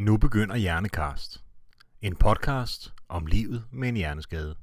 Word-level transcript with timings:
Nu 0.00 0.18
begynder 0.18 0.56
Hjernekast. 0.56 1.44
En 2.02 2.16
podcast 2.16 2.92
om 3.08 3.26
livet 3.26 3.64
med 3.72 3.88
en 3.88 3.96
hjerneskade. 3.96 4.56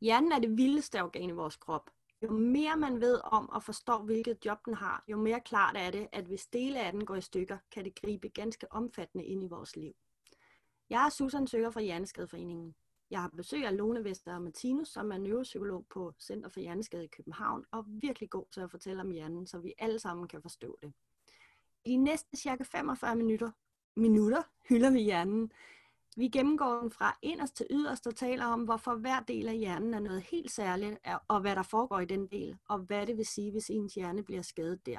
Hjernen 0.00 0.32
er 0.32 0.38
det 0.38 0.56
vildeste 0.56 1.02
organ 1.02 1.30
i 1.30 1.32
vores 1.32 1.56
krop. 1.56 1.95
Jo 2.22 2.30
mere 2.30 2.76
man 2.76 3.00
ved 3.00 3.20
om 3.24 3.50
og 3.50 3.62
forstår, 3.62 4.02
hvilket 4.02 4.38
job 4.44 4.58
den 4.64 4.74
har, 4.74 5.04
jo 5.08 5.16
mere 5.16 5.40
klart 5.40 5.76
er 5.76 5.90
det, 5.90 6.08
at 6.12 6.24
hvis 6.24 6.46
dele 6.46 6.80
af 6.80 6.92
den 6.92 7.06
går 7.06 7.14
i 7.14 7.20
stykker, 7.20 7.58
kan 7.70 7.84
det 7.84 8.00
gribe 8.00 8.28
ganske 8.28 8.72
omfattende 8.72 9.24
ind 9.24 9.44
i 9.44 9.46
vores 9.46 9.76
liv. 9.76 9.92
Jeg 10.90 11.06
er 11.06 11.10
Susan 11.10 11.46
Søger 11.46 11.70
fra 11.70 11.80
Hjerneskadeforeningen. 11.80 12.74
Jeg 13.10 13.20
har 13.22 13.28
besøg 13.28 13.66
af 13.66 13.76
Lone 13.76 14.04
Vester 14.04 14.38
Martinus, 14.38 14.88
som 14.88 15.12
er 15.12 15.18
neuropsykolog 15.18 15.86
på 15.90 16.14
Center 16.20 16.48
for 16.48 16.60
Hjerneskade 16.60 17.04
i 17.04 17.08
København, 17.16 17.64
og 17.70 17.84
virkelig 17.88 18.30
god 18.30 18.44
til 18.52 18.60
at 18.60 18.70
fortælle 18.70 19.00
om 19.00 19.10
hjernen, 19.10 19.46
så 19.46 19.58
vi 19.58 19.74
alle 19.78 19.98
sammen 19.98 20.28
kan 20.28 20.42
forstå 20.42 20.78
det. 20.82 20.92
I 21.84 21.90
de 21.90 21.96
næste 21.96 22.36
cirka 22.36 22.64
45 22.64 23.16
minutter, 23.16 23.50
minutter 23.96 24.42
hylder 24.68 24.90
vi 24.90 25.00
hjernen, 25.00 25.52
vi 26.16 26.28
gennemgår 26.28 26.80
den 26.80 26.90
fra 26.90 27.18
inderst 27.22 27.56
til 27.56 27.66
yderst 27.70 28.06
og 28.06 28.16
taler 28.16 28.44
om, 28.44 28.64
hvorfor 28.64 28.94
hver 28.94 29.20
del 29.20 29.48
af 29.48 29.56
hjernen 29.56 29.94
er 29.94 30.00
noget 30.00 30.22
helt 30.22 30.50
særligt, 30.50 30.98
og 31.28 31.40
hvad 31.40 31.56
der 31.56 31.62
foregår 31.62 32.00
i 32.00 32.04
den 32.04 32.26
del, 32.26 32.56
og 32.68 32.78
hvad 32.78 33.06
det 33.06 33.16
vil 33.16 33.26
sige, 33.26 33.50
hvis 33.50 33.70
ens 33.70 33.94
hjerne 33.94 34.22
bliver 34.22 34.42
skadet 34.42 34.86
der. 34.86 34.98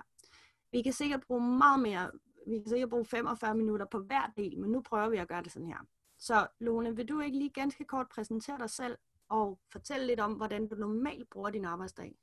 Vi 0.72 0.82
kan 0.82 0.94
sikkert 0.94 1.22
bruge 1.28 1.42
meget 1.42 1.80
mere, 1.80 2.12
vi 2.48 2.60
kan 2.60 2.70
sikkert 2.70 2.90
bruge 2.90 3.06
45 3.06 3.56
minutter 3.56 3.86
på 3.86 4.00
hver 4.00 4.34
del, 4.38 4.60
men 4.60 4.72
nu 4.72 4.82
prøver 4.82 5.10
vi 5.10 5.18
at 5.18 5.28
gøre 5.28 5.44
det 5.44 5.52
sådan 5.52 5.68
her. 5.68 5.88
Så 6.20 6.48
Lone, 6.60 6.96
vil 6.96 7.10
du 7.10 7.20
ikke 7.20 7.38
lige 7.38 7.50
ganske 7.50 7.86
kort 7.86 8.08
præsentere 8.10 8.58
dig 8.58 8.70
selv 8.70 8.98
og 9.30 9.60
fortælle 9.72 10.08
lidt 10.08 10.20
om, 10.20 10.34
hvordan 10.34 10.68
du 10.68 10.76
normalt 10.76 11.30
bruger 11.30 11.50
din 11.50 11.66
arbejdsdag? 11.66 12.16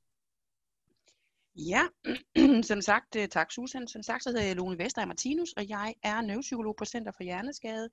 Ja, 1.56 1.83
som 2.70 2.80
sagt, 2.80 3.16
øh, 3.16 3.28
tak 3.28 3.52
Susan. 3.52 3.88
Som 3.88 4.02
sagt, 4.02 4.22
så 4.22 4.30
hedder 4.30 4.47
jeg 4.47 4.56
Lone 4.56 4.78
Vester 4.78 5.06
Martinus, 5.06 5.52
og 5.56 5.69
jeg 5.69 5.94
er 6.02 6.20
neuropsykolog 6.20 6.77
på 6.77 6.84
Center 6.84 7.12
for 7.16 7.22
Hjerneskade. 7.22 7.88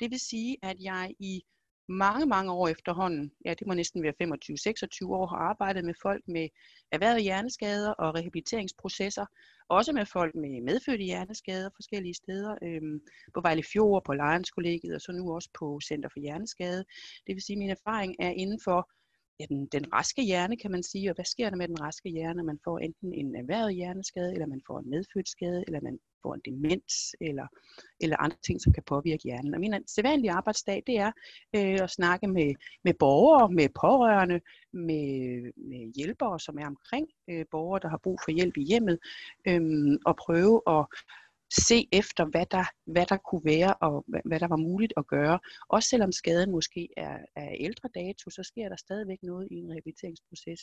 Det 0.00 0.10
vil 0.10 0.20
sige, 0.20 0.56
at 0.62 0.76
jeg 0.80 1.14
i 1.18 1.42
mange, 1.88 2.26
mange 2.26 2.52
år 2.52 2.68
efterhånden, 2.68 3.32
ja 3.44 3.54
det 3.54 3.66
må 3.66 3.74
næsten 3.74 4.02
være 4.02 4.12
25-26 4.22 5.06
år, 5.06 5.26
har 5.26 5.36
arbejdet 5.36 5.84
med 5.84 5.94
folk 6.02 6.22
med 6.28 6.48
erhvervet 6.92 7.22
hjerneskader 7.22 7.90
og 7.90 8.14
rehabiliteringsprocesser. 8.14 9.26
Også 9.68 9.92
med 9.92 10.06
folk 10.06 10.34
med 10.34 10.62
medfødte 10.62 11.04
hjerneskader 11.04 11.70
forskellige 11.76 12.14
steder. 12.14 12.56
Øhm, 12.62 13.00
på 13.34 13.40
Vejle 13.40 13.62
Fjord, 13.72 14.04
på 14.04 14.12
Lions 14.12 14.50
og 14.94 15.00
så 15.00 15.12
nu 15.12 15.34
også 15.34 15.50
på 15.58 15.80
Center 15.88 16.08
for 16.08 16.20
Hjerneskade. 16.20 16.84
Det 17.26 17.34
vil 17.34 17.42
sige, 17.42 17.54
at 17.54 17.58
min 17.58 17.70
erfaring 17.70 18.16
er 18.18 18.30
inden 18.30 18.60
for 18.64 18.90
ja, 19.40 19.44
den, 19.48 19.66
den 19.66 19.92
raske 19.92 20.22
hjerne, 20.22 20.56
kan 20.56 20.70
man 20.70 20.82
sige. 20.82 21.10
Og 21.10 21.14
hvad 21.14 21.24
sker 21.24 21.50
der 21.50 21.56
med 21.56 21.68
den 21.68 21.80
raske 21.80 22.08
hjerne? 22.08 22.42
Man 22.42 22.58
får 22.64 22.78
enten 22.78 23.12
en 23.12 23.36
erhvervet 23.36 23.74
hjerneskade, 23.74 24.32
eller 24.32 24.46
man 24.46 24.62
får 24.66 24.78
en 24.78 24.90
medfødt 24.90 25.28
skade, 25.28 25.64
eller 25.66 25.80
man 25.80 25.98
får 26.22 26.34
en 26.34 26.40
demens, 26.44 26.94
eller, 27.20 27.46
eller 28.00 28.16
andre 28.16 28.36
ting, 28.46 28.60
som 28.60 28.72
kan 28.72 28.82
påvirke 28.86 29.22
hjernen. 29.22 29.54
Og 29.54 29.60
min 29.60 29.74
sædvanlige 29.86 30.32
arbejdsdag, 30.32 30.82
det 30.86 30.98
er 30.98 31.12
øh, 31.56 31.78
at 31.82 31.90
snakke 31.90 32.26
med, 32.26 32.54
med 32.84 32.94
borgere, 32.98 33.52
med 33.52 33.68
pårørende, 33.80 34.40
med, 34.72 35.06
med 35.70 35.92
hjælpere, 35.96 36.40
som 36.40 36.58
er 36.58 36.66
omkring 36.66 37.06
øh, 37.30 37.44
borgere, 37.50 37.80
der 37.82 37.88
har 37.88 38.00
brug 38.02 38.18
for 38.24 38.30
hjælp 38.30 38.56
i 38.56 38.64
hjemmet, 38.64 38.98
øh, 39.48 39.60
og 40.06 40.16
prøve 40.16 40.62
at 40.68 40.86
se 41.50 41.88
efter, 41.92 42.24
hvad 42.24 42.46
der, 42.50 42.64
hvad 42.86 43.06
der 43.06 43.16
kunne 43.16 43.44
være, 43.44 43.74
og 43.74 44.04
hvad, 44.08 44.20
hvad 44.24 44.40
der 44.40 44.48
var 44.48 44.56
muligt 44.56 44.92
at 44.96 45.06
gøre. 45.06 45.38
Også 45.68 45.88
selvom 45.88 46.12
skaden 46.12 46.50
måske 46.50 46.88
er, 46.96 47.18
er 47.36 47.50
ældre 47.60 47.88
dato, 47.94 48.30
så 48.30 48.42
sker 48.42 48.68
der 48.68 48.76
stadigvæk 48.76 49.18
noget 49.22 49.48
i 49.50 49.54
en 49.54 49.70
rehabiliteringsproces. 49.70 50.60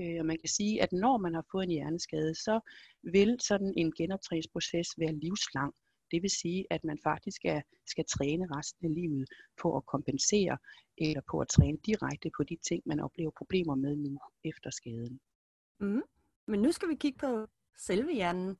Øh, 0.00 0.16
og 0.20 0.26
man 0.26 0.38
kan 0.42 0.48
sige, 0.48 0.82
at 0.82 0.92
når 0.92 1.18
man 1.18 1.34
har 1.34 1.44
fået 1.52 1.64
en 1.64 1.70
hjerneskade, 1.70 2.34
så 2.34 2.60
vil 3.02 3.36
sådan 3.40 3.74
en 3.76 3.92
genoptræningsproces 3.92 4.88
være 4.98 5.12
livslang. 5.12 5.72
Det 6.10 6.22
vil 6.22 6.30
sige, 6.30 6.66
at 6.70 6.84
man 6.84 6.98
faktisk 7.02 7.36
skal, 7.36 7.62
skal 7.86 8.04
træne 8.04 8.46
resten 8.56 8.86
af 8.86 8.94
livet 8.94 9.28
på 9.62 9.76
at 9.76 9.86
kompensere, 9.86 10.58
eller 10.98 11.22
på 11.30 11.40
at 11.40 11.48
træne 11.48 11.78
direkte 11.86 12.30
på 12.36 12.42
de 12.44 12.56
ting, 12.68 12.82
man 12.86 13.00
oplever 13.00 13.30
problemer 13.36 13.74
med 13.74 13.96
nu 13.96 14.18
efter 14.44 14.70
skaden. 14.70 15.20
Mm. 15.80 16.02
Men 16.46 16.60
nu 16.60 16.72
skal 16.72 16.88
vi 16.88 16.94
kigge 16.94 17.18
på 17.18 17.46
selve 17.78 18.14
hjernen. 18.14 18.56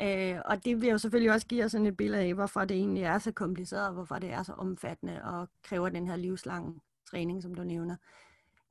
Øh, 0.00 0.38
og 0.44 0.64
det 0.64 0.80
vil 0.80 0.88
jo 0.88 0.98
selvfølgelig 0.98 1.32
også 1.32 1.46
give 1.46 1.64
os 1.64 1.72
sådan 1.72 1.86
et 1.86 1.96
billede 1.96 2.22
af, 2.22 2.34
hvorfor 2.34 2.64
det 2.64 2.76
egentlig 2.76 3.02
er 3.02 3.18
så 3.18 3.32
kompliceret, 3.32 3.86
og 3.86 3.92
hvorfor 3.92 4.18
det 4.18 4.30
er 4.30 4.42
så 4.42 4.52
omfattende 4.52 5.24
og 5.24 5.48
kræver 5.62 5.88
den 5.88 6.06
her 6.06 6.16
livslange 6.16 6.80
træning, 7.10 7.42
som 7.42 7.54
du 7.54 7.64
nævner. 7.64 7.96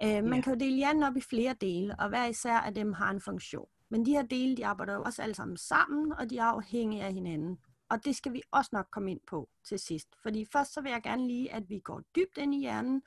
Øh, 0.04 0.24
man 0.24 0.34
ja. 0.34 0.42
kan 0.42 0.54
jo 0.54 0.60
dele 0.60 0.76
hjernen 0.76 1.04
op 1.04 1.18
i 1.18 1.22
flere 1.22 1.56
dele, 1.62 1.96
og 2.00 2.10
hver 2.10 2.26
især 2.26 2.58
af 2.58 2.74
dem 2.74 2.94
har 2.94 3.12
en 3.12 3.22
funktion. 3.22 3.68
Men 3.90 4.06
de 4.06 4.12
her 4.12 4.22
dele, 4.22 4.58
de 4.58 4.66
arbejder 4.66 4.94
jo 4.94 5.04
også 5.04 5.22
alle 5.22 5.36
sammen 5.36 5.58
sammen, 5.58 6.14
og 6.14 6.30
de 6.30 6.38
er 6.38 6.44
afhængige 6.44 7.04
af 7.04 7.14
hinanden. 7.14 7.60
Og 7.90 8.06
det 8.06 8.16
skal 8.16 8.34
vi 8.34 8.42
også 8.52 8.70
nok 8.74 8.88
komme 8.92 9.12
ind 9.12 9.20
på 9.28 9.50
til 9.64 9.80
sidst. 9.80 10.08
Fordi 10.24 10.46
først 10.52 10.74
så 10.74 10.82
vil 10.82 10.92
jeg 10.92 11.02
gerne 11.04 11.28
lige, 11.28 11.54
at 11.54 11.70
vi 11.70 11.80
går 11.80 12.02
dybt 12.16 12.38
ind 12.38 12.56
i 12.56 12.60
hjernen, 12.60 13.02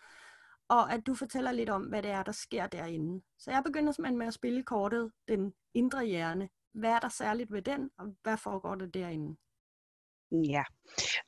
og 0.69 0.93
at 0.93 1.07
du 1.07 1.15
fortæller 1.15 1.53
lidt 1.53 1.71
om, 1.71 1.83
hvad 1.83 2.03
det 2.03 2.11
er, 2.11 2.23
der 2.23 2.33
sker 2.33 2.67
derinde. 2.67 3.23
Så 3.39 3.51
jeg 3.51 3.63
begynder 3.65 3.93
simpelthen 3.93 4.19
med 4.19 4.27
at 4.27 4.35
spille 4.35 4.63
kortet 4.63 5.13
Den 5.29 5.55
Indre 5.75 6.05
Hjerne, 6.05 6.49
hvad 6.75 6.91
er 6.91 6.99
der 6.99 7.09
særligt 7.09 7.53
ved 7.53 7.63
den, 7.63 7.91
og 7.99 8.07
hvad 8.23 8.37
foregår 8.37 8.75
der 8.75 8.87
derinde? 8.87 9.37
Ja, 10.33 10.63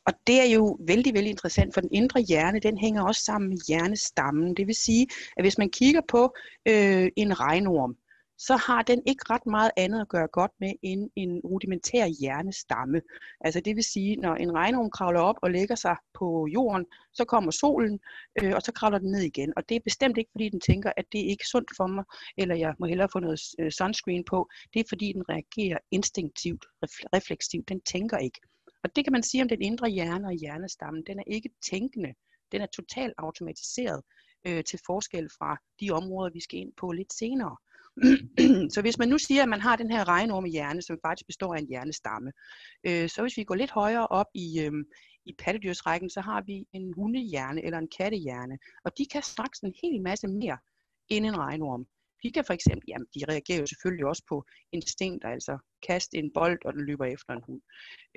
og 0.07 0.13
det 0.27 0.41
er 0.41 0.55
jo 0.55 0.79
vældig, 0.87 1.15
vældig 1.15 1.31
interessant, 1.31 1.75
for 1.75 1.81
den 1.81 1.91
indre 1.93 2.21
hjerne, 2.21 2.61
den 2.61 2.79
hænger 2.79 3.03
også 3.03 3.23
sammen 3.25 3.49
med 3.49 3.59
hjernestammen. 3.69 4.57
Det 4.57 4.67
vil 4.67 4.75
sige, 4.75 5.07
at 5.37 5.45
hvis 5.45 5.59
man 5.59 5.71
kigger 5.71 6.01
på 6.09 6.35
øh, 6.69 7.09
en 7.17 7.41
regnorm, 7.41 7.97
så 8.39 8.57
har 8.57 8.83
den 8.83 9.03
ikke 9.07 9.25
ret 9.31 9.47
meget 9.47 9.71
andet 9.77 10.01
at 10.01 10.09
gøre 10.09 10.29
godt 10.33 10.51
med 10.61 10.73
end 10.83 11.11
en 11.17 11.41
rudimentær 11.45 12.07
hjernestamme. 12.21 13.03
Altså 13.41 13.61
det 13.61 13.77
vil 13.77 13.85
sige, 13.85 14.17
når 14.17 14.35
en 14.35 14.55
regnorm 14.55 14.91
kravler 14.91 15.21
op 15.21 15.37
og 15.43 15.51
lægger 15.51 15.75
sig 15.75 15.97
på 16.15 16.49
jorden, 16.55 16.87
så 17.13 17.25
kommer 17.25 17.51
solen, 17.51 18.01
øh, 18.43 18.53
og 18.55 18.63
så 18.63 18.73
kravler 18.73 18.99
den 18.99 19.11
ned 19.11 19.21
igen. 19.21 19.53
Og 19.57 19.69
det 19.69 19.75
er 19.75 19.81
bestemt 19.85 20.19
ikke, 20.19 20.31
fordi 20.33 20.49
den 20.49 20.61
tænker, 20.61 20.93
at 20.97 21.05
det 21.13 21.21
er 21.21 21.31
ikke 21.31 21.47
sundt 21.47 21.71
for 21.77 21.87
mig, 21.87 22.05
eller 22.39 22.55
jeg 22.55 22.75
må 22.79 22.87
hellere 22.87 23.09
få 23.13 23.19
noget 23.19 23.41
øh, 23.59 23.71
sunscreen 23.71 24.25
på. 24.25 24.49
Det 24.75 24.81
er, 24.81 24.85
fordi 24.89 25.13
den 25.13 25.29
reagerer 25.29 25.79
instinktivt, 25.91 26.65
refleksivt. 27.15 27.69
Den 27.69 27.81
tænker 27.81 28.19
ikke. 28.19 28.41
Og 28.85 28.97
det 28.97 29.05
kan 29.05 29.13
man 29.13 29.23
sige 29.23 29.43
om 29.43 29.49
den 29.49 29.63
indre 29.63 29.89
hjerne 29.89 30.27
og 30.27 30.33
hjernestammen. 30.33 31.03
Den 31.07 31.19
er 31.19 31.25
ikke 31.27 31.51
tænkende. 31.71 32.15
Den 32.53 32.61
er 32.61 32.67
totalt 32.67 33.15
automatiseret 33.19 34.03
øh, 34.47 34.65
til 34.65 34.79
forskel 34.87 35.29
fra 35.39 35.57
de 35.81 35.91
områder, 35.91 36.31
vi 36.33 36.41
skal 36.41 36.59
ind 36.59 36.73
på 36.77 36.93
lidt 36.93 37.13
senere. 37.13 37.57
så 38.75 38.81
hvis 38.81 38.99
man 38.99 39.09
nu 39.09 39.19
siger, 39.19 39.43
at 39.43 39.49
man 39.49 39.61
har 39.61 39.77
den 39.77 39.91
her 39.91 40.09
regnorme 40.09 40.49
hjerne, 40.49 40.83
som 40.83 40.99
faktisk 41.07 41.27
består 41.27 41.55
af 41.55 41.59
en 41.59 41.69
hjernestamme, 41.69 42.33
øh, 42.87 43.09
så 43.09 43.23
hvis 43.23 43.37
vi 43.37 43.45
går 43.45 43.55
lidt 43.55 43.71
højere 43.71 44.07
op 44.07 44.27
i, 44.35 44.61
øh, 44.61 44.73
i 45.25 45.35
pattedyrsrækken, 45.39 46.11
så 46.11 46.21
har 46.21 46.43
vi 46.47 46.67
en 46.73 46.93
hundehjerne 46.95 47.65
eller 47.65 47.79
en 47.79 47.89
kattehjerne, 47.99 48.59
og 48.85 48.91
de 48.99 49.07
kan 49.13 49.23
straks 49.23 49.59
en 49.61 49.75
hel 49.83 50.03
masse 50.03 50.29
mere 50.29 50.59
end 51.09 51.27
en 51.27 51.39
regnorm. 51.39 51.87
De 52.23 52.33
kan 52.33 52.45
for 52.45 52.53
eksempel, 52.53 52.85
jamen 52.89 53.07
de 53.15 53.21
reagerer 53.29 53.61
jo 53.61 53.67
selvfølgelig 53.67 54.07
også 54.07 54.23
på 54.29 54.45
instinkt, 54.73 55.25
altså 55.25 55.59
kaste 55.87 56.17
en 56.17 56.31
bold, 56.35 56.65
og 56.65 56.73
den 56.73 56.87
løber 56.87 57.05
efter 57.05 57.33
en 57.33 57.43
hund. 57.47 57.63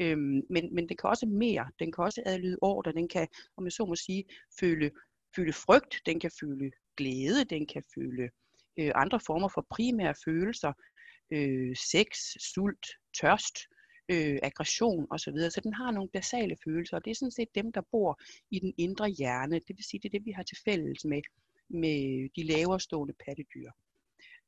Øhm, 0.02 0.42
men, 0.50 0.76
men 0.76 0.90
den 0.90 0.98
kan 0.98 1.10
også 1.10 1.26
mere, 1.26 1.66
den 1.80 1.92
kan 1.92 2.04
også 2.04 2.22
adlyde 2.26 2.58
ordre, 2.62 2.92
den 2.92 3.08
kan, 3.08 3.28
om 3.58 3.66
jeg 3.66 3.72
så 3.72 3.86
må 3.86 3.96
sige, 3.96 4.24
føle, 4.60 4.92
føle 5.36 5.54
frygt, 5.54 6.02
den 6.06 6.20
kan 6.20 6.32
føle 6.40 6.72
glæde, 6.98 7.44
den 7.50 7.68
kan 7.68 7.84
føle 7.96 8.30
øh, 8.80 8.92
andre 8.96 9.20
former 9.20 9.48
for 9.48 9.66
primære 9.70 10.16
følelser, 10.26 10.74
øh, 11.31 11.76
sex, 11.76 12.08
sult, 12.54 12.88
tørst, 13.22 13.58
øh, 14.10 14.40
aggression 14.44 15.08
osv. 15.10 15.38
Så 15.50 15.62
den 15.64 15.74
har 15.74 15.92
nogle 15.92 16.10
basale 16.10 16.56
følelser, 16.64 16.98
og 16.98 17.06
det 17.06 17.12
er 17.12 17.16
sådan 17.16 17.31
set 17.31 17.56
dem, 17.56 17.72
der 17.72 17.81
bor 17.92 18.22
i 18.52 18.60
den 18.60 18.74
indre 18.78 19.10
hjerne. 19.10 19.56
Det 19.56 19.78
vil 19.78 19.84
sige, 19.84 20.00
det 20.04 20.10
er 20.10 20.18
det, 20.18 20.26
vi 20.26 20.31
har 20.31 20.44
til 20.44 20.58
fælles 20.66 21.06
med, 21.06 21.22
med 21.70 22.30
de 22.36 22.44
lavere 22.44 22.80
stående 22.80 23.14
pattedyr. 23.26 23.72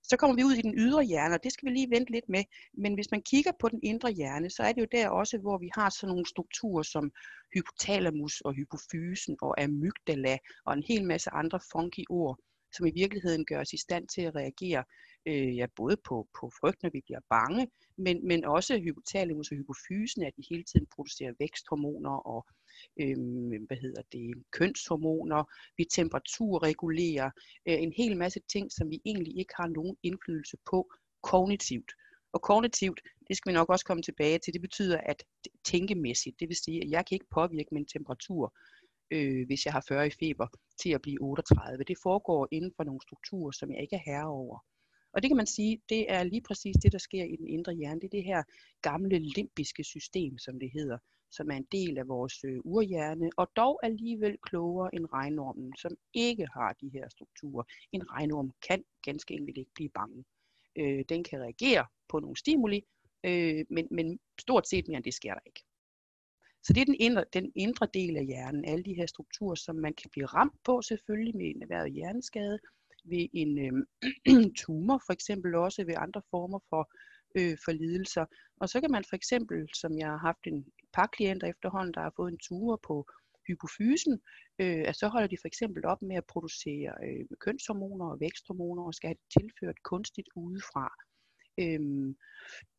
Så 0.04 0.18
kommer 0.18 0.36
vi 0.36 0.44
ud 0.44 0.54
i 0.54 0.62
den 0.62 0.74
ydre 0.77 1.04
hjerne, 1.04 1.36
og 1.36 1.44
det 1.44 1.51
skal 1.51 1.69
vi 1.69 1.74
lige 1.74 1.89
vente 1.89 2.12
lidt 2.12 2.30
med. 2.30 2.44
Men 2.74 2.94
hvis 2.94 3.12
man 3.12 3.22
kigger 3.22 3.51
på 3.60 3.69
den 3.69 3.80
indre 3.84 4.12
hjerne, 4.12 4.50
så 4.50 4.63
er 4.63 4.74
det 4.74 4.81
jo 4.81 4.88
der 4.92 5.10
også, 5.10 5.38
hvor 5.38 5.57
vi 5.57 5.69
har 5.75 5.89
sådan 5.89 6.10
nogle 6.10 6.25
strukturer 6.25 6.84
som 6.84 7.12
hypotalamus 7.54 8.42
og 8.42 8.54
hypofysen 8.54 9.38
og 9.42 9.62
amygdala 9.62 10.38
og 10.66 10.74
en 10.74 10.84
hel 10.88 11.04
masse 11.04 11.30
andre 11.30 11.60
funky 11.72 12.06
ord, 12.10 12.39
som 12.73 12.85
i 12.85 12.91
virkeligheden 12.95 13.45
gør 13.45 13.62
os 13.62 13.73
i 13.73 13.77
stand 13.77 14.07
til 14.07 14.21
at 14.21 14.35
reagere 14.35 14.83
øh, 15.25 15.57
ja, 15.57 15.68
både 15.75 15.97
på, 16.07 16.27
på 16.39 16.51
frygt, 16.59 16.83
når 16.83 16.89
vi 16.94 17.01
bliver 17.06 17.19
bange, 17.29 17.68
men, 17.97 18.27
men 18.27 18.45
også 18.45 18.79
hypotalamus 18.79 19.51
altså 19.51 19.56
og 19.56 19.57
hypofysen, 19.57 20.23
at 20.23 20.33
de 20.38 20.44
hele 20.50 20.63
tiden 20.63 20.88
producerer 20.95 21.33
væksthormoner 21.39 22.15
og 22.33 22.47
øh, 23.01 23.18
hvad 23.68 23.77
hedder 23.77 24.01
det, 24.12 24.44
kønshormoner, 24.51 25.44
vi 25.77 25.85
temperaturregulerer, 25.85 27.29
øh, 27.68 27.81
en 27.81 27.94
hel 27.97 28.18
masse 28.18 28.39
ting, 28.53 28.71
som 28.71 28.89
vi 28.89 29.01
egentlig 29.06 29.38
ikke 29.38 29.53
har 29.56 29.67
nogen 29.67 29.95
indflydelse 30.03 30.57
på, 30.71 30.91
kognitivt. 31.24 31.91
Og 32.33 32.41
kognitivt, 32.41 33.01
det 33.27 33.38
skal 33.38 33.50
vi 33.50 33.53
nok 33.53 33.69
også 33.69 33.85
komme 33.85 34.03
tilbage 34.03 34.39
til, 34.39 34.53
det 34.53 34.62
betyder 34.62 34.97
at 34.97 35.24
tænkemæssigt, 35.65 36.39
det 36.39 36.50
vil 36.50 36.57
sige, 36.57 36.83
at 36.83 36.89
jeg 36.89 37.06
kan 37.06 37.15
ikke 37.15 37.33
påvirke 37.33 37.69
min 37.71 37.85
temperatur, 37.85 38.53
øh, 39.12 39.46
hvis 39.48 39.66
jeg 39.66 39.74
har 39.74 39.86
40 39.88 40.08
i 40.08 40.10
feber, 40.19 40.48
til 40.81 40.90
at 40.90 41.02
blive 41.02 41.22
38. 41.22 41.84
Det 41.84 41.98
foregår 42.04 42.48
inden 42.52 42.72
for 42.75 42.84
nogle 42.84 43.02
strukturer, 43.02 43.52
som 43.52 43.72
jeg 43.72 43.81
ikke 43.81 43.96
er 43.96 44.12
herre 44.12 44.28
over. 44.28 44.60
Og 45.13 45.22
det 45.22 45.30
kan 45.30 45.38
man 45.38 45.48
sige, 45.48 45.81
det 45.90 46.12
er 46.12 46.24
lige 46.24 46.42
præcis 46.42 46.75
det, 46.84 46.92
der 46.92 46.98
sker 46.98 47.24
i 47.24 47.36
den 47.36 47.48
indre 47.48 47.74
hjerne. 47.74 48.02
Det 48.02 48.08
er 48.08 48.18
det 48.18 48.24
her 48.24 48.44
gamle 48.81 49.19
limbiske 49.19 49.84
system, 49.84 50.38
som 50.38 50.60
det 50.60 50.72
hedder, 50.74 50.98
som 51.31 51.52
er 51.52 51.56
en 51.56 51.68
del 51.72 51.98
af 51.98 52.08
vores 52.08 52.44
øh, 52.44 52.60
urhjerne, 52.63 53.30
og 53.38 53.48
dog 53.56 53.80
alligevel 53.84 54.38
klogere 54.42 54.96
end 54.96 55.06
regnormen, 55.13 55.74
som 55.78 55.92
ikke 56.13 56.48
har 56.54 56.74
de 56.81 56.90
her 56.90 57.10
strukturer. 57.10 57.63
En 57.92 58.12
regnorm 58.12 58.52
kan 58.68 58.84
ganske 59.04 59.34
enkelt 59.34 59.58
ikke 59.58 59.72
blive 59.75 59.90
bange. 59.90 60.24
Øh, 60.75 61.04
den 61.10 61.24
kan 61.24 61.42
reagere 61.42 61.86
på 62.10 62.19
nogle 62.19 62.38
stimuli, 62.38 62.86
øh, 63.24 63.66
men, 63.69 63.88
men 63.92 64.19
stort 64.40 64.68
set 64.68 64.88
mere 64.88 64.98
end 64.98 65.04
det 65.04 65.13
sker 65.13 65.34
der 65.34 65.42
ikke. 65.46 65.63
Så 66.63 66.74
det 66.74 66.81
er 66.81 66.86
den 66.86 66.96
indre, 67.00 67.25
den 67.34 67.52
indre 67.56 67.88
del 67.94 68.18
af 68.18 68.25
hjernen, 68.25 68.66
alle 68.66 68.84
de 68.84 68.94
her 68.94 69.06
strukturer, 69.06 69.56
som 69.56 69.75
man 69.75 69.94
kan 69.94 70.10
blive 70.12 70.25
ramt 70.25 70.63
på 70.63 70.81
selvfølgelig 70.81 71.36
med 71.38 71.46
en 71.46 71.62
erhvervet 71.62 71.94
hjerneskade, 71.94 72.60
ved 73.06 73.28
en 73.34 73.52
øh, 73.66 74.52
tumor 74.62 75.02
for 75.06 75.13
eksempel 75.13 75.56
også, 75.56 75.86
ved 75.86 75.96
andre 75.98 76.22
former 76.31 76.60
for, 76.69 76.92
øh, 77.38 77.58
for 77.66 77.72
lidelser. 77.72 78.25
Og 78.62 78.69
så 78.69 78.81
kan 78.81 78.92
man 78.92 79.04
for 79.10 79.16
eksempel, 79.16 79.69
som 79.75 79.98
jeg 79.98 80.08
har 80.08 80.18
haft 80.18 80.48
en 80.48 80.66
par 80.94 81.10
klienter 81.16 81.48
efterhånden, 81.48 81.94
der 81.94 82.02
har 82.02 82.13
fået 82.16 82.31
en 82.31 82.38
tumor 82.38 82.80
på 82.88 83.06
hypofysen, 83.48 84.22
øh, 84.62 84.84
at 84.90 84.96
så 84.96 85.08
holder 85.08 85.28
de 85.28 85.38
for 85.42 85.48
eksempel 85.48 85.86
op 85.86 86.02
med 86.02 86.16
at 86.16 86.25
producere 86.34 86.92
øh, 87.08 87.25
kønshormoner 87.40 88.06
og 88.06 88.19
væksthormoner 88.19 88.84
og 88.84 88.94
skal 88.94 89.08
have 89.08 89.18
det 89.22 89.42
tilført 89.42 89.84
kunstigt 89.84 90.30
udefra. 90.36 90.86
Øhm, 91.57 92.15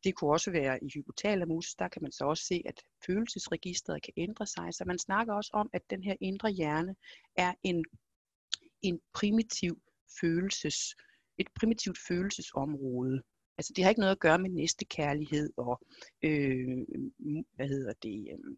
det 0.03 0.15
kunne 0.15 0.31
også 0.31 0.51
være 0.51 0.83
i 0.83 0.89
hypotalamus, 0.93 1.75
der 1.75 1.87
kan 1.87 2.01
man 2.01 2.11
så 2.11 2.25
også 2.25 2.43
se, 2.43 2.61
at 2.65 2.81
følelsesregistret 3.05 4.03
kan 4.03 4.13
ændre 4.17 4.47
sig. 4.47 4.73
Så 4.73 4.83
man 4.85 4.99
snakker 4.99 5.33
også 5.33 5.49
om, 5.53 5.69
at 5.73 5.81
den 5.89 6.03
her 6.03 6.15
indre 6.21 6.49
hjerne 6.49 6.95
er 7.35 7.53
en, 7.63 7.85
en 8.81 8.99
primitiv 9.13 9.81
følelses, 10.21 10.95
et 11.37 11.47
primitivt 11.59 11.97
følelsesområde. 12.07 13.21
Altså 13.57 13.73
det 13.75 13.83
har 13.83 13.89
ikke 13.89 14.01
noget 14.01 14.11
at 14.11 14.19
gøre 14.19 14.39
med 14.39 14.49
næste 14.49 14.85
kærlighed 14.85 15.49
og 15.57 15.81
øh, 16.23 16.77
hvad 17.55 17.67
hedder 17.67 17.93
det, 18.03 18.27
øh, 18.31 18.57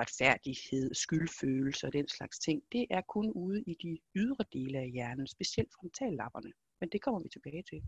retfærdighed, 0.00 0.94
skyldfølelse 0.94 1.86
og 1.86 1.92
den 1.92 2.08
slags 2.08 2.38
ting. 2.38 2.62
Det 2.72 2.86
er 2.90 3.00
kun 3.00 3.32
ude 3.32 3.62
i 3.62 3.74
de 3.82 3.98
ydre 4.14 4.44
dele 4.52 4.78
af 4.78 4.90
hjernen, 4.90 5.26
specielt 5.26 5.72
frontallapperne. 5.80 6.52
Men 6.80 6.88
det 6.88 7.02
kommer 7.02 7.20
vi 7.20 7.28
tilbage 7.28 7.62
til. 7.62 7.82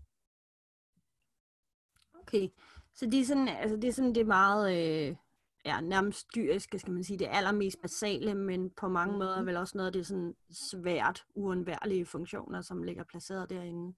Okay, 2.26 2.49
så 2.94 3.06
det 3.06 3.20
er 3.20 3.25
sådan, 3.25 3.49
altså 3.49 3.76
det 3.76 3.88
er 3.88 3.93
sådan 3.93 4.14
det 4.14 4.26
meget, 4.26 4.76
øh, 4.76 5.17
ja, 5.64 5.81
nærmest 5.81 6.26
dyriske, 6.34 6.78
skal 6.78 6.93
man 6.93 7.05
sige, 7.05 7.19
det 7.19 7.28
allermest 7.31 7.82
basale, 7.82 8.34
men 8.34 8.70
på 8.70 8.88
mange 8.88 9.12
mm-hmm. 9.12 9.19
måder 9.19 9.43
vel 9.43 9.56
også 9.56 9.76
noget 9.76 9.87
af 9.87 9.93
det 9.93 10.06
sådan 10.06 10.34
svært 10.50 11.25
uundværlige 11.34 12.06
funktioner, 12.06 12.62
som 12.62 12.82
ligger 12.82 13.05
placeret 13.05 13.50
derinde. 13.50 13.94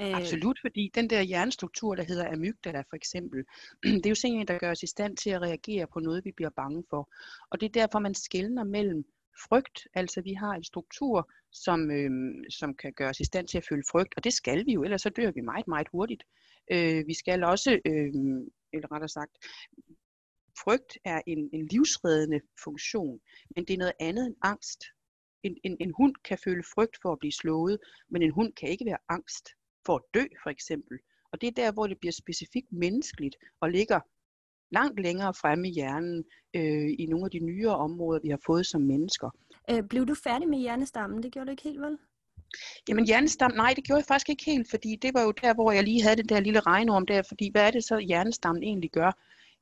Øh. 0.00 0.16
Absolut, 0.16 0.58
fordi 0.60 0.90
den 0.94 1.10
der 1.10 1.22
hjernestruktur, 1.22 1.94
der 1.94 2.02
hedder 2.02 2.32
amygdala 2.32 2.80
for 2.80 2.96
eksempel, 2.96 3.44
det 3.82 4.06
er 4.06 4.10
jo 4.10 4.14
sådan 4.14 4.36
en, 4.36 4.48
der 4.48 4.58
gør 4.58 4.70
os 4.70 4.82
i 4.82 4.86
stand 4.86 5.16
til 5.16 5.30
at 5.30 5.42
reagere 5.42 5.86
på 5.92 6.00
noget, 6.00 6.24
vi 6.24 6.32
bliver 6.36 6.50
bange 6.50 6.84
for. 6.90 7.08
Og 7.50 7.60
det 7.60 7.66
er 7.66 7.80
derfor, 7.80 7.98
man 7.98 8.14
skældner 8.14 8.64
mellem 8.64 9.04
frygt, 9.48 9.86
altså 9.94 10.20
vi 10.20 10.32
har 10.32 10.52
en 10.52 10.64
struktur, 10.64 11.30
som, 11.52 11.90
øh, 11.90 12.10
som 12.50 12.74
kan 12.74 12.92
gøre 12.92 13.10
os 13.10 13.20
i 13.20 13.24
stand 13.24 13.48
til 13.48 13.58
at 13.58 13.66
føle 13.68 13.82
frygt, 13.90 14.14
og 14.16 14.24
det 14.24 14.32
skal 14.32 14.66
vi 14.66 14.72
jo, 14.72 14.82
ellers 14.82 15.02
så 15.02 15.10
dør 15.10 15.30
vi 15.30 15.40
meget, 15.40 15.68
meget 15.68 15.88
hurtigt. 15.92 16.24
Øh, 16.72 17.06
vi 17.06 17.14
skal 17.14 17.44
også, 17.44 17.70
øh, 17.84 18.12
eller 18.72 18.92
rettere 18.92 19.08
sagt, 19.08 19.32
frygt 20.64 20.98
er 21.04 21.20
en, 21.26 21.50
en 21.52 21.66
livsreddende 21.66 22.40
funktion, 22.64 23.20
men 23.56 23.64
det 23.64 23.74
er 23.74 23.78
noget 23.78 23.98
andet 24.00 24.26
end 24.26 24.36
angst. 24.42 24.84
En, 25.42 25.56
en, 25.64 25.76
en 25.80 25.92
hund 25.96 26.14
kan 26.24 26.38
føle 26.44 26.62
frygt 26.74 26.96
for 27.02 27.12
at 27.12 27.18
blive 27.18 27.32
slået, 27.32 27.78
men 28.10 28.22
en 28.22 28.30
hund 28.30 28.52
kan 28.52 28.68
ikke 28.68 28.84
være 28.84 28.98
angst 29.08 29.48
for 29.86 29.94
at 29.96 30.02
dø, 30.14 30.24
for 30.42 30.50
eksempel. 30.50 30.98
Og 31.32 31.40
det 31.40 31.46
er 31.46 31.52
der, 31.62 31.72
hvor 31.72 31.86
det 31.86 31.98
bliver 31.98 32.12
specifikt 32.12 32.72
menneskeligt 32.72 33.36
og 33.60 33.70
ligger 33.70 34.00
langt 34.70 35.00
længere 35.00 35.34
fremme 35.34 35.68
i 35.68 35.72
hjernen 35.72 36.24
øh, 36.56 36.90
i 36.98 37.06
nogle 37.06 37.24
af 37.24 37.30
de 37.30 37.38
nyere 37.38 37.76
områder, 37.76 38.20
vi 38.20 38.28
har 38.28 38.40
fået 38.46 38.66
som 38.66 38.82
mennesker. 38.82 39.30
Øh, 39.70 39.82
blev 39.90 40.06
du 40.06 40.14
færdig 40.14 40.48
med 40.48 40.58
hjernestammen? 40.58 41.22
Det 41.22 41.32
gjorde 41.32 41.46
du 41.46 41.50
ikke 41.50 41.62
helt 41.62 41.80
vel? 41.80 41.98
Jamen 42.88 43.06
hjernestam, 43.06 43.52
nej, 43.54 43.72
det 43.76 43.84
gjorde 43.84 43.98
jeg 43.98 44.06
faktisk 44.06 44.28
ikke 44.28 44.44
helt, 44.44 44.70
fordi 44.70 44.96
det 45.02 45.14
var 45.14 45.22
jo 45.22 45.30
der, 45.30 45.54
hvor 45.54 45.72
jeg 45.72 45.84
lige 45.84 46.02
havde 46.02 46.16
den 46.16 46.28
der 46.28 46.40
lille 46.40 46.60
regnorm 46.60 47.06
der, 47.06 47.22
fordi 47.22 47.50
hvad 47.52 47.66
er 47.66 47.70
det 47.70 47.84
så, 47.84 47.98
hjernestammen 47.98 48.62
egentlig 48.62 48.90
gør? 48.90 49.10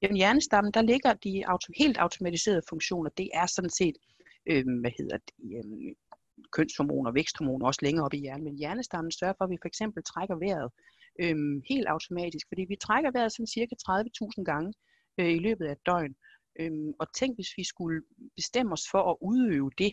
Jamen 0.02 0.16
hjernestammen, 0.16 0.72
der 0.72 0.82
ligger 0.82 1.12
de 1.14 1.46
auto, 1.46 1.72
helt 1.76 1.96
automatiserede 1.98 2.62
funktioner, 2.68 3.10
det 3.10 3.28
er 3.34 3.46
sådan 3.46 3.70
set, 3.70 3.96
øh, 4.46 4.64
hvad 4.80 4.90
hedder 4.98 5.18
det, 5.26 5.34
øh, 5.56 5.94
kønshormoner, 6.52 7.12
væksthormoner 7.12 7.66
også 7.66 7.80
længere 7.82 8.04
op 8.04 8.14
i 8.14 8.18
hjernen, 8.18 8.44
men 8.44 8.56
hjernestammen 8.56 9.12
sørger 9.12 9.34
for, 9.38 9.44
at 9.44 9.50
vi 9.50 9.58
for 9.62 9.68
eksempel 9.68 10.02
trækker 10.02 10.36
vejret 10.36 10.70
øh, 11.22 11.36
helt 11.68 11.86
automatisk, 11.86 12.46
fordi 12.48 12.64
vi 12.68 12.76
trækker 12.76 13.10
vejret 13.10 13.32
sådan 13.32 13.46
cirka 13.46 13.74
30.000 13.88 14.44
gange 14.44 14.72
øh, 15.18 15.32
i 15.34 15.38
løbet 15.38 15.64
af 15.66 15.72
et 15.72 15.86
døgn. 15.86 16.14
Øh, 16.60 16.70
og 16.98 17.06
tænk, 17.14 17.36
hvis 17.36 17.52
vi 17.56 17.64
skulle 17.64 18.02
bestemme 18.36 18.72
os 18.72 18.86
for 18.90 19.02
at 19.10 19.16
udøve 19.20 19.70
det, 19.78 19.92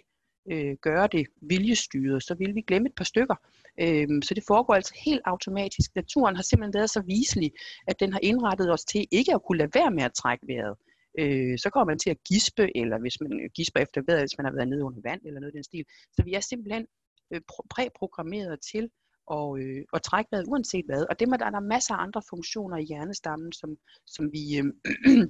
øh, 0.52 0.76
gøre 0.82 1.08
det 1.08 1.28
viljestyret, 1.42 2.24
så 2.24 2.36
ville 2.36 2.54
vi 2.54 2.62
glemme 2.62 2.90
et 2.90 2.96
par 2.96 3.04
stykker. 3.04 3.36
Øhm, 3.80 4.22
så 4.22 4.34
det 4.34 4.44
foregår 4.48 4.74
altså 4.74 4.94
helt 5.06 5.22
automatisk. 5.26 5.96
Naturen 5.96 6.36
har 6.36 6.44
simpelthen 6.44 6.74
været 6.74 6.90
så 6.90 7.02
viselig, 7.02 7.52
at 7.88 8.00
den 8.00 8.14
har 8.14 8.20
indrettet 8.24 8.72
os 8.72 8.86
til 8.86 9.08
ikke 9.12 9.34
at 9.34 9.44
kunne 9.44 9.58
lade 9.58 9.72
være 9.74 9.92
med 9.92 10.04
at 10.04 10.14
trække 10.14 10.48
vejret. 10.48 10.76
Øh, 11.20 11.60
så 11.60 11.70
kommer 11.70 11.92
man 11.92 12.00
til 12.00 12.10
at 12.10 12.24
gispe, 12.24 12.78
eller 12.78 13.00
hvis 13.00 13.22
man 13.22 13.50
gisper 13.56 13.80
efter 13.80 14.02
vejret, 14.08 14.22
hvis 14.22 14.38
man 14.38 14.46
har 14.46 14.54
været 14.54 14.68
nede 14.68 14.84
under 14.84 15.02
vand, 15.04 15.22
eller 15.26 15.40
noget 15.40 15.54
i 15.54 15.56
den 15.56 15.64
stil. 15.64 15.86
Så 16.16 16.24
vi 16.24 16.34
er 16.34 16.40
simpelthen 16.40 16.86
øh, 17.34 17.42
præprogrammeret 17.70 18.60
til 18.72 18.90
at, 19.32 19.60
øh, 19.60 19.84
at 19.94 20.02
trække 20.02 20.30
vejret 20.32 20.48
uanset 20.48 20.86
hvad. 20.86 21.06
Og 21.10 21.20
det 21.20 21.30
med, 21.30 21.38
der 21.38 21.46
er 21.46 21.50
der 21.50 21.60
masser 21.60 21.94
af 21.94 22.04
andre 22.04 22.22
funktioner 22.30 22.78
i 22.78 22.84
hjernestammen, 22.84 23.52
som, 23.52 23.78
som 24.06 24.32
vi... 24.32 24.44
Øh, 24.58 24.66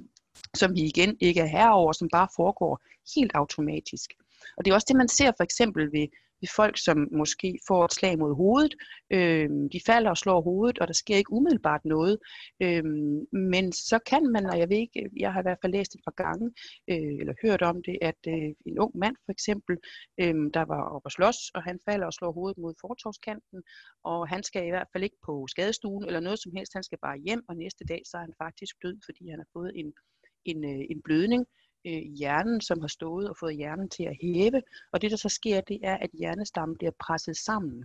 som 0.60 0.74
vi 0.74 0.80
igen 0.80 1.16
ikke 1.20 1.40
er 1.40 1.46
herover, 1.46 1.92
som 1.92 2.08
bare 2.12 2.28
foregår 2.36 2.80
helt 3.14 3.32
automatisk. 3.34 4.10
Og 4.56 4.64
det 4.64 4.70
er 4.70 4.74
også 4.74 4.90
det, 4.90 4.96
man 4.96 5.08
ser 5.08 5.32
for 5.38 5.44
eksempel 5.44 5.92
ved, 5.92 6.06
ved 6.44 6.50
folk, 6.56 6.76
som 6.86 7.08
måske 7.12 7.58
får 7.68 7.84
et 7.84 7.92
slag 7.92 8.18
mod 8.18 8.32
hovedet. 8.42 8.74
Øh, 9.16 9.48
de 9.72 9.80
falder 9.86 10.10
og 10.10 10.16
slår 10.16 10.40
hovedet, 10.40 10.78
og 10.78 10.86
der 10.88 10.94
sker 10.94 11.16
ikke 11.16 11.32
umiddelbart 11.32 11.84
noget. 11.84 12.18
Øh, 12.62 12.84
men 13.52 13.72
så 13.72 13.98
kan 14.10 14.22
man, 14.34 14.44
og 14.50 14.58
jeg 14.58 14.68
ved 14.68 14.76
ikke, 14.76 15.10
jeg 15.24 15.32
har 15.32 15.40
i 15.40 15.46
hvert 15.46 15.62
fald 15.62 15.72
læst 15.72 15.94
et 15.94 16.04
par 16.06 16.16
gange, 16.24 16.46
øh, 16.90 17.14
eller 17.20 17.34
hørt 17.44 17.62
om 17.62 17.76
det, 17.86 17.96
at 18.10 18.20
øh, 18.28 18.50
en 18.68 18.78
ung 18.84 18.92
mand 19.02 19.16
for 19.24 19.32
eksempel, 19.36 19.74
øh, 20.22 20.34
der 20.56 20.64
var 20.72 20.82
oppe 20.94 21.06
at 21.08 21.12
slås, 21.12 21.38
og 21.56 21.62
han 21.68 21.78
falder 21.88 22.06
og 22.06 22.12
slår 22.18 22.32
hovedet 22.32 22.58
mod 22.58 22.74
fortovskanten, 22.80 23.58
og 24.04 24.28
han 24.28 24.42
skal 24.42 24.62
i 24.66 24.72
hvert 24.74 24.90
fald 24.92 25.04
ikke 25.04 25.20
på 25.26 25.46
skadestuen 25.52 26.04
eller 26.04 26.20
noget 26.20 26.38
som 26.42 26.52
helst, 26.56 26.72
han 26.74 26.86
skal 26.88 26.98
bare 27.06 27.18
hjem, 27.26 27.42
og 27.48 27.56
næste 27.56 27.84
dag 27.92 28.02
så 28.10 28.16
er 28.16 28.20
han 28.20 28.34
faktisk 28.44 28.74
død, 28.84 28.96
fordi 29.06 29.22
han 29.30 29.38
har 29.38 29.50
fået 29.56 29.72
en, 29.80 29.88
en, 30.50 30.58
øh, 30.72 30.82
en 30.92 31.00
blødning 31.04 31.46
øh, 31.86 32.02
hjernen, 32.18 32.60
som 32.60 32.80
har 32.80 32.88
stået 32.88 33.30
og 33.30 33.36
fået 33.40 33.56
hjernen 33.56 33.88
til 33.88 34.04
at 34.04 34.16
hæve. 34.22 34.62
Og 34.92 35.02
det, 35.02 35.10
der 35.10 35.16
så 35.16 35.28
sker, 35.28 35.60
det 35.60 35.78
er, 35.82 35.96
at 35.96 36.10
hjernestammen 36.18 36.78
bliver 36.78 36.92
presset 37.00 37.36
sammen 37.36 37.84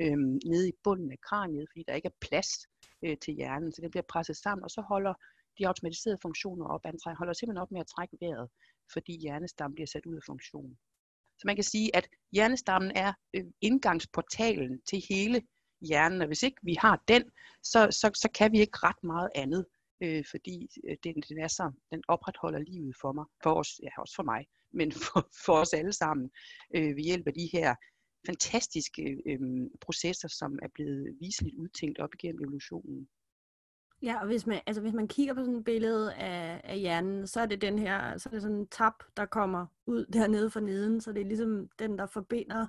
øh, 0.00 0.18
nede 0.46 0.68
i 0.68 0.72
bunden 0.84 1.12
af 1.12 1.20
kraniet, 1.20 1.68
fordi 1.72 1.84
der 1.88 1.94
ikke 1.94 2.06
er 2.06 2.26
plads 2.28 2.48
øh, 3.04 3.16
til 3.18 3.34
hjernen. 3.34 3.72
Så 3.72 3.82
den 3.82 3.90
bliver 3.90 4.04
presset 4.08 4.36
sammen, 4.36 4.64
og 4.64 4.70
så 4.70 4.80
holder 4.80 5.14
de 5.58 5.66
automatiserede 5.66 6.18
funktioner 6.22 6.66
op. 6.66 6.80
Han 6.84 7.16
holder 7.18 7.32
simpelthen 7.32 7.62
op 7.62 7.70
med 7.70 7.80
at 7.80 7.86
trække 7.86 8.16
vejret, 8.20 8.48
fordi 8.92 9.18
hjernestammen 9.20 9.74
bliver 9.74 9.86
sat 9.86 10.06
ud 10.06 10.16
af 10.16 10.22
funktion. 10.26 10.76
Så 11.38 11.42
man 11.44 11.54
kan 11.54 11.64
sige, 11.64 11.96
at 11.96 12.08
hjernestammen 12.32 12.92
er 12.94 13.12
øh, 13.34 13.44
indgangsportalen 13.60 14.80
til 14.88 15.02
hele 15.08 15.42
hjernen, 15.80 16.20
og 16.20 16.26
hvis 16.26 16.42
ikke 16.42 16.56
vi 16.62 16.76
har 16.80 17.02
den, 17.08 17.22
så, 17.62 17.88
så, 17.90 18.10
så 18.14 18.28
kan 18.34 18.52
vi 18.52 18.60
ikke 18.60 18.78
ret 18.82 19.04
meget 19.04 19.30
andet 19.34 19.66
øh, 20.02 20.24
fordi 20.30 20.68
øh, 20.88 20.96
den, 21.04 21.14
den, 21.28 21.38
er 21.38 21.48
så, 21.48 21.72
den 21.90 22.02
opretholder 22.08 22.58
livet 22.58 22.96
for 23.00 23.12
mig, 23.12 23.24
for 23.42 23.54
os, 23.54 23.80
ja 23.82 23.88
også 23.98 24.14
for 24.16 24.22
mig, 24.22 24.46
men 24.78 24.92
for, 24.92 25.28
for 25.46 25.52
os 25.52 25.72
alle 25.72 25.92
sammen, 25.92 26.30
øh, 26.76 26.96
ved 26.96 27.04
hjælp 27.04 27.26
af 27.26 27.34
de 27.34 27.48
her 27.52 27.74
fantastiske 28.26 29.22
øh, 29.26 29.40
processer, 29.80 30.28
som 30.28 30.58
er 30.62 30.68
blevet 30.74 31.16
viseligt 31.20 31.56
udtænkt 31.56 31.98
op 31.98 32.14
igennem 32.14 32.44
evolutionen. 32.44 33.08
Ja, 34.02 34.20
og 34.20 34.26
hvis 34.26 34.46
man, 34.46 34.60
altså 34.66 34.82
hvis 34.82 34.92
man 34.92 35.08
kigger 35.08 35.34
på 35.34 35.40
sådan 35.40 35.54
et 35.54 35.64
billede 35.64 36.14
af, 36.14 36.60
af 36.64 36.78
hjernen, 36.78 37.26
så 37.26 37.40
er 37.40 37.46
det 37.46 37.60
den 37.60 37.78
her, 37.78 38.18
så 38.18 38.28
er 38.28 38.30
det 38.30 38.42
sådan 38.42 38.56
en 38.56 38.68
tap, 38.68 38.94
der 39.16 39.26
kommer 39.26 39.66
ud 39.86 40.06
dernede 40.12 40.50
for 40.50 40.60
neden, 40.60 41.00
så 41.00 41.12
det 41.12 41.20
er 41.20 41.26
ligesom 41.26 41.68
den, 41.78 41.98
der 41.98 42.06
forbinder 42.06 42.66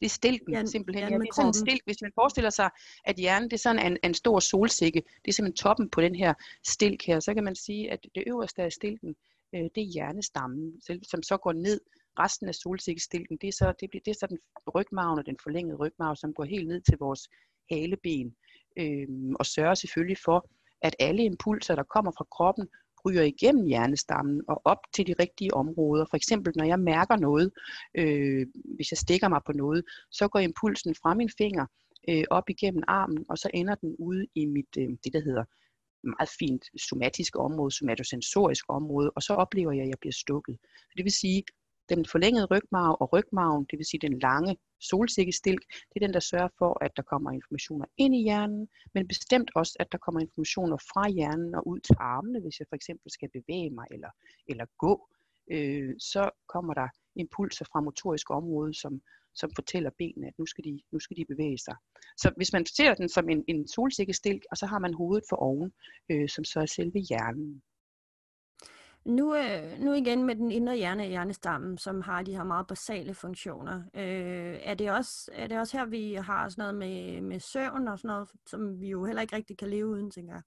det 0.00 0.06
er 0.06 0.10
stilken 0.10 0.54
ja, 0.54 0.64
simpelthen. 0.64 1.08
Ja, 1.08 1.18
det 1.18 1.28
er 1.28 1.34
sådan 1.34 1.48
en 1.48 1.54
stilk, 1.54 1.82
hvis 1.84 2.02
man 2.02 2.12
forestiller 2.14 2.50
sig, 2.50 2.70
at 3.04 3.16
hjernen 3.16 3.50
det 3.50 3.56
er 3.56 3.60
sådan 3.68 3.92
en, 3.92 3.98
en 4.04 4.14
stor 4.14 4.40
solsikke. 4.40 5.02
Det 5.24 5.28
er 5.28 5.32
simpelthen 5.32 5.56
toppen 5.56 5.90
på 5.90 6.00
den 6.00 6.14
her 6.14 6.34
stilk 6.66 7.06
her. 7.06 7.20
Så 7.20 7.34
kan 7.34 7.44
man 7.44 7.54
sige, 7.54 7.90
at 7.90 8.00
det 8.14 8.24
øverste 8.26 8.62
af 8.62 8.72
stilken, 8.72 9.14
øh, 9.54 9.60
det 9.74 9.78
er 9.78 9.92
hjernestammen, 9.92 10.80
som 11.02 11.22
så 11.22 11.36
går 11.36 11.52
ned. 11.52 11.80
Resten 12.18 12.48
af 12.48 12.54
solsikkestilken, 12.54 13.36
det 13.40 13.48
er 13.48 13.52
så, 13.52 13.72
det 13.80 13.90
bliver, 13.90 14.02
det 14.04 14.10
er 14.10 14.18
så 14.20 14.26
den 14.26 14.38
rygmarven 14.74 15.18
og 15.18 15.26
den 15.26 15.36
forlængede 15.42 15.76
rygmarv, 15.76 16.16
som 16.16 16.34
går 16.34 16.44
helt 16.44 16.68
ned 16.68 16.80
til 16.80 16.98
vores 16.98 17.28
haleben. 17.70 18.34
øh, 18.78 19.08
og 19.40 19.46
sørger 19.46 19.74
selvfølgelig 19.74 20.18
for, 20.24 20.48
at 20.82 20.96
alle 20.98 21.24
impulser, 21.24 21.74
der 21.74 21.82
kommer 21.82 22.12
fra 22.18 22.26
kroppen, 22.36 22.68
ryger 23.06 23.22
igennem 23.22 23.66
hjernestammen 23.66 24.42
og 24.48 24.62
op 24.64 24.78
til 24.94 25.06
de 25.06 25.14
rigtige 25.18 25.54
områder. 25.54 26.04
For 26.10 26.16
eksempel, 26.16 26.52
når 26.56 26.64
jeg 26.64 26.78
mærker 26.78 27.16
noget, 27.16 27.52
øh, 27.94 28.46
hvis 28.76 28.90
jeg 28.92 28.98
stikker 28.98 29.28
mig 29.28 29.40
på 29.46 29.52
noget, 29.52 29.84
så 30.10 30.28
går 30.28 30.38
impulsen 30.38 30.94
fra 30.94 31.14
min 31.14 31.30
finger 31.38 31.66
øh, 32.08 32.24
op 32.30 32.50
igennem 32.50 32.82
armen, 32.88 33.24
og 33.28 33.38
så 33.38 33.50
ender 33.54 33.74
den 33.74 33.96
ude 33.98 34.26
i 34.34 34.46
mit, 34.46 34.76
øh, 34.78 34.88
det 35.04 35.12
der 35.12 35.20
hedder 35.20 35.44
meget 36.02 36.30
fint 36.38 36.64
somatisk 36.88 37.36
område, 37.36 37.74
somatosensorisk 37.74 38.64
område, 38.68 39.10
og 39.10 39.22
så 39.22 39.32
oplever 39.34 39.72
jeg, 39.72 39.82
at 39.82 39.88
jeg 39.88 39.98
bliver 40.00 40.12
stukket. 40.12 40.58
Det 40.96 41.04
vil 41.04 41.12
sige, 41.12 41.42
den 41.88 42.06
forlængede 42.12 42.46
rygmarv 42.46 42.96
og 43.00 43.12
rygmarven, 43.12 43.66
det 43.70 43.78
vil 43.78 43.86
sige 43.86 44.00
den 44.00 44.18
lange 44.18 44.56
solsikkestilk, 44.80 45.62
det 45.70 45.96
er 45.96 46.06
den, 46.06 46.14
der 46.14 46.20
sørger 46.20 46.48
for, 46.58 46.84
at 46.84 46.92
der 46.96 47.02
kommer 47.02 47.30
informationer 47.30 47.86
ind 47.96 48.14
i 48.14 48.22
hjernen, 48.22 48.68
men 48.94 49.08
bestemt 49.08 49.50
også, 49.54 49.76
at 49.80 49.92
der 49.92 49.98
kommer 49.98 50.20
informationer 50.20 50.76
fra 50.76 51.08
hjernen 51.08 51.54
og 51.54 51.66
ud 51.66 51.80
til 51.80 51.96
armene, 52.00 52.40
hvis 52.40 52.58
jeg 52.60 52.66
for 52.68 52.76
eksempel 52.76 53.10
skal 53.10 53.28
bevæge 53.38 53.70
mig 53.70 53.86
eller, 53.90 54.10
eller 54.48 54.66
gå, 54.78 55.08
øh, 55.50 55.94
så 55.98 56.30
kommer 56.48 56.74
der 56.74 56.88
impulser 57.16 57.64
fra 57.72 57.80
motorisk 57.80 58.30
område, 58.30 58.74
som, 58.74 59.00
som 59.34 59.50
fortæller 59.54 59.90
benene, 59.98 60.26
at 60.26 60.38
nu 60.38 60.46
skal, 60.46 60.64
de, 60.64 60.80
nu 60.92 60.98
skal 61.00 61.16
de 61.16 61.24
bevæge 61.24 61.58
sig. 61.58 61.76
Så 62.16 62.32
hvis 62.36 62.52
man 62.52 62.66
ser 62.66 62.94
den 62.94 63.08
som 63.08 63.28
en, 63.28 63.44
en 63.48 63.68
solsikkestilk, 63.68 64.42
og 64.50 64.56
så 64.56 64.66
har 64.66 64.78
man 64.78 64.94
hovedet 64.94 65.24
for 65.28 65.36
oven, 65.36 65.72
øh, 66.10 66.28
som 66.28 66.44
så 66.44 66.60
er 66.60 66.66
selve 66.66 66.98
hjernen. 66.98 67.62
Nu, 69.04 69.36
øh, 69.36 69.80
nu 69.80 69.92
igen 69.92 70.24
med 70.24 70.34
den 70.34 70.50
indre 70.50 70.76
hjerne, 70.76 71.06
hjernestammen, 71.06 71.78
som 71.78 72.00
har 72.00 72.22
de 72.22 72.36
her 72.36 72.44
meget 72.44 72.66
basale 72.66 73.14
funktioner. 73.14 73.82
Øh, 73.94 74.58
er, 74.62 74.74
det 74.74 74.90
også, 74.90 75.30
er 75.32 75.46
det 75.46 75.58
også 75.58 75.76
her, 75.78 75.84
vi 75.86 76.14
har 76.14 76.48
sådan 76.48 76.62
noget 76.62 76.74
med, 76.74 77.20
med 77.20 77.40
søvn 77.40 77.88
og 77.88 77.98
sådan 77.98 78.08
noget, 78.08 78.28
som 78.46 78.80
vi 78.80 78.88
jo 78.88 79.04
heller 79.04 79.22
ikke 79.22 79.36
rigtig 79.36 79.58
kan 79.58 79.70
leve 79.70 79.86
uden, 79.86 80.10
tænker 80.10 80.32
jeg? 80.34 80.42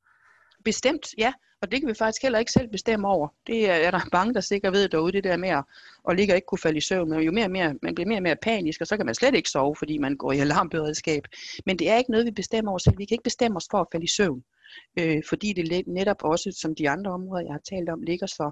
Bestemt, 0.66 1.08
ja. 1.18 1.34
Og 1.62 1.72
det 1.72 1.80
kan 1.80 1.90
vi 1.90 1.94
faktisk 1.94 2.22
heller 2.22 2.40
ikke 2.40 2.52
selv 2.52 2.68
bestemme 2.68 3.08
over. 3.08 3.28
Det 3.48 3.70
er, 3.70 3.74
er 3.74 3.92
der 3.92 4.00
mange, 4.14 4.34
der 4.34 4.42
sikkert 4.42 4.74
ved 4.74 4.90
derude, 4.90 5.12
det 5.12 5.24
der 5.24 5.38
med 5.38 5.50
at, 5.50 5.64
at 6.10 6.16
ligge 6.16 6.34
og 6.34 6.36
ikke 6.36 6.46
kunne 6.46 6.60
falde 6.60 6.78
i 6.78 6.82
søvn. 6.82 7.10
Men 7.10 7.20
jo 7.20 7.32
mere 7.32 7.46
og 7.46 7.52
mere, 7.52 7.76
man 7.82 7.96
bliver 7.96 8.08
mere 8.08 8.18
og 8.18 8.24
mere 8.24 8.36
panisk, 8.36 8.82
og 8.82 8.88
så 8.88 8.98
kan 8.98 9.06
man 9.06 9.16
slet 9.16 9.36
ikke 9.36 9.50
sove, 9.50 9.76
fordi 9.76 9.98
man 9.98 10.18
går 10.18 10.32
i 10.32 10.40
alarmberedskab. 10.40 11.24
Men 11.66 11.80
det 11.80 11.90
er 11.90 11.98
ikke 11.98 12.12
noget, 12.12 12.26
vi 12.26 12.32
bestemmer 12.32 12.72
over 12.72 12.80
selv. 12.80 12.98
Vi 12.98 13.06
kan 13.06 13.16
ikke 13.16 13.24
bestemme 13.24 13.58
os 13.58 13.68
for 13.72 13.78
at 13.78 13.88
falde 13.92 14.04
i 14.04 14.08
søvn 14.08 14.44
øh, 15.00 15.22
fordi 15.30 15.54
det 15.54 15.88
netop 15.88 16.24
også, 16.24 16.52
som 16.52 16.76
de 16.76 16.90
andre 16.90 17.12
områder, 17.12 17.44
jeg 17.44 17.54
har 17.54 17.66
talt 17.70 17.90
om, 17.90 18.02
ligger 18.02 18.28
så, 18.28 18.52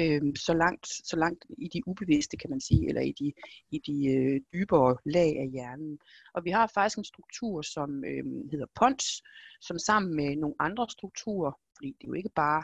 øh, 0.00 0.22
så, 0.36 0.54
langt, 0.54 0.86
så 1.10 1.16
langt 1.16 1.44
i 1.58 1.68
de 1.68 1.82
ubevidste, 1.86 2.36
kan 2.36 2.50
man 2.50 2.60
sige, 2.60 2.88
eller 2.88 3.00
i 3.00 3.12
de, 3.20 3.32
i 3.70 3.78
de 3.86 3.96
øh, 4.14 4.40
dybere 4.52 4.96
lag 5.04 5.32
af 5.38 5.48
hjernen. 5.52 5.98
Og 6.34 6.44
vi 6.44 6.50
har 6.50 6.70
faktisk 6.74 6.98
en 6.98 7.04
struktur, 7.04 7.62
som 7.62 8.04
øh, 8.04 8.24
hedder 8.52 8.66
PONS, 8.74 9.22
som 9.60 9.78
sammen 9.78 10.16
med 10.16 10.36
nogle 10.36 10.56
andre 10.58 10.86
strukturer, 10.90 11.52
fordi 11.76 11.88
det 11.88 12.04
er 12.04 12.08
jo 12.08 12.14
ikke 12.14 12.34
bare 12.34 12.62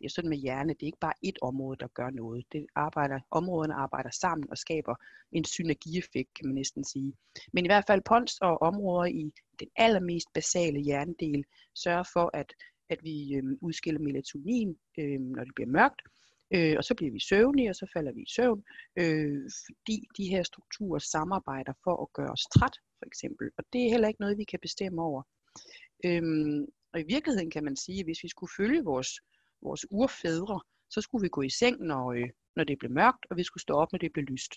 det 0.00 0.06
er 0.06 0.10
sådan 0.10 0.30
med 0.30 0.38
hjerne, 0.38 0.74
det 0.74 0.82
er 0.82 0.86
ikke 0.86 1.06
bare 1.08 1.20
et 1.22 1.38
område, 1.42 1.76
der 1.80 1.88
gør 1.88 2.10
noget. 2.10 2.44
Det 2.52 2.66
arbejder, 2.74 3.20
områderne 3.30 3.74
arbejder 3.74 4.10
sammen 4.10 4.50
og 4.50 4.58
skaber 4.58 4.94
en 5.32 5.44
synergieffekt, 5.44 6.34
kan 6.34 6.46
man 6.46 6.54
næsten 6.54 6.84
sige. 6.84 7.12
Men 7.52 7.64
i 7.64 7.68
hvert 7.68 7.84
fald 7.86 8.02
pons 8.04 8.38
og 8.40 8.62
områder 8.62 9.04
i 9.04 9.32
den 9.60 9.68
allermest 9.76 10.28
basale 10.34 10.80
hjernedel 10.80 11.44
sørger 11.74 12.08
for, 12.12 12.30
at, 12.34 12.52
at 12.90 12.98
vi 13.02 13.34
øh, 13.34 13.42
udskiller 13.60 14.00
melatonin, 14.00 14.76
øh, 14.98 15.20
når 15.20 15.44
det 15.44 15.54
bliver 15.54 15.70
mørkt, 15.70 16.02
øh, 16.54 16.74
og 16.78 16.84
så 16.84 16.94
bliver 16.94 17.12
vi 17.12 17.20
søvnige, 17.20 17.70
og 17.70 17.76
så 17.76 17.86
falder 17.94 18.12
vi 18.12 18.22
i 18.22 18.32
søvn, 18.36 18.62
øh, 18.96 19.50
fordi 19.66 19.98
de 20.16 20.28
her 20.28 20.42
strukturer 20.42 20.98
samarbejder 20.98 21.72
for 21.84 22.02
at 22.02 22.12
gøre 22.12 22.30
os 22.30 22.46
træt, 22.54 22.76
for 22.98 23.06
eksempel. 23.06 23.50
Og 23.58 23.64
det 23.72 23.80
er 23.84 23.90
heller 23.90 24.08
ikke 24.08 24.20
noget, 24.20 24.38
vi 24.38 24.44
kan 24.44 24.58
bestemme 24.62 25.02
over. 25.02 25.22
Øhm, 26.04 26.66
og 26.92 27.00
i 27.00 27.04
virkeligheden 27.14 27.50
kan 27.50 27.64
man 27.64 27.76
sige, 27.76 28.00
at 28.00 28.06
hvis 28.06 28.22
vi 28.22 28.28
skulle 28.28 28.52
følge 28.56 28.84
vores 28.84 29.10
vores 29.62 29.86
urfædre, 29.90 30.60
så 30.90 31.00
skulle 31.00 31.22
vi 31.22 31.28
gå 31.28 31.42
i 31.42 31.50
seng, 31.50 31.76
når, 31.80 32.12
øh, 32.12 32.28
når 32.56 32.64
det 32.64 32.78
blev 32.78 32.90
mørkt, 32.90 33.26
og 33.30 33.36
vi 33.36 33.44
skulle 33.44 33.62
stå 33.62 33.74
op, 33.74 33.92
når 33.92 33.98
det 33.98 34.12
blev 34.12 34.24
lyst. 34.24 34.52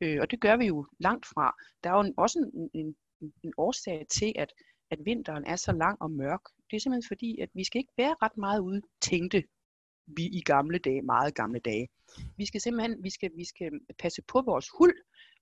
Øh, 0.00 0.18
og 0.20 0.30
det 0.30 0.40
gør 0.40 0.56
vi 0.56 0.66
jo 0.66 0.86
langt 0.98 1.26
fra. 1.26 1.54
Der 1.84 1.90
er 1.90 2.04
jo 2.04 2.14
også 2.16 2.38
en, 2.38 2.70
en, 2.74 2.96
en 3.42 3.52
årsag 3.56 4.06
til, 4.10 4.32
at, 4.36 4.52
at 4.90 4.98
vinteren 5.04 5.44
er 5.46 5.56
så 5.56 5.72
lang 5.72 6.02
og 6.02 6.10
mørk. 6.10 6.40
Det 6.70 6.76
er 6.76 6.80
simpelthen 6.80 7.08
fordi, 7.08 7.38
at 7.40 7.48
vi 7.54 7.64
skal 7.64 7.78
ikke 7.78 7.92
være 7.96 8.16
ret 8.22 8.36
meget 8.36 8.60
ude, 8.60 8.82
tænkte 9.00 9.44
vi 10.06 10.24
i 10.26 10.40
gamle 10.40 10.78
dage, 10.78 11.02
meget 11.02 11.34
gamle 11.34 11.60
dage. 11.60 11.88
Vi 12.36 12.46
skal 12.46 12.60
simpelthen 12.60 13.04
vi 13.04 13.10
skal, 13.10 13.30
vi 13.36 13.44
skal 13.44 13.70
passe 13.98 14.22
på 14.22 14.42
vores 14.42 14.68
hul, 14.78 14.92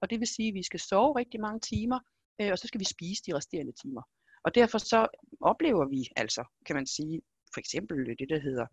og 0.01 0.11
det 0.11 0.21
vil 0.21 0.29
sige, 0.29 0.49
at 0.49 0.55
vi 0.55 0.63
skal 0.63 0.81
sove 0.81 1.19
rigtig 1.19 1.41
mange 1.41 1.61
timer, 1.61 1.99
øh, 2.41 2.51
og 2.53 2.59
så 2.59 2.67
skal 2.67 2.81
vi 2.81 2.85
spise 2.85 3.23
de 3.27 3.37
resterende 3.37 3.73
timer. 3.73 4.03
Og 4.45 4.55
derfor 4.55 4.79
så 4.79 5.09
oplever 5.41 5.89
vi 5.89 6.09
altså, 6.17 6.45
kan 6.67 6.77
man 6.77 6.87
sige, 6.87 7.23
for 7.55 7.61
eksempel 7.61 7.97
det, 8.19 8.29
der 8.29 8.39
hedder 8.39 8.67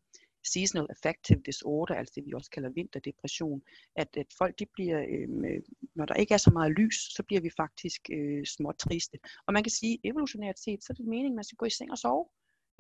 seasonal 0.43 0.87
affective 0.89 1.41
disorder, 1.45 1.95
altså 1.95 2.13
det 2.15 2.25
vi 2.25 2.33
også 2.33 2.49
kalder 2.49 2.69
vinterdepression, 2.69 3.61
at, 3.95 4.17
at 4.17 4.27
folk 4.37 4.59
de 4.59 4.65
bliver, 4.73 4.99
øhm, 4.99 5.45
øh, 5.45 5.61
når 5.95 6.05
der 6.05 6.15
ikke 6.15 6.33
er 6.33 6.37
så 6.37 6.51
meget 6.51 6.71
lys, 6.71 6.97
så 7.15 7.23
bliver 7.23 7.41
vi 7.41 7.49
faktisk 7.57 8.01
øh, 8.13 8.45
småt 8.45 8.75
triste. 8.79 9.17
Og 9.47 9.53
man 9.53 9.63
kan 9.63 9.71
sige, 9.71 9.99
evolutionært 10.03 10.59
set, 10.59 10.83
så 10.83 10.87
er 10.93 10.95
det 10.95 11.05
meningen, 11.05 11.33
at 11.33 11.35
man 11.35 11.43
skal 11.43 11.57
gå 11.57 11.65
i 11.65 11.69
seng 11.69 11.91
og 11.91 11.97
sove, 11.97 12.25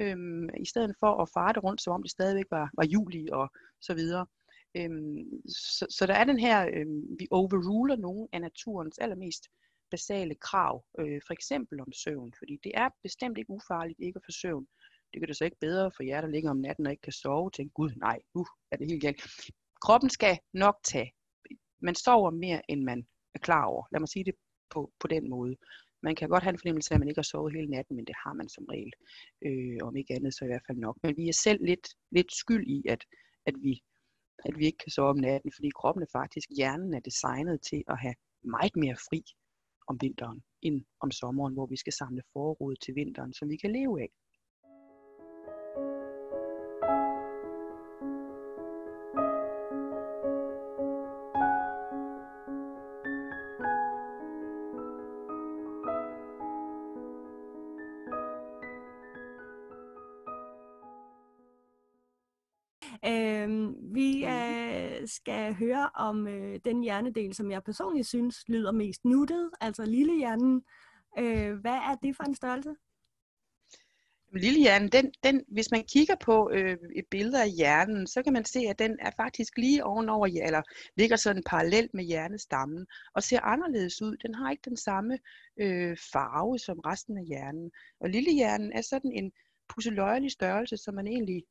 øh, 0.01 0.17
i 0.59 0.65
stedet 0.65 0.95
for 0.99 1.21
at 1.21 1.29
fare 1.33 1.53
det 1.53 1.63
rundt, 1.63 1.81
som 1.81 1.93
om 1.93 2.03
det 2.03 2.11
stadigvæk 2.11 2.45
var, 2.51 2.69
var 2.73 2.85
juli 2.85 3.27
og 3.31 3.49
så 3.81 3.93
videre. 3.93 4.25
Øhm, 4.77 5.47
så, 5.47 5.85
så 5.89 6.05
der 6.05 6.13
er 6.13 6.23
den 6.23 6.39
her, 6.39 6.69
øhm, 6.73 7.01
vi 7.19 7.27
overruler 7.31 7.95
nogle 7.95 8.27
af 8.33 8.41
naturens 8.41 8.97
allermest 8.97 9.47
basale 9.91 10.35
krav, 10.35 10.85
øh, 10.99 11.21
for 11.27 11.33
eksempel 11.33 11.81
om 11.81 11.93
søvn, 11.93 12.33
fordi 12.39 12.59
det 12.63 12.71
er 12.75 12.89
bestemt 13.03 13.37
ikke 13.37 13.49
ufarligt 13.49 13.99
ikke 13.99 14.17
at 14.17 14.25
få 14.25 14.31
søvn. 14.31 14.67
Det 15.13 15.21
gør 15.21 15.25
det 15.25 15.37
så 15.37 15.45
ikke 15.45 15.59
bedre 15.59 15.91
for 15.95 16.03
jer, 16.03 16.21
der 16.21 16.27
ligger 16.27 16.49
om 16.49 16.57
natten 16.57 16.85
og 16.85 16.91
ikke 16.91 17.01
kan 17.01 17.13
sove. 17.13 17.51
Tænk, 17.51 17.73
gud 17.73 17.91
nej, 17.95 18.19
nu 18.35 18.45
er 18.71 18.75
det 18.77 18.87
helt 18.87 19.01
galt. 19.01 19.21
Kroppen 19.85 20.09
skal 20.09 20.39
nok 20.53 20.77
tage. 20.83 21.11
Man 21.81 21.95
sover 21.95 22.31
mere, 22.31 22.61
end 22.71 22.83
man 22.83 23.07
er 23.35 23.39
klar 23.39 23.65
over. 23.65 23.83
Lad 23.91 23.99
mig 23.99 24.09
sige 24.09 24.25
det 24.25 24.35
på, 24.69 24.93
på 24.99 25.07
den 25.07 25.29
måde. 25.29 25.55
Man 26.03 26.15
kan 26.15 26.29
godt 26.29 26.43
have 26.43 26.53
en 26.53 26.59
fornemmelse 26.59 26.91
af, 26.91 26.95
at 26.95 26.99
man 26.99 27.07
ikke 27.07 27.19
har 27.19 27.31
sovet 27.33 27.53
hele 27.53 27.71
natten, 27.75 27.95
men 27.95 28.05
det 28.05 28.15
har 28.23 28.33
man 28.33 28.49
som 28.49 28.65
regel. 28.65 28.93
Øh, 29.45 29.77
om 29.87 29.95
ikke 29.95 30.13
andet, 30.13 30.33
så 30.33 30.45
i 30.45 30.47
hvert 30.47 30.67
fald 30.67 30.77
nok. 30.77 30.97
Men 31.03 31.17
vi 31.17 31.27
er 31.29 31.33
selv 31.33 31.65
lidt, 31.65 31.87
lidt 32.11 32.31
skyld 32.33 32.67
i, 32.67 32.83
at, 32.89 33.01
at, 33.45 33.55
vi, 33.63 33.73
at 34.45 34.53
vi 34.59 34.65
ikke 34.65 34.77
kan 34.77 34.91
sove 34.91 35.09
om 35.09 35.17
natten, 35.17 35.51
fordi 35.55 35.69
kroppen 35.79 36.03
er 36.03 36.11
faktisk, 36.11 36.47
hjernen 36.57 36.93
er 36.93 36.99
designet 36.99 37.61
til 37.69 37.83
at 37.87 37.97
have 37.99 38.15
meget 38.43 38.75
mere 38.75 38.95
fri 39.07 39.23
om 39.87 39.97
vinteren, 40.01 40.39
end 40.61 40.85
om 40.99 41.11
sommeren, 41.11 41.53
hvor 41.53 41.65
vi 41.65 41.77
skal 41.77 41.93
samle 41.93 42.23
forråd 42.33 42.75
til 42.75 42.95
vinteren, 42.95 43.33
som 43.33 43.49
vi 43.49 43.57
kan 43.57 43.71
leve 43.71 44.01
af. 44.01 44.09
Høre 65.61 65.89
om 65.95 66.27
øh, 66.27 66.59
den 66.65 66.83
hjernedel, 66.83 67.33
som 67.33 67.51
jeg 67.51 67.63
personligt 67.63 68.07
synes 68.07 68.35
lyder 68.47 68.71
mest 68.71 69.05
nuttet, 69.05 69.49
altså 69.61 69.85
lillehjernen. 69.85 70.63
Øh, 71.19 71.53
hvad 71.63 71.79
er 71.89 71.95
det 72.03 72.15
for 72.15 72.23
en 72.23 72.35
størrelse? 72.35 72.75
Lillehjernen, 74.35 74.89
den, 74.89 75.11
den, 75.23 75.43
hvis 75.47 75.71
man 75.71 75.83
kigger 75.83 76.15
på 76.15 76.51
øh, 76.53 76.77
et 76.95 77.05
billede 77.11 77.41
af 77.43 77.51
hjernen, 77.51 78.07
så 78.07 78.23
kan 78.23 78.33
man 78.33 78.45
se, 78.45 78.59
at 78.59 78.79
den 78.79 78.97
er 78.99 79.11
faktisk 79.17 79.57
lige 79.57 79.83
ovenover, 79.85 80.27
eller 80.27 80.61
ligger 80.97 81.15
sådan 81.15 81.43
parallelt 81.45 81.93
med 81.93 82.03
hjernestammen, 82.03 82.85
og 83.15 83.23
ser 83.23 83.41
anderledes 83.41 84.01
ud. 84.01 84.17
Den 84.17 84.35
har 84.35 84.51
ikke 84.51 84.69
den 84.69 84.77
samme 84.77 85.19
øh, 85.59 85.97
farve 86.13 86.59
som 86.59 86.79
resten 86.79 87.17
af 87.17 87.25
hjernen. 87.25 87.71
Og 87.99 88.09
lillehjernen 88.09 88.71
er 88.73 88.81
sådan 88.81 89.11
en 89.11 89.31
pusseløjelig 89.69 90.31
størrelse, 90.31 90.77
som 90.77 90.93
man 90.93 91.07
egentlig 91.07 91.43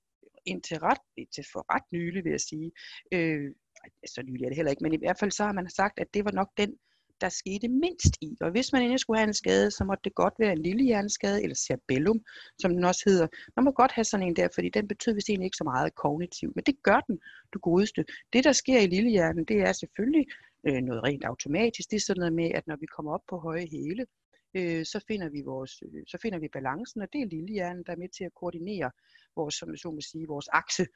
indtil 0.46 0.78
ret, 0.78 1.02
indtil 1.16 1.44
for 1.52 1.74
ret 1.74 1.92
nylig, 1.92 2.24
vil 2.24 2.30
jeg 2.30 2.40
sige. 2.40 2.72
Øh, 3.12 3.50
Altså, 3.84 4.14
så 4.14 4.22
nylig 4.22 4.44
er 4.44 4.48
det 4.48 4.56
heller 4.56 4.70
ikke, 4.70 4.82
men 4.82 4.94
i 4.94 4.96
hvert 4.96 5.18
fald 5.18 5.30
så 5.30 5.44
har 5.44 5.52
man 5.52 5.70
sagt, 5.70 6.00
at 6.00 6.14
det 6.14 6.24
var 6.24 6.30
nok 6.30 6.50
den, 6.56 6.74
der 7.20 7.28
skete 7.28 7.68
mindst 7.68 8.14
i. 8.20 8.36
Og 8.40 8.50
hvis 8.50 8.72
man 8.72 8.82
endelig 8.82 9.00
skulle 9.00 9.18
have 9.18 9.28
en 9.28 9.34
skade, 9.34 9.70
så 9.70 9.84
måtte 9.84 10.02
det 10.04 10.14
godt 10.14 10.34
være 10.38 10.52
en 10.52 10.62
lille 10.62 10.84
hjerneskade, 10.84 11.42
eller 11.42 11.54
cerebellum, 11.54 12.20
som 12.58 12.74
den 12.74 12.84
også 12.84 13.02
hedder. 13.06 13.26
Man 13.56 13.64
må 13.64 13.70
godt 13.70 13.92
have 13.92 14.04
sådan 14.04 14.26
en 14.26 14.36
der, 14.36 14.48
fordi 14.54 14.68
den 14.68 14.88
betyder 14.88 15.14
vist 15.14 15.28
egentlig 15.28 15.44
ikke 15.44 15.56
så 15.56 15.64
meget 15.64 15.94
kognitivt, 15.94 16.56
men 16.56 16.64
det 16.64 16.82
gør 16.82 17.00
den, 17.00 17.18
du 17.52 17.58
godeste. 17.58 18.04
Det, 18.32 18.44
der 18.44 18.52
sker 18.52 18.80
i 18.80 18.86
lillehjernen, 18.86 19.44
det 19.44 19.60
er 19.60 19.72
selvfølgelig 19.72 20.26
øh, 20.66 20.80
noget 20.82 21.04
rent 21.04 21.24
automatisk. 21.24 21.90
Det 21.90 21.96
er 21.96 22.00
sådan 22.00 22.20
noget 22.20 22.32
med, 22.32 22.50
at 22.54 22.66
når 22.66 22.76
vi 22.76 22.86
kommer 22.86 23.12
op 23.12 23.24
på 23.28 23.36
høje 23.38 23.66
hæle, 23.66 24.06
øh, 24.54 24.84
så, 24.84 25.04
finder 25.08 25.28
vi 25.28 25.42
vores, 25.42 25.82
øh, 25.82 26.02
så 26.06 26.18
finder 26.22 26.38
vi 26.38 26.48
balancen, 26.52 27.02
og 27.02 27.08
det 27.12 27.20
er 27.20 27.26
lillehjernen, 27.26 27.84
der 27.86 27.92
er 27.92 27.96
med 27.96 28.08
til 28.08 28.24
at 28.24 28.34
koordinere 28.40 28.90
vores, 29.36 29.54
som 29.54 29.76
så 29.76 29.90
må 29.90 30.00
sige, 30.00 30.26
vores 30.26 30.48
akse. 30.48 30.86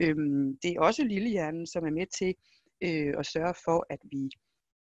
Øhm, 0.00 0.58
det 0.62 0.70
er 0.70 0.80
også 0.80 1.04
lillehjernen, 1.04 1.66
som 1.66 1.86
er 1.86 1.90
med 1.90 2.06
til 2.18 2.34
øh, 2.84 3.14
at 3.18 3.26
sørge 3.26 3.54
for, 3.64 3.86
at 3.90 4.00
vi 4.12 4.30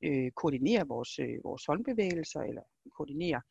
øh, 0.03 0.32
koordinerer 0.32 0.84
vores, 0.84 1.20
øh, 1.20 1.38
vores 1.44 1.65
håndbevægelser, 1.65 2.39
eller 2.39 2.62
koordinerer 2.98 3.41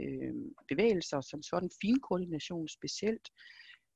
øh, 0.00 0.34
bevægelser, 0.68 1.20
som 1.20 1.42
sådan 1.42 1.70
finkoordination 1.82 2.68
specielt. 2.68 3.28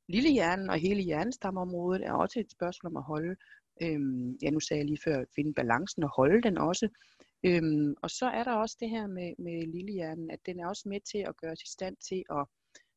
Lillehjernen 0.08 0.70
og 0.70 0.78
hele 0.78 1.02
hjernestamområdet 1.02 2.06
er 2.06 2.12
også 2.12 2.40
et 2.40 2.50
spørgsmål 2.50 2.92
om 2.92 2.96
at 2.96 3.02
holde, 3.02 3.36
øhm, 3.82 4.38
ja 4.42 4.50
nu 4.50 4.60
sagde 4.60 4.78
jeg 4.78 4.86
lige 4.86 5.04
før, 5.04 5.20
at 5.20 5.28
finde 5.34 5.54
balancen 5.54 6.02
og 6.02 6.10
holde 6.16 6.42
den 6.42 6.58
også. 6.58 6.88
Øhm, 7.46 7.94
og 8.02 8.10
så 8.10 8.26
er 8.26 8.44
der 8.44 8.52
også 8.52 8.76
det 8.80 8.90
her 8.90 9.06
med, 9.06 9.32
med 9.38 9.66
lillehjernen, 9.66 10.30
at 10.30 10.40
den 10.46 10.60
er 10.60 10.66
også 10.68 10.88
med 10.88 11.00
til 11.00 11.18
at 11.18 11.36
gøre 11.36 11.52
os 11.52 11.62
i 11.62 11.72
stand 11.72 11.96
til 12.08 12.24
at 12.30 12.46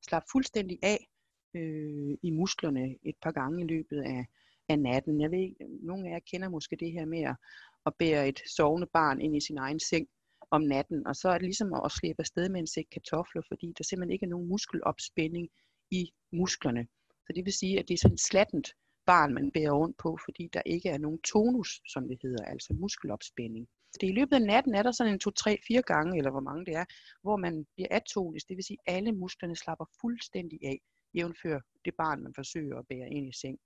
slappe 0.08 0.27
fuldstændig 0.32 0.80
af 0.84 1.08
øh, 1.55 2.17
i 2.22 2.29
musklerne 2.31 2.95
et 3.03 3.15
par 3.22 3.31
gange 3.31 3.63
i 3.63 3.67
løbet 3.67 4.01
af, 4.01 4.25
af 4.69 4.79
natten. 4.79 5.22
Jeg 5.22 5.31
ved 5.31 5.55
nogle 5.81 6.07
af 6.07 6.13
jer 6.13 6.19
kender 6.19 6.50
måske 6.50 6.75
det 6.75 6.91
her 6.91 7.05
med 7.05 7.22
at, 7.22 7.36
at 7.86 7.93
bære 8.00 8.27
et 8.27 8.39
sovende 8.57 8.88
barn 8.93 9.22
ind 9.22 9.36
i 9.36 9.45
sin 9.48 9.57
egen 9.57 9.79
seng 9.79 10.07
om 10.51 10.62
natten, 10.62 11.07
og 11.07 11.15
så 11.15 11.29
er 11.29 11.33
det 11.33 11.41
ligesom 11.43 11.74
at 11.74 11.91
slippe 11.91 12.22
afsted 12.22 12.50
med 12.50 12.60
en 12.60 12.67
sæk 12.67 12.88
kartofler, 12.91 13.41
fordi 13.48 13.74
der 13.77 13.83
simpelthen 13.83 14.13
ikke 14.13 14.25
er 14.25 14.29
nogen 14.29 14.50
muskelopspænding 14.50 15.50
i 15.91 16.12
musklerne. 16.31 16.88
Så 17.25 17.33
det 17.36 17.45
vil 17.45 17.53
sige, 17.53 17.79
at 17.79 17.88
det 17.88 17.93
er 17.93 17.98
sådan 17.98 18.17
slattent 18.17 18.67
barn, 19.05 19.33
man 19.33 19.51
bærer 19.51 19.72
rundt 19.72 19.98
på, 19.98 20.17
fordi 20.25 20.50
der 20.53 20.62
ikke 20.65 20.89
er 20.89 20.98
nogen 20.98 21.19
tonus, 21.22 21.81
som 21.88 22.07
det 22.07 22.17
hedder, 22.22 22.45
altså 22.45 22.74
muskelopspænding. 22.74 23.67
Det 24.01 24.10
i 24.10 24.12
løbet 24.12 24.36
af 24.36 24.41
natten 24.41 24.75
er 24.75 24.83
der 24.83 24.91
sådan 24.91 25.13
en 25.13 25.22
2-3-4 25.27 25.81
gange, 25.81 26.17
eller 26.17 26.31
hvor 26.31 26.39
mange 26.50 26.65
det 26.65 26.75
er, 26.75 26.86
hvor 27.22 27.38
man 27.38 27.65
bliver 27.75 27.88
atonisk, 27.91 28.48
det 28.50 28.57
vil 28.57 28.63
sige, 28.63 28.77
at 28.86 28.95
alle 28.95 29.12
musklerne 29.12 29.55
slapper 29.55 29.86
fuldstændig 30.01 30.60
af, 30.63 30.81
jævnfør 31.15 31.60
det 31.86 31.96
barn, 31.96 32.24
man 32.24 32.34
forsøger 32.36 32.77
at 32.77 32.88
bære 32.88 33.10
ind 33.10 33.27
i 33.29 33.38
seng. 33.41 33.60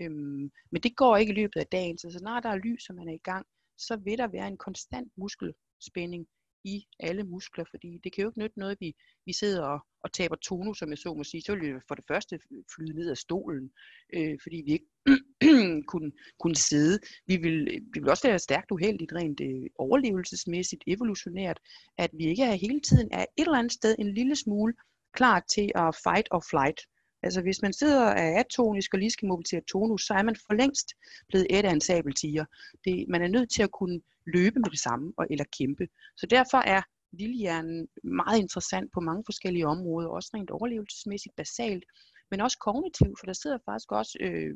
Øhm, 0.00 0.50
men 0.70 0.82
det 0.82 0.96
går 0.96 1.16
ikke 1.16 1.32
i 1.32 1.36
løbet 1.36 1.60
af 1.60 1.66
dagen, 1.66 1.98
så 1.98 2.10
snart 2.10 2.42
der 2.42 2.50
er 2.50 2.56
lys, 2.56 2.84
som 2.84 2.96
man 2.96 3.08
er 3.08 3.12
i 3.12 3.26
gang, 3.30 3.46
så 3.78 3.96
vil 3.96 4.18
der 4.18 4.26
være 4.28 4.48
en 4.48 4.56
konstant 4.56 5.12
muskelspænding 5.16 6.26
i 6.64 6.86
alle 7.00 7.24
muskler, 7.24 7.64
fordi 7.70 8.00
det 8.04 8.12
kan 8.12 8.22
jo 8.22 8.28
ikke 8.28 8.38
nytte 8.38 8.58
noget, 8.58 8.76
vi, 8.80 8.96
vi 9.26 9.32
sidder 9.32 9.62
og, 9.62 9.80
og 10.02 10.12
taber 10.12 10.36
tonus, 10.36 10.78
som 10.78 10.90
jeg 10.90 10.98
så 10.98 11.14
må 11.14 11.24
sige. 11.24 11.42
Så 11.42 11.52
vil 11.54 11.74
vi 11.74 11.80
for 11.88 11.94
det 11.94 12.04
første 12.08 12.38
flyde 12.74 12.94
ned 12.94 13.10
af 13.10 13.16
stolen, 13.16 13.70
øh, 14.14 14.38
fordi 14.42 14.62
vi 14.66 14.72
ikke 14.72 15.82
kunne, 15.90 16.12
kunne 16.40 16.56
sidde. 16.56 16.98
Vi 17.26 17.36
vil, 17.36 17.64
vi 17.92 18.00
vil 18.00 18.10
også 18.10 18.28
være 18.28 18.38
stærkt 18.38 18.70
uheldigt 18.70 19.12
rent 19.12 19.40
øh, 19.40 19.66
overlevelsesmæssigt, 19.78 20.84
evolutionært, 20.86 21.58
at 21.98 22.10
vi 22.18 22.24
ikke 22.24 22.42
er 22.42 22.54
hele 22.54 22.80
tiden 22.80 23.08
er 23.12 23.24
et 23.38 23.46
eller 23.46 23.58
andet 23.58 23.72
sted 23.72 23.96
en 23.98 24.14
lille 24.14 24.36
smule 24.36 24.74
klar 25.16 25.38
til 25.54 25.66
at 25.74 25.96
fight 26.04 26.28
or 26.30 26.42
flight. 26.50 26.80
Altså 27.22 27.40
hvis 27.42 27.62
man 27.62 27.72
sidder 27.72 28.04
af 28.24 28.30
atonisk 28.40 28.94
og 28.94 28.98
lige 29.00 29.10
skal 29.10 29.28
mobilisere 29.28 29.60
tonus, 29.72 30.02
så 30.06 30.14
er 30.14 30.22
man 30.22 30.36
for 30.46 30.54
længst 30.54 30.88
blevet 31.28 31.46
et 31.50 31.64
af 31.64 31.72
en 31.72 31.80
sabeltiger. 31.80 32.44
Det, 32.84 33.08
man 33.08 33.22
er 33.22 33.28
nødt 33.28 33.50
til 33.50 33.62
at 33.62 33.70
kunne 33.70 34.00
løbe 34.26 34.58
med 34.60 34.70
det 34.70 34.80
samme 34.80 35.12
og, 35.18 35.26
eller 35.30 35.44
kæmpe. 35.58 35.88
Så 36.16 36.26
derfor 36.26 36.58
er 36.58 36.82
lillehjernen 37.12 37.88
meget 38.04 38.38
interessant 38.38 38.88
på 38.94 39.00
mange 39.00 39.22
forskellige 39.26 39.66
områder, 39.66 40.08
også 40.08 40.30
rent 40.34 40.50
overlevelsesmæssigt 40.50 41.36
basalt, 41.36 41.84
men 42.30 42.40
også 42.40 42.58
kognitivt, 42.58 43.18
for 43.18 43.26
der 43.26 43.32
sidder 43.32 43.58
faktisk 43.64 43.92
også, 43.92 44.18
øh, 44.20 44.54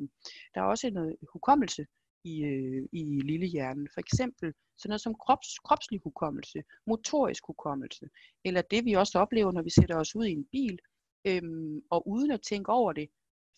der 0.53 0.61
er 0.61 0.65
også 0.65 0.89
noget 0.89 1.15
hukommelse 1.33 1.85
i, 2.23 2.43
øh, 2.43 2.87
i 2.91 3.03
lillehjernen. 3.03 3.87
For 3.93 3.99
eksempel 3.99 4.53
sådan 4.77 4.89
noget 4.89 5.01
som 5.01 5.15
krops, 5.15 5.59
kropslig 5.59 5.99
hukommelse, 6.03 6.63
motorisk 6.87 7.43
hukommelse, 7.47 8.09
eller 8.45 8.61
det 8.61 8.85
vi 8.85 8.93
også 8.93 9.19
oplever, 9.19 9.51
når 9.51 9.61
vi 9.61 9.69
sætter 9.69 9.95
os 9.95 10.15
ud 10.15 10.25
i 10.25 10.31
en 10.31 10.45
bil, 10.51 10.79
øhm, 11.27 11.81
og 11.89 12.07
uden 12.07 12.31
at 12.31 12.41
tænke 12.41 12.71
over 12.71 12.93
det, 12.93 13.09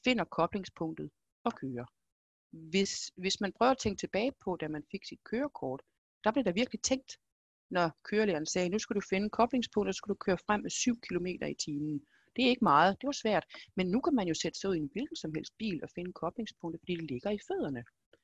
finder 0.04 0.24
koblingspunktet 0.24 1.10
og 1.44 1.54
kører. 1.56 1.86
Hvis, 2.72 3.12
hvis 3.18 3.42
man 3.42 3.54
prøver 3.58 3.72
at 3.72 3.78
tænke 3.78 4.00
tilbage 4.00 4.32
på, 4.44 4.58
da 4.62 4.68
man 4.68 4.84
fik 4.92 5.06
sit 5.06 5.24
kørekort, 5.24 5.82
der 6.24 6.32
blev 6.32 6.44
der 6.46 6.52
virkelig 6.52 6.82
tænkt, 6.82 7.18
når 7.70 7.92
kørelæreren 8.04 8.46
sagde, 8.46 8.70
nu 8.70 8.80
skal 8.80 8.96
du 8.96 9.02
finde 9.10 9.30
koblingspunktet, 9.30 9.90
og 9.90 9.94
så 9.94 9.98
skal 9.98 10.10
du 10.10 10.24
køre 10.26 10.38
frem 10.46 10.62
med 10.62 10.70
7 10.70 11.00
km 11.02 11.26
i 11.26 11.56
timen. 11.66 12.02
Det 12.36 12.46
er 12.46 12.50
ikke 12.50 12.64
meget, 12.74 12.98
det 13.02 13.08
var 13.08 13.22
svært, 13.24 13.46
men 13.76 13.88
nu 13.88 14.02
kan 14.02 14.16
man 14.16 14.28
jo 14.28 14.34
sætte 14.34 14.60
sig 14.60 14.70
ud 14.70 14.76
i 14.76 14.80
en 14.80 14.90
hvilken 14.94 15.16
som 15.16 15.34
helst 15.36 15.54
bil 15.58 15.80
og 15.84 15.90
finde 15.96 16.14
koblingspunktet, 16.14 16.82
fordi 16.82 16.96
det 16.96 17.12
ligger 17.12 17.30
i 17.30 17.40
fødderne. 17.48 17.84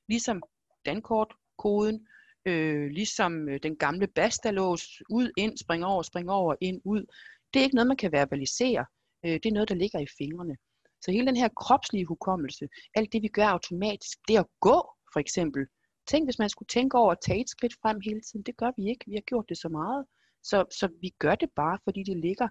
Ligesom 0.10 0.42
dankortkoden, 0.86 2.08
øh, 2.46 2.90
ligesom 2.90 3.50
øh, 3.50 3.60
den 3.64 3.76
gamle 3.78 4.08
bastalås, 4.08 4.84
ud, 5.10 5.32
ind, 5.38 5.58
spring 5.58 5.86
over, 5.86 6.02
spring 6.02 6.32
over, 6.32 6.56
ind, 6.62 6.82
ud. 6.86 7.06
Det 7.54 7.60
er 7.60 7.64
ikke 7.64 7.76
noget, 7.76 7.88
man 7.88 7.98
kan 7.98 8.12
verbalisere. 8.12 8.86
Øh, 9.26 9.32
det 9.32 9.46
er 9.46 9.54
noget, 9.54 9.70
der 9.70 9.76
ligger 9.76 10.00
i 10.00 10.08
fingrene. 10.18 10.58
Så 11.02 11.12
hele 11.12 11.28
den 11.28 11.38
her 11.38 11.50
kropslige 11.62 12.06
hukommelse, 12.06 12.68
alt 12.96 13.14
det 13.14 13.22
vi 13.22 13.28
gør 13.28 13.46
automatisk, 13.46 14.18
det 14.28 14.38
at 14.38 14.46
gå 14.60 14.78
for 15.14 15.20
eksempel, 15.20 15.68
Tænk, 16.10 16.28
hvis 16.28 16.40
man 16.40 16.50
skulle 16.50 16.68
tænke 16.68 16.98
over 16.98 17.12
at 17.12 17.22
tage 17.26 17.42
et 17.42 17.50
skridt 17.50 17.76
frem 17.82 17.98
hele 18.08 18.22
tiden. 18.22 18.44
Det 18.46 18.58
gør 18.58 18.72
vi 18.78 18.90
ikke. 18.90 19.06
Vi 19.08 19.14
har 19.14 19.26
gjort 19.32 19.50
det 19.50 19.58
så 19.58 19.70
meget. 19.70 20.06
Så, 20.44 20.58
så 20.80 20.86
vi 21.02 21.10
gør 21.20 21.36
det 21.36 21.50
bare, 21.56 21.78
fordi 21.84 22.04
det 22.04 22.18
ligger 22.18 22.48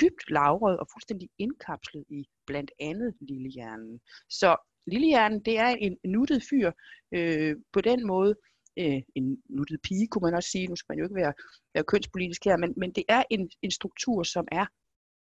dybt 0.00 0.30
lavret 0.30 0.78
og 0.80 0.86
fuldstændig 0.92 1.28
indkapslet 1.38 2.04
i 2.08 2.20
blandt 2.46 2.70
andet 2.80 3.14
lillehjernen. 3.20 4.00
Så 4.28 4.56
lillehjernen, 4.86 5.40
det 5.40 5.58
er 5.58 5.68
en 5.68 5.98
nuttet 6.04 6.42
fyr 6.50 6.72
øh, 7.12 7.56
på 7.72 7.80
den 7.80 8.06
måde. 8.06 8.34
Øh, 8.78 9.02
en 9.14 9.42
nuttet 9.48 9.82
pige, 9.82 10.08
kunne 10.08 10.22
man 10.22 10.34
også 10.34 10.50
sige. 10.50 10.66
Nu 10.66 10.76
skal 10.76 10.92
man 10.92 10.98
jo 10.98 11.04
ikke 11.04 11.14
være, 11.14 11.32
være 11.74 11.84
kønspolitisk 11.84 12.44
her, 12.44 12.56
men, 12.56 12.74
men 12.76 12.92
det 12.92 13.04
er 13.08 13.22
en, 13.30 13.50
en 13.62 13.70
struktur, 13.70 14.22
som 14.22 14.48
er 14.52 14.66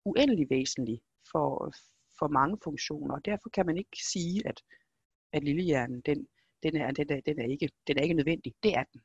uendelig 0.06 0.48
væsentlig 0.50 1.02
for, 1.32 1.74
for 2.20 2.28
mange 2.28 2.58
funktioner. 2.64 3.16
Og 3.16 3.26
derfor 3.26 3.50
kan 3.50 3.66
man 3.66 3.78
ikke 3.78 3.98
sige, 4.12 4.48
at, 4.48 4.62
at 5.34 5.44
lillehjernen, 5.44 6.02
den, 6.02 6.28
den 6.64 6.76
er, 6.76 6.92
den 6.92 7.12
er, 7.12 7.22
den 7.26 7.40
er, 7.40 7.48
ikke, 7.48 7.70
den 7.88 7.98
er 7.98 8.02
ikke 8.02 8.16
nødvendig. 8.16 8.54
Det 8.64 8.74
er 8.76 8.84
den. 8.84 9.02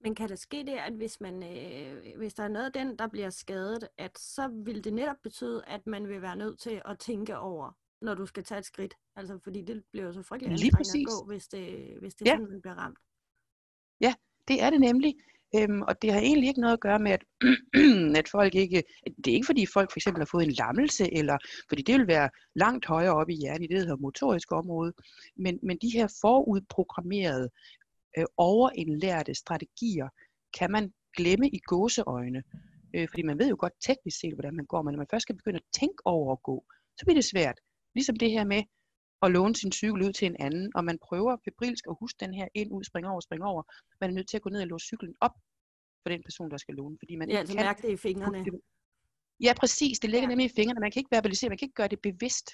Men 0.00 0.14
kan 0.14 0.28
der 0.28 0.36
ske 0.36 0.66
det, 0.66 0.78
at 0.88 0.92
hvis, 0.92 1.20
man, 1.20 1.42
øh, 1.42 2.16
hvis 2.16 2.34
der 2.34 2.42
er 2.42 2.48
noget 2.48 2.66
af 2.66 2.72
den, 2.72 2.98
der 2.98 3.08
bliver 3.08 3.30
skadet, 3.30 3.88
at 3.98 4.18
så 4.18 4.48
vil 4.64 4.84
det 4.84 4.94
netop 4.94 5.16
betyde, 5.22 5.64
at 5.66 5.86
man 5.86 6.08
vil 6.08 6.22
være 6.22 6.36
nødt 6.36 6.60
til 6.60 6.82
at 6.84 6.98
tænke 6.98 7.38
over, 7.38 7.72
når 8.00 8.14
du 8.14 8.26
skal 8.26 8.44
tage 8.44 8.58
et 8.58 8.64
skridt? 8.64 8.94
Altså, 9.16 9.38
fordi 9.44 9.62
det 9.62 9.84
bliver 9.92 10.06
jo 10.06 10.12
så 10.12 10.22
frygteligt 10.22 10.52
anstrengende 10.52 11.12
at 11.12 11.18
gå, 11.20 11.26
hvis 11.26 11.48
det, 11.48 11.96
hvis 12.00 12.14
det 12.14 12.26
ja. 12.26 12.30
sådan, 12.30 12.50
man 12.50 12.60
bliver 12.60 12.74
ramt. 12.74 12.98
Ja, 14.00 14.14
det 14.48 14.62
er 14.62 14.70
det 14.70 14.80
nemlig. 14.80 15.14
Øhm, 15.56 15.82
og 15.82 16.02
det 16.02 16.12
har 16.12 16.20
egentlig 16.20 16.48
ikke 16.48 16.60
noget 16.60 16.72
at 16.72 16.80
gøre 16.80 16.98
med, 16.98 17.12
at, 17.12 17.24
at 18.20 18.28
folk 18.28 18.54
ikke... 18.54 18.82
Det 19.24 19.30
er 19.30 19.34
ikke 19.34 19.46
fordi 19.46 19.66
folk 19.66 19.92
for 19.92 19.98
eksempel 19.98 20.20
har 20.20 20.30
fået 20.30 20.44
en 20.44 20.52
lammelse, 20.52 21.14
eller 21.14 21.38
fordi 21.68 21.82
det 21.82 21.98
vil 21.98 22.06
være 22.06 22.30
langt 22.54 22.86
højere 22.86 23.14
oppe 23.14 23.32
i 23.32 23.36
hjernen 23.36 23.62
i 23.62 23.66
det, 23.66 23.76
der 23.76 23.82
hedder 23.82 23.96
motorisk 23.96 24.52
område. 24.52 24.92
Men, 25.36 25.58
men 25.62 25.78
de 25.82 25.90
her 25.90 26.18
forudprogrammerede, 26.20 27.50
øh, 28.18 28.24
overindlærte 28.36 29.34
strategier, 29.34 30.08
kan 30.58 30.70
man 30.70 30.92
glemme 31.16 31.48
i 31.48 31.58
gåseøjne. 31.58 32.42
Øh, 32.94 33.08
fordi 33.10 33.22
man 33.22 33.38
ved 33.38 33.48
jo 33.48 33.56
godt 33.58 33.72
teknisk 33.80 34.18
set, 34.20 34.34
hvordan 34.34 34.56
man 34.56 34.66
går, 34.66 34.82
men 34.82 34.92
når 34.92 34.98
man 34.98 35.06
først 35.10 35.22
skal 35.22 35.36
begynde 35.36 35.56
at 35.56 35.80
tænke 35.80 36.02
over 36.04 36.32
at 36.32 36.42
gå, 36.42 36.64
så 36.98 37.04
bliver 37.04 37.14
det 37.14 37.24
svært. 37.24 37.58
Ligesom 37.98 38.16
det 38.16 38.30
her 38.30 38.44
med, 38.54 38.62
at 39.24 39.30
låne 39.36 39.56
sin 39.56 39.72
cykel 39.72 40.00
ud 40.06 40.12
til 40.12 40.26
en 40.26 40.36
anden, 40.46 40.66
og 40.76 40.82
man 40.84 40.98
prøver 41.08 41.36
febrilsk 41.44 41.84
at 41.90 41.96
huske 42.00 42.18
den 42.24 42.34
her 42.38 42.48
ind, 42.54 42.72
ud, 42.76 42.84
spring 42.84 43.06
over, 43.06 43.20
spring 43.20 43.42
over. 43.50 43.62
Man 44.00 44.10
er 44.10 44.14
nødt 44.14 44.28
til 44.28 44.36
at 44.36 44.42
gå 44.42 44.50
ned 44.50 44.60
og 44.60 44.66
låse 44.66 44.86
cyklen 44.86 45.14
op 45.20 45.34
for 46.02 46.08
den 46.14 46.22
person, 46.28 46.50
der 46.50 46.56
skal 46.56 46.74
låne. 46.74 46.96
Fordi 47.02 47.16
man 47.16 47.30
ja, 47.30 47.38
altså 47.38 47.54
kan 47.54 47.64
mærke 47.64 47.82
det 47.82 47.92
i 47.92 47.96
fingrene. 47.96 48.38
Ja, 49.46 49.52
præcis. 49.62 49.98
Det 49.98 50.10
ligger 50.10 50.28
ja. 50.28 50.32
nemlig 50.32 50.46
i 50.50 50.54
fingrene. 50.58 50.80
Man 50.80 50.90
kan 50.90 51.00
ikke 51.00 51.14
verbalisere, 51.16 51.48
man 51.48 51.58
kan 51.58 51.66
ikke 51.66 51.80
gøre 51.82 51.92
det 51.94 52.00
bevidst. 52.02 52.48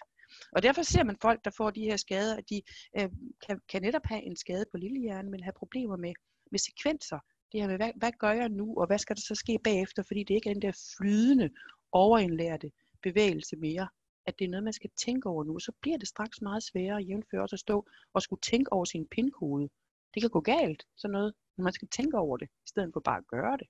Og 0.54 0.62
derfor 0.62 0.82
ser 0.82 1.04
man 1.04 1.16
folk, 1.22 1.40
der 1.44 1.50
får 1.56 1.70
de 1.70 1.82
her 1.88 1.96
skader, 1.96 2.36
at 2.36 2.44
de 2.50 2.62
øh, 2.98 3.08
kan, 3.46 3.60
kan 3.70 3.82
netop 3.82 4.04
have 4.04 4.22
en 4.22 4.36
skade 4.36 4.64
på 4.72 4.76
lillehjernen, 4.76 5.30
men 5.30 5.42
have 5.42 5.60
problemer 5.62 5.96
med, 5.96 6.14
med 6.52 6.58
sekvenser. 6.58 7.18
Det 7.52 7.60
her 7.60 7.68
med, 7.68 7.76
hvad, 7.76 7.92
hvad 7.96 8.12
gør 8.18 8.32
jeg 8.32 8.48
nu, 8.48 8.66
og 8.80 8.86
hvad 8.86 8.98
skal 8.98 9.16
der 9.16 9.22
så 9.30 9.34
ske 9.34 9.58
bagefter, 9.64 10.02
fordi 10.02 10.20
det 10.24 10.34
ikke 10.34 10.50
er 10.50 10.54
den 10.54 10.62
der 10.62 10.94
flydende, 10.96 11.50
overindlærte 11.92 12.70
bevægelse 13.02 13.56
mere 13.56 13.88
at 14.26 14.38
det 14.38 14.44
er 14.44 14.48
noget, 14.48 14.64
man 14.64 14.72
skal 14.72 14.90
tænke 14.96 15.28
over 15.28 15.44
nu, 15.44 15.58
så 15.58 15.72
bliver 15.80 15.98
det 15.98 16.08
straks 16.08 16.40
meget 16.42 16.62
sværere 16.62 16.98
at 16.98 17.08
jævnføre 17.08 17.42
også 17.42 17.56
at 17.56 17.60
stå 17.60 17.86
og 18.14 18.22
skulle 18.22 18.40
tænke 18.40 18.72
over 18.72 18.84
sin 18.84 19.06
pindkode. 19.06 19.68
Det 20.14 20.22
kan 20.22 20.30
gå 20.30 20.40
galt, 20.40 20.86
sådan 20.96 21.12
noget, 21.12 21.34
når 21.56 21.62
man 21.62 21.72
skal 21.72 21.88
tænke 21.88 22.18
over 22.18 22.36
det, 22.36 22.46
i 22.46 22.68
stedet 22.68 22.90
for 22.92 23.00
bare 23.00 23.18
at 23.18 23.26
gøre 23.26 23.56
det. 23.56 23.66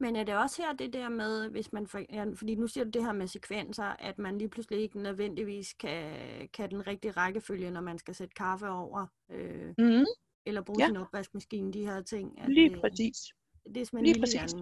Men 0.00 0.16
er 0.16 0.24
det 0.24 0.36
også 0.36 0.62
her 0.62 0.72
det 0.72 0.92
der 0.92 1.08
med, 1.08 1.50
hvis 1.50 1.72
man 1.72 1.86
for, 1.86 2.00
ja, 2.10 2.24
fordi 2.34 2.54
nu 2.54 2.66
siger 2.66 2.84
du 2.84 2.90
det 2.90 3.04
her 3.04 3.12
med 3.12 3.26
sekvenser, 3.26 3.84
at 3.84 4.18
man 4.18 4.38
lige 4.38 4.48
pludselig 4.48 4.80
ikke 4.80 5.02
nødvendigvis 5.02 5.72
kan, 5.72 6.12
kan 6.48 6.70
den 6.70 6.86
rigtige 6.86 7.10
rækkefølge, 7.10 7.70
når 7.70 7.80
man 7.80 7.98
skal 7.98 8.14
sætte 8.14 8.34
kaffe 8.34 8.68
over, 8.68 9.06
øh, 9.30 9.74
mm. 9.78 10.04
eller 10.46 10.62
bruge 10.62 10.80
ja. 10.80 10.86
sin 10.86 10.96
opvaskemaskine, 10.96 11.72
de 11.72 11.86
her 11.86 12.02
ting. 12.02 12.40
At, 12.40 12.50
lige 12.50 12.80
præcis. 12.80 13.16
Det 13.64 13.76
er 13.76 13.84
simpelthen 13.84 14.04
lige 14.04 14.20
præcis. 14.20 14.54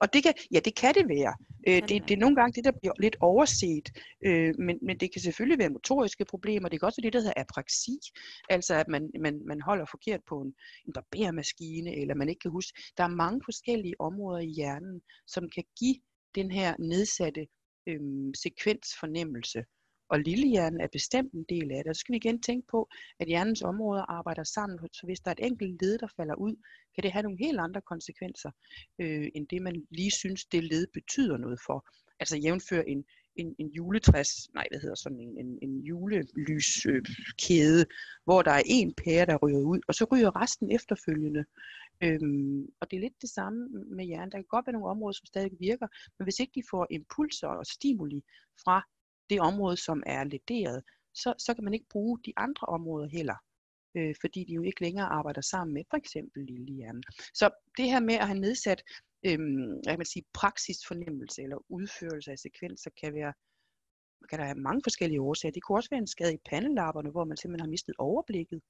Og 0.00 0.12
det 0.12 0.22
kan, 0.22 0.34
ja, 0.52 0.60
det 0.60 0.74
kan 0.76 0.94
det 0.94 1.08
være. 1.08 1.34
Øh, 1.68 1.82
det, 1.88 2.08
det 2.08 2.10
er 2.10 2.24
nogle 2.24 2.36
gange 2.36 2.52
det, 2.56 2.64
der 2.64 2.78
bliver 2.80 2.94
lidt 3.00 3.16
overset, 3.20 3.88
øh, 4.26 4.54
men, 4.58 4.78
men 4.82 4.98
det 5.00 5.12
kan 5.12 5.20
selvfølgelig 5.22 5.58
være 5.58 5.70
motoriske 5.70 6.24
problemer. 6.24 6.68
Det 6.68 6.80
kan 6.80 6.86
også 6.86 7.00
være 7.00 7.06
det, 7.06 7.12
der 7.12 7.20
hedder 7.20 7.42
apraksi, 7.44 7.98
altså 8.50 8.74
at 8.74 8.88
man, 8.88 9.10
man, 9.20 9.40
man 9.46 9.60
holder 9.60 9.86
forkert 9.90 10.20
på 10.28 10.40
en, 10.40 10.54
en 10.86 10.92
barbermaskine, 10.92 11.96
eller 11.96 12.14
man 12.14 12.28
ikke 12.28 12.40
kan 12.40 12.50
huske. 12.50 12.72
Der 12.96 13.04
er 13.04 13.08
mange 13.08 13.40
forskellige 13.44 14.00
områder 14.00 14.40
i 14.40 14.52
hjernen, 14.56 15.00
som 15.26 15.50
kan 15.54 15.64
give 15.78 15.96
den 16.34 16.50
her 16.50 16.76
nedsatte 16.78 17.46
øh, 17.88 18.00
sekvensfornemmelse. 18.44 19.64
Og 20.08 20.20
lillehjernen 20.20 20.80
er 20.80 20.88
bestemt 20.92 21.32
en 21.32 21.44
del 21.48 21.72
af 21.72 21.84
det. 21.84 21.90
Og 21.90 21.96
så 21.96 22.00
skal 22.00 22.12
vi 22.12 22.16
igen 22.16 22.42
tænke 22.42 22.66
på, 22.70 22.88
at 23.20 23.26
hjernens 23.26 23.62
områder 23.62 24.02
arbejder 24.02 24.44
sammen. 24.44 24.78
Så 24.92 25.00
hvis 25.04 25.20
der 25.20 25.30
er 25.30 25.34
et 25.38 25.46
enkelt 25.46 25.82
led, 25.82 25.98
der 25.98 26.08
falder 26.16 26.34
ud, 26.34 26.56
kan 26.94 27.02
det 27.02 27.12
have 27.12 27.22
nogle 27.22 27.38
helt 27.38 27.60
andre 27.60 27.80
konsekvenser, 27.80 28.50
øh, 28.98 29.28
end 29.34 29.48
det 29.48 29.62
man 29.62 29.86
lige 29.90 30.10
synes, 30.10 30.44
det 30.44 30.64
led 30.64 30.86
betyder 30.94 31.36
noget 31.36 31.58
for. 31.66 31.88
Altså 32.20 32.36
jævnfør 32.36 32.82
en, 32.82 33.04
en, 33.36 33.54
en 33.58 33.68
juletræs, 33.68 34.48
nej, 34.54 34.66
hvad 34.70 34.80
hedder 34.80 34.94
sådan 34.94 35.20
en, 35.20 35.38
en, 35.38 35.58
en 35.62 35.80
julelyskæde, 35.80 37.80
øh, 37.80 37.86
hvor 38.24 38.42
der 38.42 38.50
er 38.50 38.62
en 38.66 38.94
pære, 39.04 39.26
der 39.26 39.36
ryger 39.36 39.58
ud, 39.58 39.80
og 39.88 39.94
så 39.94 40.06
ryger 40.12 40.42
resten 40.42 40.70
efterfølgende. 40.70 41.44
Øhm, 42.02 42.66
og 42.80 42.90
det 42.90 42.96
er 42.96 43.00
lidt 43.00 43.22
det 43.22 43.30
samme 43.30 43.68
med 43.96 44.04
hjernen. 44.04 44.30
Der 44.30 44.38
kan 44.38 44.44
godt 44.48 44.66
være 44.66 44.72
nogle 44.72 44.88
områder, 44.88 45.12
som 45.12 45.26
stadig 45.26 45.52
virker, 45.60 45.86
men 46.18 46.24
hvis 46.24 46.40
ikke 46.40 46.52
de 46.54 46.62
får 46.70 46.86
impulser 46.90 47.48
og 47.48 47.66
stimuli 47.66 48.22
fra 48.64 48.82
det 49.30 49.40
område, 49.40 49.76
som 49.76 50.02
er 50.06 50.24
lederet, 50.24 50.82
så, 51.14 51.34
så 51.38 51.54
kan 51.54 51.64
man 51.64 51.74
ikke 51.74 51.86
bruge 51.90 52.18
de 52.24 52.32
andre 52.36 52.66
områder 52.66 53.08
heller 53.08 53.36
øh, 53.96 54.14
fordi 54.20 54.44
de 54.44 54.54
jo 54.54 54.62
ikke 54.62 54.82
længere 54.82 55.06
arbejder 55.06 55.40
sammen 55.40 55.74
med 55.74 55.82
for 55.90 55.96
eksempel 55.96 56.44
lillehjernen. 56.44 57.02
Så 57.34 57.50
det 57.76 57.84
her 57.84 58.00
med 58.00 58.14
at 58.14 58.26
have 58.26 58.40
nedsat 58.40 58.82
øh, 59.26 59.38
kan 59.88 59.98
man 59.98 60.12
sige, 60.12 60.24
praksisfornemmelse 60.34 61.42
eller 61.42 61.58
udførelse 61.68 62.30
af 62.32 62.38
sekvenser 62.38 62.90
kan 63.00 63.14
være 63.14 63.32
kan 64.30 64.38
der 64.38 64.44
have 64.44 64.66
mange 64.68 64.80
forskellige 64.84 65.20
årsager. 65.20 65.52
Det 65.52 65.62
kunne 65.62 65.78
også 65.78 65.90
være 65.90 65.98
en 65.98 66.14
skade 66.16 66.34
i 66.34 66.46
pandelapperne, 66.50 67.10
hvor 67.10 67.24
man 67.24 67.36
simpelthen 67.36 67.66
har 67.66 67.70
mistet 67.70 67.94
overblikket. 67.98 68.60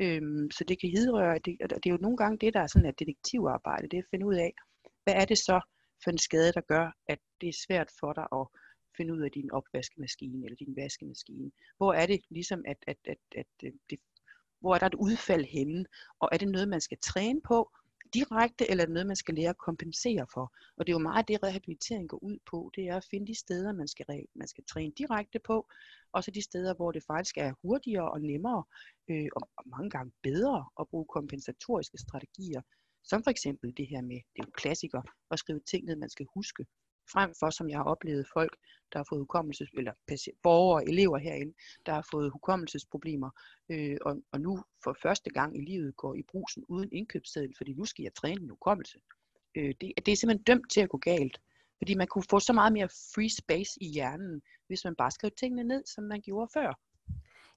Øhm, 0.00 0.50
så 0.50 0.64
det 0.68 0.80
kan 0.80 0.90
hidrøre, 0.90 1.38
det, 1.44 1.56
og 1.62 1.68
det 1.82 1.86
er 1.86 1.90
jo 1.90 2.06
nogle 2.06 2.16
gange 2.16 2.38
det, 2.38 2.54
der 2.54 2.60
er 2.60 2.66
sådan 2.66 2.88
et 2.88 2.98
detektivarbejde, 2.98 3.88
det 3.88 3.96
er 3.96 4.02
at 4.02 4.10
finde 4.10 4.26
ud 4.26 4.34
af, 4.34 4.52
hvad 5.04 5.14
er 5.14 5.24
det 5.24 5.38
så 5.38 5.60
for 6.04 6.10
en 6.10 6.18
skade, 6.18 6.52
der 6.52 6.60
gør, 6.60 6.86
at 7.08 7.18
det 7.40 7.48
er 7.48 7.62
svært 7.66 7.90
for 8.00 8.12
dig 8.12 8.26
at 8.32 8.46
finde 8.98 9.14
ud 9.14 9.20
af 9.20 9.30
din 9.30 9.50
opvaskemaskine 9.52 10.44
eller 10.44 10.56
din 10.56 10.76
vaskemaskine. 10.76 11.50
Hvor 11.76 11.92
er 11.92 12.06
det 12.06 12.20
ligesom, 12.30 12.62
at, 12.66 12.76
at, 12.86 12.98
at, 13.04 13.18
at 13.36 13.46
øh, 13.64 13.72
det, 13.90 13.98
hvor 14.60 14.74
er 14.74 14.78
der 14.78 14.86
et 14.86 14.94
udfald 14.94 15.44
henne, 15.44 15.84
og 16.20 16.28
er 16.32 16.38
det 16.38 16.48
noget, 16.48 16.68
man 16.68 16.80
skal 16.80 16.98
træne 17.02 17.40
på, 17.40 17.70
direkte, 18.14 18.70
eller 18.70 18.82
er 18.82 18.86
det 18.86 18.92
noget, 18.92 19.06
man 19.06 19.16
skal 19.16 19.34
lære 19.34 19.50
at 19.50 19.58
kompensere 19.58 20.26
for? 20.34 20.52
Og 20.76 20.86
det 20.86 20.92
er 20.92 20.98
jo 20.98 21.08
meget 21.10 21.28
det, 21.28 21.42
rehabilitering 21.42 22.08
går 22.08 22.22
ud 22.22 22.38
på. 22.50 22.70
Det 22.74 22.88
er 22.88 22.96
at 22.96 23.08
finde 23.10 23.26
de 23.26 23.38
steder, 23.38 23.72
man 23.72 23.88
skal, 23.88 24.06
man 24.34 24.48
skal 24.48 24.64
træne 24.64 24.92
direkte 24.98 25.38
på, 25.38 25.68
og 26.12 26.24
så 26.24 26.30
de 26.30 26.42
steder, 26.42 26.74
hvor 26.74 26.92
det 26.92 27.02
faktisk 27.06 27.36
er 27.36 27.52
hurtigere 27.62 28.10
og 28.10 28.20
nemmere, 28.20 28.64
øh, 29.10 29.28
og, 29.36 29.48
og 29.56 29.64
mange 29.66 29.90
gange 29.90 30.12
bedre 30.22 30.66
at 30.80 30.88
bruge 30.88 31.06
kompensatoriske 31.06 31.98
strategier. 31.98 32.62
Som 33.04 33.22
for 33.22 33.30
eksempel 33.30 33.76
det 33.76 33.86
her 33.86 34.02
med, 34.02 34.20
det 34.32 34.40
er 34.42 34.46
jo 34.46 34.50
klassiker, 34.50 35.02
at 35.30 35.38
skrive 35.38 35.60
ting 35.60 35.84
ned, 35.84 35.96
man 35.96 36.10
skal 36.10 36.26
huske 36.34 36.66
frem 37.12 37.34
for, 37.40 37.50
som 37.50 37.68
jeg 37.68 37.78
har 37.78 37.84
oplevet 37.84 38.26
folk, 38.32 38.56
der 38.92 38.98
har 38.98 39.06
fået 39.08 39.20
hukommelses, 39.20 39.68
eller 39.78 39.92
borgere, 40.42 40.88
elever 40.88 41.18
herinde, 41.18 41.54
der 41.86 41.92
har 41.92 42.06
fået 42.10 42.32
hukommelsesproblemer, 42.32 43.30
øh, 43.68 43.96
og, 44.02 44.22
og 44.32 44.40
nu 44.40 44.64
for 44.84 44.96
første 45.02 45.30
gang 45.30 45.56
i 45.56 45.60
livet 45.60 45.96
går 45.96 46.14
i 46.14 46.22
brusen 46.22 46.64
uden 46.68 46.88
indkøbsseddel, 46.92 47.54
fordi 47.56 47.72
nu 47.72 47.84
skal 47.84 48.02
jeg 48.02 48.14
træne 48.14 48.40
min 48.40 48.50
hukommelse. 48.50 48.98
Øh, 49.54 49.74
det, 49.80 49.92
det 50.06 50.12
er 50.12 50.16
simpelthen 50.16 50.42
dømt 50.42 50.70
til 50.70 50.80
at 50.80 50.88
gå 50.88 50.98
galt. 50.98 51.40
Fordi 51.78 51.94
man 51.94 52.06
kunne 52.06 52.24
få 52.30 52.38
så 52.40 52.52
meget 52.52 52.72
mere 52.72 52.88
free 52.88 53.30
space 53.30 53.72
i 53.80 53.88
hjernen, 53.88 54.42
hvis 54.66 54.84
man 54.84 54.94
bare 54.94 55.10
skrev 55.10 55.30
tingene 55.30 55.64
ned, 55.64 55.82
som 55.86 56.04
man 56.04 56.20
gjorde 56.20 56.50
før. 56.54 56.78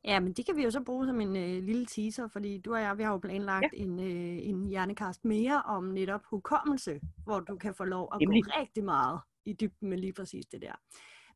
Ja, 0.03 0.19
men 0.19 0.33
det 0.33 0.45
kan 0.45 0.55
vi 0.55 0.63
jo 0.63 0.71
så 0.71 0.81
bruge 0.83 1.05
som 1.05 1.21
en 1.21 1.35
øh, 1.35 1.63
lille 1.63 1.85
teaser, 1.85 2.27
fordi 2.27 2.57
du 2.57 2.73
og 2.73 2.81
jeg, 2.81 2.97
vi 2.97 3.03
har 3.03 3.11
jo 3.11 3.17
planlagt 3.17 3.73
ja. 3.73 3.83
en, 3.83 3.99
øh, 3.99 4.49
en 4.49 4.67
hjernekast 4.67 5.25
mere 5.25 5.61
om 5.65 5.83
netop 5.83 6.21
hukommelse, 6.25 7.01
hvor 7.23 7.39
du 7.39 7.57
kan 7.57 7.73
få 7.73 7.83
lov 7.83 8.09
at 8.13 8.21
Jamen. 8.21 8.43
gå 8.43 8.51
rigtig 8.59 8.83
meget 8.83 9.19
i 9.45 9.54
dybden 9.54 9.89
med 9.89 9.97
lige 9.97 10.13
præcis 10.13 10.45
det 10.45 10.62
der. 10.62 10.73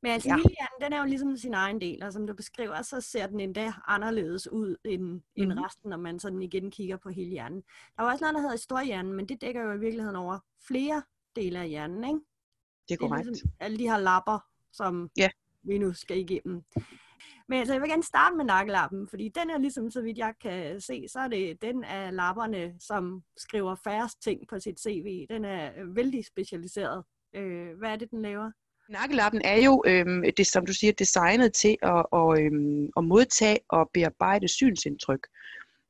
Men 0.02 0.12
altså, 0.12 0.30
ja. 0.30 0.36
lillehjernen, 0.36 0.82
den 0.82 0.94
er 0.94 1.00
jo 1.00 1.06
ligesom 1.06 1.38
sin 1.38 1.54
egen 1.54 1.82
del, 1.82 2.04
og 2.04 2.14
som 2.14 2.28
du 2.28 2.34
beskriver, 2.34 2.82
så 2.82 3.02
ser 3.02 3.28
den 3.28 3.40
endda 3.40 3.74
anderledes 3.88 4.52
ud 4.52 4.76
end, 4.84 5.02
mm-hmm. 5.02 5.22
end 5.36 5.54
mhm. 5.54 5.62
resten, 5.62 5.90
når 5.90 5.98
man 5.98 6.20
sådan 6.20 6.42
igen 6.42 6.72
kigger 6.72 6.98
på 6.98 7.10
hele 7.10 7.30
hjernen. 7.30 7.64
Der 7.98 8.04
er 8.04 8.12
også 8.12 8.24
noget, 8.24 8.36
der 8.36 8.42
hedder 8.42 8.56
storhjernen, 8.56 9.14
men 9.14 9.30
det 9.30 9.42
dækker 9.42 9.62
jo 9.62 9.72
i 9.72 9.80
virkeligheden 9.80 10.16
over 10.16 10.40
flere 10.68 11.04
dele 11.36 11.60
af 11.60 11.70
hjernen, 11.70 12.04
ikke? 12.04 12.20
Det 12.90 12.94
er 12.94 12.98
korrekt. 12.98 13.26
Det 13.26 13.28
er 13.28 13.32
ligesom 13.32 13.52
alle 13.60 13.78
de 13.78 13.90
her 13.90 13.98
lapper, 13.98 14.40
som 14.72 15.10
ja. 15.18 15.30
vi 15.64 15.78
nu 15.78 15.94
skal 15.94 16.18
igennem. 16.18 16.64
Men 17.48 17.60
altså, 17.60 17.74
jeg 17.74 17.82
vil 17.82 17.90
gerne 17.90 18.04
starte 18.04 18.36
med 18.36 18.46
nakkelappen, 18.46 19.08
fordi 19.08 19.30
den 19.30 19.50
er 19.50 19.58
ligesom, 19.58 19.92
så 19.92 20.02
vidt 20.02 20.18
jeg 20.18 20.34
kan 20.42 20.82
se, 20.82 21.06
så 21.08 21.20
er 21.20 21.28
det 21.28 21.62
den 21.62 21.84
af 21.84 22.16
lapperne, 22.16 22.76
som 22.80 23.24
skriver 23.38 23.76
færrest 23.84 24.22
ting 24.22 24.48
på 24.48 24.60
sit 24.60 24.80
CV. 24.80 25.26
Den 25.30 25.46
er 25.46 25.94
vældig 25.94 26.26
specialiseret. 26.26 27.04
Øh, 27.36 27.78
hvad 27.78 27.90
er 27.90 27.96
det, 27.96 28.12
den 28.12 28.22
laver? 28.22 28.52
Nakkelappen 28.90 29.42
er 29.46 29.64
jo, 29.66 29.84
øhm, 29.88 30.24
det, 30.38 30.48
som 30.48 30.66
du 30.66 30.74
siger, 30.74 30.94
designet 30.94 31.54
til 31.54 31.78
at, 31.82 32.06
og, 32.12 32.42
øhm, 32.42 32.90
at 32.98 33.04
modtage 33.04 33.60
og 33.70 33.90
bearbejde 33.94 34.48
synsindtryk. 34.48 35.28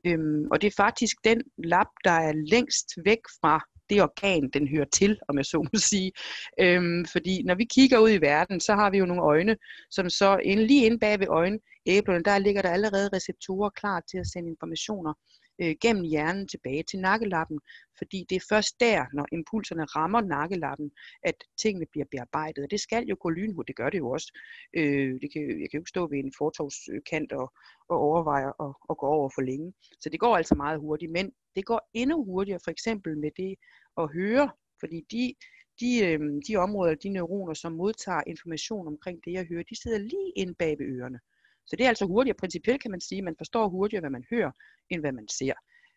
Øhm, 0.08 0.47
og 0.51 0.62
det 0.62 0.67
er 0.67 0.75
faktisk 0.77 1.15
den 1.23 1.41
lap, 1.58 1.88
der 2.03 2.12
er 2.12 2.34
længst 2.34 2.88
væk 3.05 3.19
fra 3.41 3.60
det 3.89 4.01
organ, 4.01 4.49
den 4.53 4.67
hører 4.67 4.86
til, 4.93 5.19
om 5.27 5.38
jeg 5.38 5.45
så 5.45 5.58
må 5.73 5.79
sige. 5.79 6.12
Øhm, 6.60 7.05
fordi 7.05 7.43
når 7.43 7.55
vi 7.55 7.65
kigger 7.65 7.99
ud 7.99 8.10
i 8.10 8.21
verden, 8.21 8.60
så 8.60 8.73
har 8.73 8.89
vi 8.91 8.97
jo 8.97 9.05
nogle 9.05 9.21
øjne, 9.21 9.58
som 9.91 10.10
så 10.10 10.39
lige 10.45 10.86
inde 10.86 10.99
bag 10.99 11.19
ved 11.19 11.27
øjenæblerne, 11.27 12.23
der 12.23 12.38
ligger 12.38 12.62
der 12.62 12.69
allerede 12.69 13.10
receptorer 13.13 13.69
klar 13.69 14.01
til 14.12 14.17
at 14.17 14.27
sende 14.27 14.49
informationer 14.49 15.13
øh, 15.61 15.75
gennem 15.81 16.03
hjernen 16.03 16.47
tilbage 16.47 16.83
til 16.83 16.99
nakkelappen, 16.99 17.59
fordi 17.97 18.25
det 18.29 18.35
er 18.35 18.45
først 18.49 18.79
der, 18.79 19.05
når 19.13 19.25
impulserne 19.31 19.85
rammer 19.85 20.21
nakkelappen, 20.21 20.91
at 21.23 21.35
tingene 21.61 21.85
bliver 21.91 22.05
bearbejdet. 22.11 22.63
Og 22.63 22.71
det 22.71 22.79
skal 22.79 23.03
jo 23.07 23.15
gå 23.19 23.29
lynhurtigt, 23.29 23.67
det 23.67 23.75
gør 23.75 23.89
det 23.89 23.97
jo 23.97 24.09
også. 24.09 24.31
Øh, 24.73 25.21
det 25.21 25.33
kan, 25.33 25.41
jeg 25.41 25.67
kan 25.69 25.77
jo 25.77 25.81
ikke 25.81 25.95
stå 25.95 26.07
ved 26.07 26.19
en 26.19 26.33
fortovskant 26.37 27.31
og, 27.31 27.53
og 27.89 27.97
overveje 27.97 28.47
at, 28.47 28.73
at 28.89 28.97
gå 28.97 29.05
over 29.05 29.29
for 29.35 29.41
længe. 29.41 29.73
Så 29.99 30.09
det 30.09 30.19
går 30.19 30.37
altså 30.37 30.55
meget 30.55 30.79
hurtigt, 30.79 31.11
men 31.11 31.31
det 31.55 31.65
går 31.65 31.89
endnu 31.93 32.23
hurtigere 32.23 32.59
for 32.63 32.71
eksempel 32.71 33.17
med 33.17 33.31
det 33.37 33.55
at 33.97 34.13
høre, 34.13 34.49
fordi 34.79 35.05
de, 35.11 35.33
de, 35.79 35.89
øh, 36.07 36.19
de 36.47 36.55
områder, 36.55 36.95
de 36.95 37.09
neuroner, 37.09 37.53
som 37.53 37.71
modtager 37.71 38.21
information 38.27 38.87
omkring 38.87 39.19
det, 39.25 39.31
jeg 39.31 39.45
hører, 39.49 39.63
de 39.63 39.81
sidder 39.81 39.97
lige 39.97 40.31
inde 40.35 40.53
bag 40.53 40.79
ved 40.79 40.85
ørerne. 40.85 41.19
Så 41.67 41.75
det 41.75 41.84
er 41.84 41.89
altså 41.89 42.06
hurtigere. 42.06 42.38
Principielt 42.38 42.82
kan 42.82 42.91
man 42.91 43.01
sige, 43.01 43.17
at 43.17 43.23
man 43.23 43.36
forstår 43.38 43.67
hurtigere, 43.67 44.01
hvad 44.01 44.10
man 44.10 44.25
hører, 44.30 44.51
end 44.89 45.01
hvad 45.01 45.12
man 45.12 45.28
ser. 45.28 45.54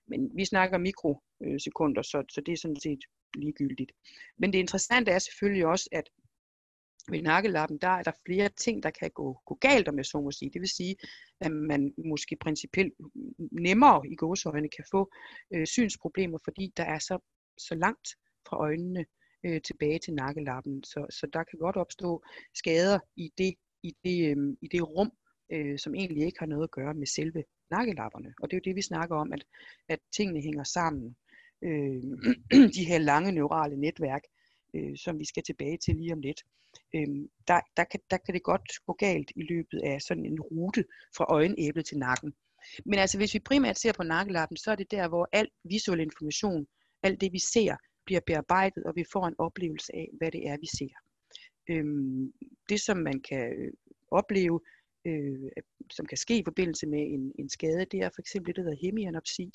Men 0.08 0.30
vi 0.34 0.44
snakker 0.44 0.78
mikrosekunder, 0.78 2.02
så, 2.02 2.24
så 2.28 2.40
det 2.40 2.52
er 2.52 2.56
sådan 2.56 2.80
set 2.80 3.00
ligegyldigt. 3.34 3.92
Men 4.38 4.52
det 4.52 4.58
interessante 4.58 5.10
er 5.10 5.18
selvfølgelig 5.18 5.66
også, 5.66 5.88
at 5.92 6.04
ved 7.10 7.22
nakkelappen, 7.22 7.78
der 7.78 7.88
er 7.88 8.02
der 8.02 8.12
flere 8.26 8.48
ting, 8.48 8.82
der 8.82 8.90
kan 8.90 9.10
gå, 9.10 9.40
gå 9.46 9.54
galt, 9.54 9.88
om 9.88 9.96
jeg 9.96 10.06
så 10.06 10.20
må 10.20 10.30
sige. 10.30 10.50
Det 10.50 10.60
vil 10.60 10.68
sige, 10.68 10.96
at 11.40 11.52
man 11.52 11.94
måske 12.04 12.36
principielt 12.40 12.94
nemmere 13.52 14.08
i 14.08 14.16
gåsøjne 14.16 14.68
kan 14.68 14.84
få 14.90 15.10
øh, 15.54 15.66
synsproblemer, 15.66 16.38
fordi 16.44 16.72
der 16.76 16.82
er 16.82 16.98
så, 16.98 17.18
så 17.58 17.74
langt 17.74 18.08
fra 18.48 18.56
øjnene 18.56 19.04
øh, 19.44 19.60
tilbage 19.62 19.98
til 19.98 20.14
nakkelappen. 20.14 20.84
Så, 20.84 21.06
så 21.10 21.26
der 21.32 21.44
kan 21.44 21.58
godt 21.58 21.76
opstå 21.76 22.24
skader 22.54 22.98
i 23.16 23.30
det, 23.38 23.54
i 23.82 23.92
det, 24.04 24.30
øh, 24.30 24.56
i 24.62 24.68
det 24.68 24.82
rum, 24.82 25.10
øh, 25.52 25.78
som 25.78 25.94
egentlig 25.94 26.22
ikke 26.26 26.38
har 26.38 26.46
noget 26.46 26.64
at 26.64 26.70
gøre 26.70 26.94
med 26.94 27.06
selve 27.06 27.44
nakkelapperne. 27.70 28.34
Og 28.40 28.50
det 28.50 28.56
er 28.56 28.60
jo 28.60 28.68
det, 28.70 28.76
vi 28.76 28.82
snakker 28.82 29.16
om, 29.16 29.32
at, 29.32 29.44
at 29.88 29.98
tingene 30.16 30.40
hænger 30.40 30.64
sammen. 30.64 31.16
Øh, 31.62 32.02
de 32.76 32.84
her 32.84 32.98
lange 32.98 33.32
neurale 33.32 33.76
netværk, 33.76 34.22
øh, 34.74 34.96
som 34.96 35.18
vi 35.18 35.24
skal 35.24 35.42
tilbage 35.42 35.76
til 35.76 35.96
lige 35.96 36.12
om 36.12 36.20
lidt. 36.20 36.42
Øh, 36.94 37.08
der, 37.48 37.60
der, 37.76 37.84
kan, 37.84 38.00
der 38.10 38.16
kan 38.16 38.34
det 38.34 38.42
godt 38.42 38.70
gå 38.86 38.92
galt 38.92 39.30
i 39.36 39.42
løbet 39.42 39.80
af 39.84 40.02
sådan 40.02 40.26
en 40.26 40.40
rute 40.40 40.84
fra 41.16 41.24
øjenæblet 41.28 41.86
til 41.86 41.98
nakken. 41.98 42.32
Men 42.84 42.98
altså, 42.98 43.18
hvis 43.18 43.34
vi 43.34 43.38
primært 43.38 43.78
ser 43.78 43.92
på 43.92 44.02
nakkelappen, 44.02 44.56
så 44.56 44.70
er 44.70 44.76
det 44.76 44.90
der, 44.90 45.08
hvor 45.08 45.28
al 45.32 45.48
visuel 45.64 46.00
information, 46.00 46.66
alt 47.02 47.20
det 47.20 47.32
vi 47.32 47.38
ser, 47.38 47.76
bliver 48.06 48.20
bearbejdet, 48.26 48.84
og 48.84 48.92
vi 48.96 49.04
får 49.12 49.26
en 49.26 49.34
oplevelse 49.38 49.94
af, 49.94 50.08
hvad 50.18 50.30
det 50.30 50.48
er, 50.48 50.56
vi 50.60 50.66
ser. 50.78 50.94
Øhm, 51.70 52.32
det, 52.68 52.80
som 52.80 52.96
man 52.96 53.20
kan 53.20 53.52
øh, 53.58 53.72
opleve, 54.10 54.60
øh, 55.04 55.50
som 55.90 56.06
kan 56.06 56.18
ske 56.18 56.38
i 56.38 56.44
forbindelse 56.44 56.86
med 56.86 57.00
en, 57.00 57.32
en 57.38 57.48
skade, 57.48 57.84
det 57.84 58.00
er 58.00 58.10
for 58.14 58.20
eksempel 58.20 58.48
det, 58.48 58.56
der 58.56 58.62
hedder 58.62 58.86
hemianopsi, 58.86 59.50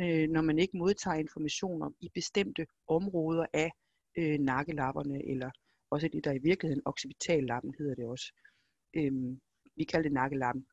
øh, 0.00 0.28
når 0.28 0.42
man 0.42 0.58
ikke 0.58 0.76
modtager 0.76 1.16
informationer 1.16 1.90
i 2.00 2.08
bestemte 2.14 2.66
områder 2.88 3.46
af 3.52 3.70
øh, 4.18 4.38
nakkelapperne, 4.38 5.28
eller 5.30 5.50
også 5.90 6.08
det, 6.08 6.24
der 6.24 6.32
i 6.32 6.42
virkeligheden 6.42 6.82
occipitallappen 6.84 7.74
hedder 7.78 7.94
det 7.94 8.04
også. 8.04 8.32
Øh, 8.96 9.12
vi 9.76 9.84
kalder 9.84 10.02
det 10.02 10.12
nakkelappen 10.12 10.66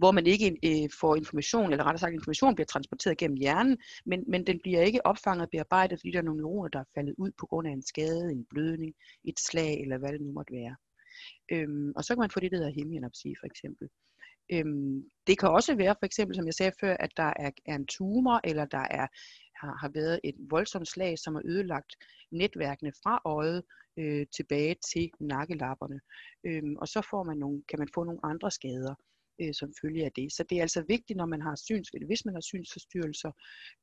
hvor 0.00 0.10
man 0.10 0.26
ikke 0.26 0.56
øh, 0.64 0.88
får 1.00 1.16
information, 1.16 1.70
eller 1.70 1.84
rettere 1.84 1.98
sagt 1.98 2.14
information 2.14 2.54
bliver 2.54 2.66
transporteret 2.66 3.18
gennem 3.18 3.36
hjernen, 3.36 3.78
men, 4.06 4.24
men 4.28 4.46
den 4.46 4.58
bliver 4.62 4.80
ikke 4.80 5.06
opfanget 5.06 5.42
og 5.42 5.50
bearbejdet, 5.50 5.98
fordi 5.98 6.10
der 6.10 6.18
er 6.18 6.22
nogle 6.22 6.40
neuroner, 6.40 6.68
der 6.68 6.78
er 6.78 6.92
faldet 6.94 7.14
ud 7.18 7.30
på 7.38 7.46
grund 7.46 7.68
af 7.68 7.72
en 7.72 7.82
skade, 7.82 8.32
en 8.32 8.46
blødning, 8.50 8.94
et 9.24 9.40
slag, 9.40 9.80
eller 9.80 9.98
hvad 9.98 10.12
det 10.12 10.20
nu 10.20 10.32
måtte 10.32 10.52
være. 10.52 10.76
Øhm, 11.52 11.92
og 11.96 12.04
så 12.04 12.14
kan 12.14 12.20
man 12.20 12.30
få 12.34 12.40
det, 12.40 12.50
der 12.50 12.58
hedder 12.58 12.78
hemianopsi 12.78 13.34
for 13.40 13.46
eksempel. 13.46 13.88
Øhm, 14.52 15.04
det 15.26 15.38
kan 15.38 15.48
også 15.48 15.76
være 15.76 15.94
for 16.00 16.06
eksempel, 16.06 16.36
som 16.36 16.46
jeg 16.46 16.54
sagde 16.54 16.72
før, 16.80 16.96
at 16.96 17.12
der 17.16 17.32
er, 17.44 17.50
er 17.66 17.74
en 17.74 17.86
tumor, 17.86 18.40
eller 18.44 18.64
der 18.64 18.86
er 18.90 19.06
har, 19.60 19.74
har 19.82 19.90
været 19.94 20.20
et 20.24 20.34
voldsomt 20.50 20.88
slag, 20.88 21.18
som 21.18 21.34
har 21.34 21.42
ødelagt 21.44 21.92
netværkene 22.30 22.92
fra 23.02 23.20
øjet 23.24 23.62
øh, 23.98 24.26
tilbage 24.36 24.76
til 24.92 25.10
nakkelapperne. 25.20 26.00
Øhm, 26.46 26.76
og 26.76 26.88
så 26.88 27.06
får 27.10 27.22
man 27.22 27.38
nogle, 27.38 27.62
kan 27.68 27.78
man 27.78 27.88
få 27.94 28.04
nogle 28.04 28.20
andre 28.22 28.50
skader 28.50 28.94
øh, 29.40 29.54
som 29.54 29.72
følge 29.80 30.04
af 30.04 30.12
det. 30.12 30.32
Så 30.32 30.42
det 30.50 30.58
er 30.58 30.62
altså 30.62 30.84
vigtigt, 30.88 31.16
når 31.16 31.26
man 31.26 31.42
har 31.42 31.54
syns, 31.56 31.88
hvis 32.06 32.24
man 32.24 32.34
har 32.34 32.40
synsforstyrrelser, 32.40 33.32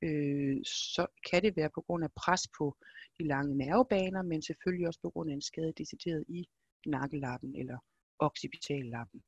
øh, 0.03 0.57
så 0.65 1.03
kan 1.29 1.41
det 1.43 1.57
være 1.57 1.69
på 1.75 1.81
grund 1.81 2.03
af 2.03 2.11
pres 2.21 2.43
på 2.57 2.75
de 3.19 3.27
lange 3.27 3.57
nervebaner, 3.57 4.21
men 4.21 4.41
selvfølgelig 4.41 4.87
også 4.87 5.01
på 5.01 5.09
grund 5.09 5.29
af 5.29 5.33
en 5.33 5.41
skade 5.41 5.73
decideret 5.77 6.23
i 6.27 6.47
nakkelappen 6.85 7.55
eller 7.55 7.77
occipitallappen. 8.19 9.23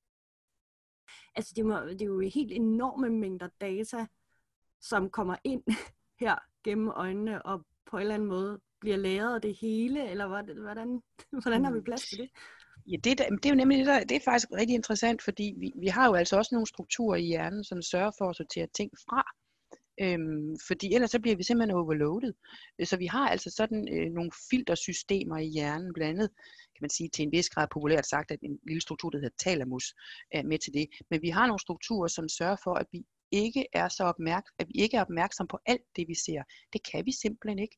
Altså 1.36 1.54
det, 1.56 1.66
må, 1.66 1.80
det 1.80 2.02
er 2.02 2.06
jo 2.06 2.20
helt 2.20 2.52
enorme 2.52 3.10
mængder 3.10 3.50
data, 3.62 4.06
som 4.82 5.10
kommer 5.10 5.36
ind 5.44 5.64
her 6.24 6.36
gennem 6.64 6.88
øjnene 6.88 7.46
og 7.46 7.66
på 7.86 7.98
en 7.98 8.02
eller 8.02 8.14
anden 8.14 8.30
måde 8.30 8.60
bliver 8.80 9.34
af 9.36 9.42
det 9.42 9.58
hele, 9.62 10.10
eller 10.10 10.28
hvordan, 10.28 11.02
hvordan 11.44 11.66
har 11.66 11.72
vi 11.72 11.82
plads 11.82 12.10
til 12.10 12.18
det? 12.18 12.30
Ja, 12.88 12.96
det, 13.04 13.20
det 13.20 13.46
er 13.46 13.50
jo 13.50 13.56
nemlig 13.56 13.78
det, 13.78 13.86
der, 13.86 14.00
det 14.00 14.18
er 14.18 14.22
faktisk 14.26 14.48
rigtig 14.52 14.76
interessant, 14.76 15.22
fordi 15.22 15.54
vi, 15.58 15.74
vi 15.76 15.88
har 15.88 16.08
jo 16.08 16.14
altså 16.14 16.38
også 16.38 16.56
nogle 16.56 16.68
strukturer 16.68 17.16
i 17.16 17.26
hjernen, 17.26 17.64
som 17.64 17.82
sørger 17.82 18.12
for 18.18 18.30
at 18.30 18.36
sortere 18.36 18.68
ting 18.68 18.92
fra. 19.06 19.24
Øhm, 20.02 20.56
fordi 20.68 20.94
ellers 20.94 21.12
så 21.12 21.20
bliver 21.20 21.36
vi 21.36 21.44
simpelthen 21.44 21.78
overloadet. 21.78 22.34
Øh, 22.80 22.88
så 22.88 22.98
vi 22.98 23.06
har 23.06 23.30
altså 23.30 23.50
sådan 23.50 23.88
øh, 23.94 24.12
nogle 24.12 24.32
filtersystemer 24.50 25.38
i 25.38 25.48
hjernen, 25.48 25.94
blandt 25.94 26.14
andet 26.14 26.30
kan 26.76 26.82
man 26.82 26.90
sige 26.90 27.10
til 27.10 27.24
en 27.24 27.32
vis 27.32 27.50
grad 27.50 27.68
populært 27.72 28.08
sagt, 28.08 28.32
at 28.32 28.40
en 28.42 28.60
lille 28.68 28.82
struktur, 28.82 29.10
der 29.10 29.18
hedder 29.18 29.36
thalamus, 29.40 29.94
er 30.32 30.44
med 30.44 30.60
til 30.60 30.74
det. 30.74 30.88
Men 31.10 31.22
vi 31.22 31.30
har 31.30 31.48
nogle 31.48 31.60
strukturer, 31.60 32.08
som 32.08 32.30
sørger 32.30 32.56
for, 32.64 32.74
at 32.74 32.88
vi 32.92 33.06
ikke 33.32 33.66
er 33.74 33.88
så 33.90 34.04
opmærk 34.04 34.44
at 34.60 34.68
vi 34.68 34.74
ikke 34.76 34.98
er 34.98 35.02
opmærksom 35.02 35.48
på 35.48 35.60
alt 35.66 35.82
det, 35.96 36.08
vi 36.08 36.16
ser. 36.16 36.44
Det 36.74 36.82
kan 36.92 37.06
vi 37.06 37.12
simpelthen 37.12 37.60
ikke. 37.60 37.78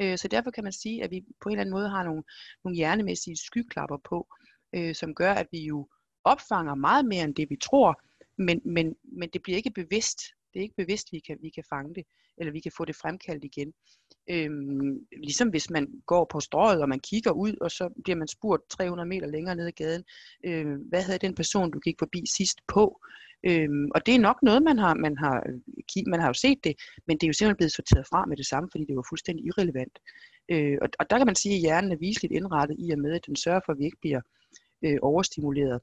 Øh, 0.00 0.18
så 0.18 0.28
derfor 0.28 0.50
kan 0.50 0.64
man 0.64 0.72
sige, 0.72 1.04
at 1.04 1.10
vi 1.10 1.20
på 1.42 1.48
en 1.48 1.52
eller 1.52 1.60
anden 1.60 1.72
måde 1.72 1.88
har 1.88 2.04
nogle, 2.04 2.22
nogle 2.64 2.76
hjernemæssige 2.76 3.36
skyklapper 3.36 3.98
på, 4.04 4.28
øh, 4.74 4.94
som 4.94 5.14
gør, 5.14 5.32
at 5.32 5.46
vi 5.52 5.64
jo 5.64 5.88
opfanger 6.24 6.74
meget 6.74 7.04
mere 7.04 7.24
end 7.24 7.34
det, 7.34 7.50
vi 7.50 7.56
tror, 7.56 8.02
men, 8.38 8.60
men, 8.64 8.94
men 9.02 9.28
det 9.32 9.42
bliver 9.42 9.56
ikke 9.56 9.70
bevidst. 9.70 10.20
Det 10.52 10.58
er 10.58 10.62
ikke 10.62 10.82
bevidst, 10.82 11.12
vi 11.12 11.20
kan, 11.26 11.38
vi 11.42 11.50
kan 11.50 11.64
fange 11.68 11.94
det, 11.94 12.04
eller 12.38 12.52
vi 12.52 12.60
kan 12.60 12.72
få 12.76 12.84
det 12.84 12.96
fremkaldt 12.96 13.44
igen. 13.44 13.72
Øhm, 14.30 15.06
ligesom 15.22 15.48
hvis 15.48 15.70
man 15.70 15.86
går 16.06 16.26
på 16.32 16.40
strøget, 16.40 16.82
og 16.82 16.88
man 16.88 17.00
kigger 17.00 17.30
ud, 17.30 17.54
og 17.60 17.70
så 17.70 18.00
bliver 18.04 18.16
man 18.16 18.28
spurgt 18.28 18.70
300 18.70 19.08
meter 19.08 19.26
længere 19.26 19.56
ned 19.56 19.66
ad 19.66 19.72
gaden, 19.72 20.04
øhm, 20.46 20.76
hvad 20.88 21.02
havde 21.02 21.18
den 21.18 21.34
person, 21.34 21.70
du 21.70 21.78
gik 21.78 21.96
forbi 21.98 22.22
sidst 22.36 22.58
på? 22.68 23.00
Øhm, 23.46 23.88
og 23.94 24.06
det 24.06 24.14
er 24.14 24.18
nok 24.18 24.38
noget, 24.42 24.62
man 24.62 24.78
har, 24.78 24.94
man, 24.94 25.18
har, 25.18 25.36
øh, 25.48 26.04
man 26.06 26.20
har 26.20 26.26
jo 26.26 26.32
set 26.34 26.58
det, 26.64 26.74
men 27.06 27.16
det 27.16 27.24
er 27.24 27.28
jo 27.28 27.32
simpelthen 27.32 27.56
blevet 27.56 27.72
sorteret 27.72 28.06
fra 28.10 28.26
med 28.26 28.36
det 28.36 28.46
samme, 28.46 28.68
fordi 28.72 28.84
det 28.84 28.96
var 28.96 29.06
fuldstændig 29.08 29.46
irrelevant. 29.46 29.98
Øh, 30.50 30.78
og, 30.82 30.88
og 31.00 31.10
der 31.10 31.16
kan 31.18 31.26
man 31.26 31.34
sige, 31.42 31.54
at 31.54 31.60
hjernen 31.60 31.92
er 31.92 31.96
viseligt 31.96 32.32
indrettet 32.32 32.76
i 32.78 32.90
og 32.90 32.98
med, 32.98 33.12
at 33.12 33.26
den 33.26 33.36
sørger 33.36 33.60
for, 33.64 33.72
at 33.72 33.78
vi 33.78 33.84
ikke 33.84 34.00
bliver 34.00 34.20
øh, 34.84 34.98
overstimuleret 35.02 35.80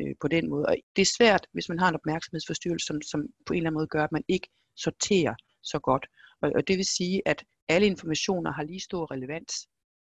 øh, 0.00 0.14
på 0.20 0.28
den 0.28 0.50
måde. 0.50 0.66
Og 0.66 0.76
det 0.96 1.02
er 1.02 1.14
svært, 1.18 1.46
hvis 1.52 1.68
man 1.68 1.78
har 1.78 1.88
en 1.88 1.94
opmærksomhedsforstyrrelse, 1.94 2.86
som, 2.86 3.02
som 3.02 3.20
på 3.46 3.52
en 3.52 3.56
eller 3.56 3.70
anden 3.70 3.78
måde 3.78 3.86
gør, 3.86 4.04
at 4.04 4.12
man 4.12 4.24
ikke 4.28 4.48
sorterer 4.76 5.34
så 5.62 5.78
godt. 5.78 6.06
Og, 6.40 6.52
og 6.54 6.68
det 6.68 6.76
vil 6.76 6.84
sige, 6.84 7.22
at 7.26 7.44
alle 7.68 7.86
informationer 7.86 8.52
har 8.52 8.62
lige 8.62 8.80
stor 8.80 9.10
relevans, 9.10 9.52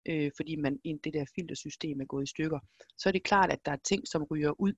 øh, 0.09 0.31
fordi 0.37 0.55
man 0.55 0.79
ind 0.83 0.99
det 0.99 1.13
der 1.13 1.25
filtersystem 1.35 2.01
er 2.01 2.05
gået 2.05 2.23
i 2.23 2.29
stykker. 2.29 2.59
Så 2.97 3.09
er 3.09 3.13
det 3.13 3.23
klart, 3.23 3.51
at 3.51 3.65
der 3.65 3.71
er 3.71 3.81
ting, 3.89 4.07
som 4.07 4.23
ryger 4.23 4.61
ud, 4.61 4.73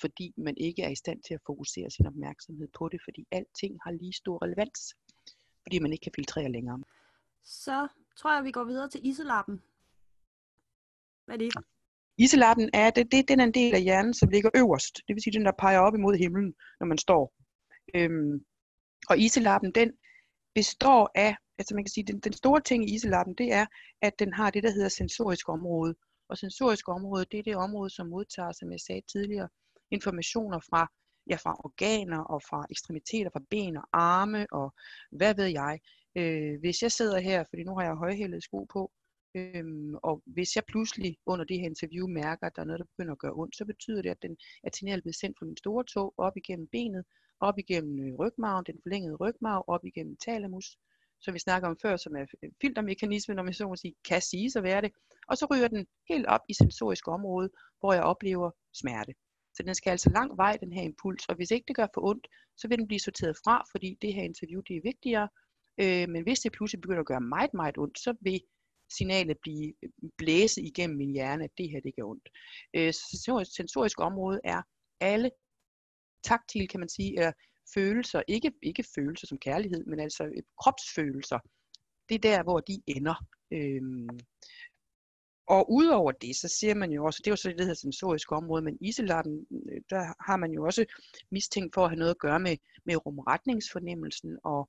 fordi 0.00 0.34
man 0.36 0.54
ikke 0.56 0.82
er 0.82 0.88
i 0.90 0.94
stand 0.94 1.22
til 1.22 1.34
at 1.34 1.40
fokusere 1.46 1.90
sin 1.90 2.06
opmærksomhed 2.06 2.68
på 2.78 2.88
det, 2.88 3.00
fordi 3.04 3.26
alting 3.30 3.78
har 3.84 3.90
lige 3.90 4.12
stor 4.12 4.42
relevans, 4.42 4.94
fordi 5.62 5.78
man 5.78 5.92
ikke 5.92 6.02
kan 6.02 6.12
filtrere 6.16 6.52
længere. 6.52 6.82
Så 7.44 7.88
tror 8.16 8.34
jeg, 8.34 8.44
vi 8.44 8.50
går 8.50 8.64
videre 8.64 8.88
til 8.88 9.06
iselappen. 9.06 9.62
Hvad 11.24 11.34
er 11.34 11.38
det? 11.38 11.52
Iselappen 12.18 12.70
er, 12.72 12.90
det, 12.90 13.12
det, 13.12 13.28
den 13.28 13.40
er 13.40 13.44
en 13.44 13.54
del 13.54 13.74
af 13.74 13.82
hjernen, 13.82 14.14
som 14.14 14.28
ligger 14.28 14.50
øverst. 14.56 14.94
Det 15.08 15.14
vil 15.14 15.22
sige, 15.22 15.38
den 15.38 15.46
der 15.46 15.52
peger 15.58 15.78
op 15.78 15.94
imod 15.94 16.16
himlen, 16.16 16.54
når 16.80 16.86
man 16.86 16.98
står. 16.98 17.32
Øhm, 17.94 18.44
og 19.10 19.18
iselappen, 19.18 19.72
den 19.72 19.92
består 20.54 21.10
af, 21.14 21.36
altså 21.58 21.74
man 21.74 21.84
kan 21.84 21.90
sige, 21.90 22.04
den, 22.04 22.20
den 22.20 22.32
store 22.32 22.60
ting 22.60 22.90
i 22.90 22.94
iselappen, 22.94 23.34
det 23.34 23.52
er, 23.52 23.66
at 24.02 24.14
den 24.18 24.32
har 24.32 24.50
det, 24.50 24.62
der 24.62 24.70
hedder 24.70 24.88
sensorisk 24.88 25.48
område. 25.48 25.94
Og 26.28 26.38
sensorisk 26.38 26.88
område, 26.88 27.24
det 27.30 27.38
er 27.38 27.42
det 27.42 27.56
område, 27.56 27.90
som 27.90 28.06
modtager, 28.06 28.52
som 28.52 28.72
jeg 28.72 28.80
sagde 28.80 29.02
tidligere, 29.12 29.48
informationer 29.90 30.60
fra, 30.70 30.92
ja, 31.30 31.36
fra 31.36 31.56
organer 31.64 32.18
og 32.18 32.42
fra 32.48 32.66
ekstremiteter, 32.70 33.30
fra 33.30 33.46
ben 33.50 33.76
og 33.76 33.84
arme 33.92 34.46
og 34.52 34.74
hvad 35.10 35.34
ved 35.34 35.46
jeg. 35.46 35.80
Øh, 36.16 36.60
hvis 36.60 36.82
jeg 36.82 36.92
sidder 36.92 37.18
her, 37.20 37.44
fordi 37.50 37.62
nu 37.64 37.74
har 37.74 37.84
jeg 37.84 37.94
højhældede 37.94 38.40
sko 38.40 38.64
på, 38.64 38.92
Øhm, 39.34 39.94
og 40.02 40.22
hvis 40.26 40.56
jeg 40.56 40.64
pludselig 40.64 41.16
under 41.26 41.44
det 41.44 41.58
her 41.60 41.66
interview 41.66 42.06
mærker, 42.06 42.46
at 42.46 42.56
der 42.56 42.62
er 42.62 42.66
noget, 42.66 42.80
der 42.80 42.84
begynder 42.84 43.12
at 43.12 43.18
gøre 43.18 43.32
ondt, 43.34 43.56
så 43.56 43.64
betyder 43.64 44.02
det, 44.02 44.10
at, 44.10 44.22
den, 44.22 44.36
at 44.64 44.76
signalen 44.76 45.02
bliver 45.02 45.12
sendt 45.20 45.38
fra 45.38 45.46
min 45.46 45.56
store 45.56 45.84
tog 45.84 46.14
op 46.16 46.36
igennem 46.36 46.68
benet, 46.72 47.04
op 47.40 47.58
igennem 47.58 47.94
rygmagen, 47.94 48.16
rygmarven, 48.16 48.64
den 48.66 48.78
forlængede 48.82 49.16
rygmarv, 49.16 49.64
op 49.66 49.84
igennem 49.84 50.16
talamus, 50.16 50.78
som 51.20 51.34
vi 51.34 51.38
snakker 51.38 51.68
om 51.68 51.76
før, 51.82 51.96
som 51.96 52.16
er 52.16 52.26
øh, 52.42 52.50
filtermekanismen, 52.60 53.36
når 53.36 53.42
man 53.42 53.52
så 53.52 53.68
må 53.68 53.76
sige, 53.76 53.94
kan 54.08 54.22
sige 54.22 54.50
så 54.50 54.60
være 54.60 54.80
det. 54.80 54.92
Og 55.28 55.36
så 55.36 55.46
ryger 55.50 55.68
den 55.68 55.86
helt 56.08 56.26
op 56.26 56.40
i 56.48 56.54
sensorisk 56.54 57.08
område, 57.08 57.50
hvor 57.80 57.92
jeg 57.92 58.02
oplever 58.02 58.50
smerte. 58.74 59.14
Så 59.54 59.62
den 59.62 59.74
skal 59.74 59.90
altså 59.90 60.10
lang 60.10 60.36
vej, 60.36 60.56
den 60.56 60.72
her 60.72 60.82
impuls, 60.82 61.28
og 61.28 61.34
hvis 61.34 61.50
ikke 61.50 61.64
det 61.68 61.76
gør 61.76 61.86
for 61.94 62.04
ondt, 62.04 62.28
så 62.56 62.68
vil 62.68 62.78
den 62.78 62.86
blive 62.86 63.00
sorteret 63.00 63.36
fra, 63.44 63.64
fordi 63.70 63.98
det 64.02 64.14
her 64.14 64.22
interview 64.22 64.60
det 64.68 64.76
er 64.76 64.80
vigtigere. 64.84 65.28
Øh, 65.80 66.08
men 66.08 66.22
hvis 66.22 66.40
det 66.40 66.52
pludselig 66.52 66.80
begynder 66.80 67.00
at 67.00 67.06
gøre 67.06 67.20
meget, 67.20 67.54
meget 67.54 67.78
ondt, 67.78 67.98
så 67.98 68.14
vil 68.20 68.40
signalet 68.88 69.36
blive 69.42 69.74
blæse 70.18 70.62
igennem 70.62 70.96
min 70.96 71.12
hjerne, 71.12 71.44
at 71.44 71.50
det 71.58 71.70
her 71.70 71.80
det 71.80 71.96
gør 71.96 72.04
ondt. 72.04 72.28
Øh, 72.74 72.94
sensorisk, 72.94 73.56
sensorisk 73.56 74.00
område 74.00 74.40
er 74.44 74.62
alle 75.00 75.30
taktil, 76.24 76.68
kan 76.68 76.80
man 76.80 76.88
sige, 76.88 77.18
eller 77.18 77.32
følelser, 77.74 78.22
ikke, 78.28 78.52
ikke 78.62 78.84
følelser 78.94 79.26
som 79.26 79.38
kærlighed, 79.38 79.84
men 79.84 80.00
altså 80.00 80.24
øh, 80.24 80.42
kropsfølelser. 80.62 81.38
Det 82.08 82.14
er 82.14 82.18
der, 82.18 82.42
hvor 82.42 82.60
de 82.60 82.82
ender. 82.86 83.14
Øhm, 83.52 84.18
og 85.46 85.72
udover 85.72 86.12
det, 86.12 86.36
så 86.36 86.48
ser 86.60 86.74
man 86.74 86.90
jo 86.90 87.04
også, 87.04 87.20
det 87.24 87.26
er 87.26 87.32
jo 87.32 87.36
så 87.36 87.48
det, 87.48 87.58
der 87.58 87.64
hedder 87.64 87.74
sensorisk 87.74 88.32
område, 88.32 88.62
men 88.62 88.78
iselappen, 88.80 89.46
øh, 89.70 89.80
der 89.90 90.02
har 90.26 90.36
man 90.36 90.52
jo 90.52 90.64
også 90.64 90.84
mistænkt 91.30 91.74
for 91.74 91.84
at 91.84 91.90
have 91.90 91.98
noget 91.98 92.10
at 92.10 92.18
gøre 92.18 92.40
med, 92.40 92.56
med 92.84 93.06
rumretningsfornemmelsen 93.06 94.38
og 94.44 94.68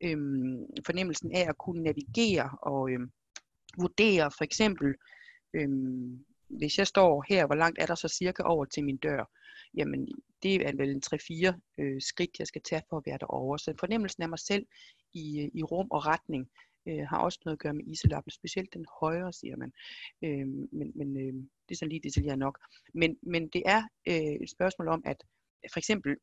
øhm, 0.00 0.66
fornemmelsen 0.86 1.32
af 1.34 1.48
at 1.48 1.58
kunne 1.58 1.82
navigere 1.82 2.50
og 2.62 2.90
øhm, 2.90 3.10
vurdere 3.78 4.30
for 4.38 4.44
eksempel, 4.44 4.94
øhm, 5.54 6.24
hvis 6.48 6.78
jeg 6.78 6.86
står 6.86 7.24
her, 7.28 7.46
hvor 7.46 7.54
langt 7.54 7.78
er 7.82 7.86
der 7.86 7.94
så 7.94 8.08
cirka 8.08 8.42
over 8.42 8.64
til 8.64 8.84
min 8.84 8.96
dør? 8.96 9.24
Jamen, 9.74 10.08
det 10.42 10.54
er 10.54 10.76
vel 10.76 10.90
en 10.90 11.02
3-4 11.54 11.60
øh, 11.78 12.02
skridt, 12.02 12.38
jeg 12.38 12.46
skal 12.46 12.62
tage 12.62 12.82
for 12.88 12.96
at 12.96 13.02
være 13.06 13.18
derovre. 13.18 13.58
Så 13.58 13.74
fornemmelsen 13.80 14.22
af 14.22 14.28
mig 14.28 14.38
selv 14.38 14.66
i, 15.14 15.40
øh, 15.40 15.50
i 15.54 15.62
rum 15.62 15.88
og 15.90 16.06
retning 16.06 16.50
øh, 16.88 17.06
har 17.08 17.18
også 17.18 17.38
noget 17.44 17.56
at 17.56 17.62
gøre 17.62 17.74
med 17.74 17.86
iselappen, 17.86 18.30
specielt 18.30 18.74
den 18.74 18.86
højre, 19.00 19.32
siger 19.32 19.56
man. 19.56 19.72
Øh, 20.22 20.46
men 20.72 20.92
men 20.94 21.16
øh, 21.16 21.34
det 21.68 21.74
er 21.74 21.76
sådan 21.76 21.88
lige 21.88 22.02
detaljeret 22.02 22.38
nok. 22.38 22.58
Men, 22.94 23.16
men 23.22 23.48
det 23.48 23.62
er 23.66 23.82
øh, 24.08 24.14
et 24.42 24.50
spørgsmål 24.50 24.88
om, 24.88 25.02
at 25.06 25.16
for 25.72 25.78
eksempel 25.78 26.16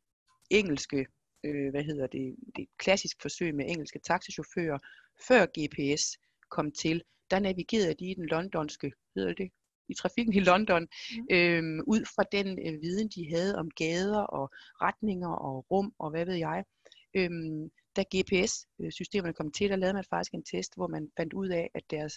engelske, 0.50 1.06
øh, 1.44 1.70
hvad 1.70 1.84
hedder 1.84 2.08
det, 2.08 2.36
det 2.56 2.62
er 2.62 2.64
et 2.64 2.78
klassisk 2.78 3.22
forsøg 3.22 3.56
med 3.56 3.66
engelske 3.70 4.00
taxichauffører, 4.00 4.80
før 5.28 5.46
GPS 5.46 6.18
kom 6.50 6.72
til, 6.72 7.04
der 7.32 7.40
navigerede 7.40 7.94
de 7.94 8.12
i 8.12 8.14
den 8.14 8.26
londonske, 8.26 8.92
hedder 9.16 9.34
det, 9.34 9.52
i 9.90 9.94
trafikken 9.94 10.34
i 10.34 10.40
London, 10.40 10.82
mm. 10.82 11.28
øhm, 11.32 11.80
ud 11.88 12.06
fra 12.16 12.24
den 12.32 12.48
øh, 12.68 12.82
viden, 12.82 13.08
de 13.08 13.30
havde 13.30 13.58
om 13.58 13.70
gader 13.70 14.22
og 14.22 14.50
retninger 14.82 15.30
og 15.30 15.66
rum 15.72 15.94
og 16.00 16.10
hvad 16.10 16.26
ved 16.26 16.36
jeg. 16.36 16.64
Øhm, 17.14 17.72
da 17.96 18.04
GPS-systemerne 18.16 19.34
kom 19.34 19.52
til, 19.52 19.70
der 19.70 19.76
lavede 19.76 19.94
man 19.94 20.04
faktisk 20.10 20.34
en 20.34 20.44
test, 20.44 20.76
hvor 20.76 20.88
man 20.88 21.12
fandt 21.18 21.34
ud 21.34 21.50
af, 21.50 21.70
at 21.74 21.84
deres 21.92 22.14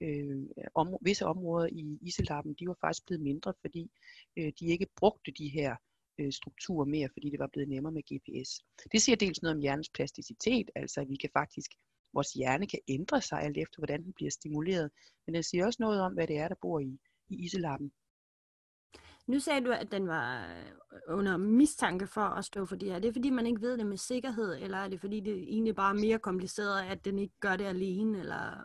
øh, 0.00 0.36
om, 0.74 0.96
visse 1.00 1.26
områder 1.26 1.68
i 1.72 1.98
Iselappen, 2.02 2.54
de 2.54 2.68
var 2.68 2.76
faktisk 2.80 3.06
blevet 3.06 3.22
mindre, 3.22 3.54
fordi 3.60 3.90
øh, 4.36 4.52
de 4.60 4.66
ikke 4.66 4.86
brugte 4.96 5.32
de 5.32 5.48
her 5.48 5.76
øh, 6.18 6.32
strukturer 6.32 6.84
mere, 6.84 7.08
fordi 7.12 7.30
det 7.30 7.38
var 7.38 7.50
blevet 7.52 7.68
nemmere 7.68 7.92
med 7.92 8.02
GPS. 8.10 8.50
Det 8.92 9.02
siger 9.02 9.16
dels 9.16 9.42
noget 9.42 9.56
om 9.56 9.60
hjernens 9.60 9.90
plasticitet, 9.90 10.70
altså 10.74 11.00
at 11.00 11.08
vi 11.08 11.16
kan 11.16 11.30
faktisk 11.32 11.70
vores 12.14 12.32
hjerne 12.32 12.66
kan 12.66 12.80
ændre 12.88 13.20
sig 13.20 13.42
alt 13.42 13.58
efter, 13.58 13.78
hvordan 13.78 14.02
den 14.04 14.12
bliver 14.12 14.30
stimuleret. 14.30 14.90
Men 15.26 15.34
den 15.34 15.42
siger 15.42 15.66
også 15.66 15.82
noget 15.82 16.00
om, 16.00 16.12
hvad 16.12 16.26
det 16.26 16.38
er, 16.38 16.48
der 16.48 16.54
bor 16.62 16.80
i, 16.80 16.98
i 17.28 17.44
iselappen. 17.44 17.92
Nu 19.26 19.40
sagde 19.40 19.64
du, 19.64 19.72
at 19.72 19.92
den 19.92 20.08
var 20.08 20.56
øh, 20.56 21.16
under 21.18 21.36
mistanke 21.36 22.06
for 22.06 22.20
at 22.20 22.44
stå 22.44 22.66
for 22.66 22.76
det 22.76 22.88
her. 22.88 22.96
Er 22.96 23.00
det 23.00 23.14
fordi, 23.14 23.30
man 23.30 23.46
ikke 23.46 23.60
ved 23.60 23.78
det 23.78 23.86
med 23.86 23.96
sikkerhed, 23.96 24.56
eller 24.62 24.78
er 24.78 24.88
det 24.88 25.00
fordi, 25.00 25.20
det 25.20 25.34
egentlig 25.34 25.74
bare 25.74 25.96
er 25.96 26.00
mere 26.00 26.18
kompliceret, 26.18 26.82
at 26.82 27.04
den 27.04 27.18
ikke 27.18 27.34
gør 27.40 27.56
det 27.56 27.64
alene? 27.64 28.18
Eller? 28.18 28.64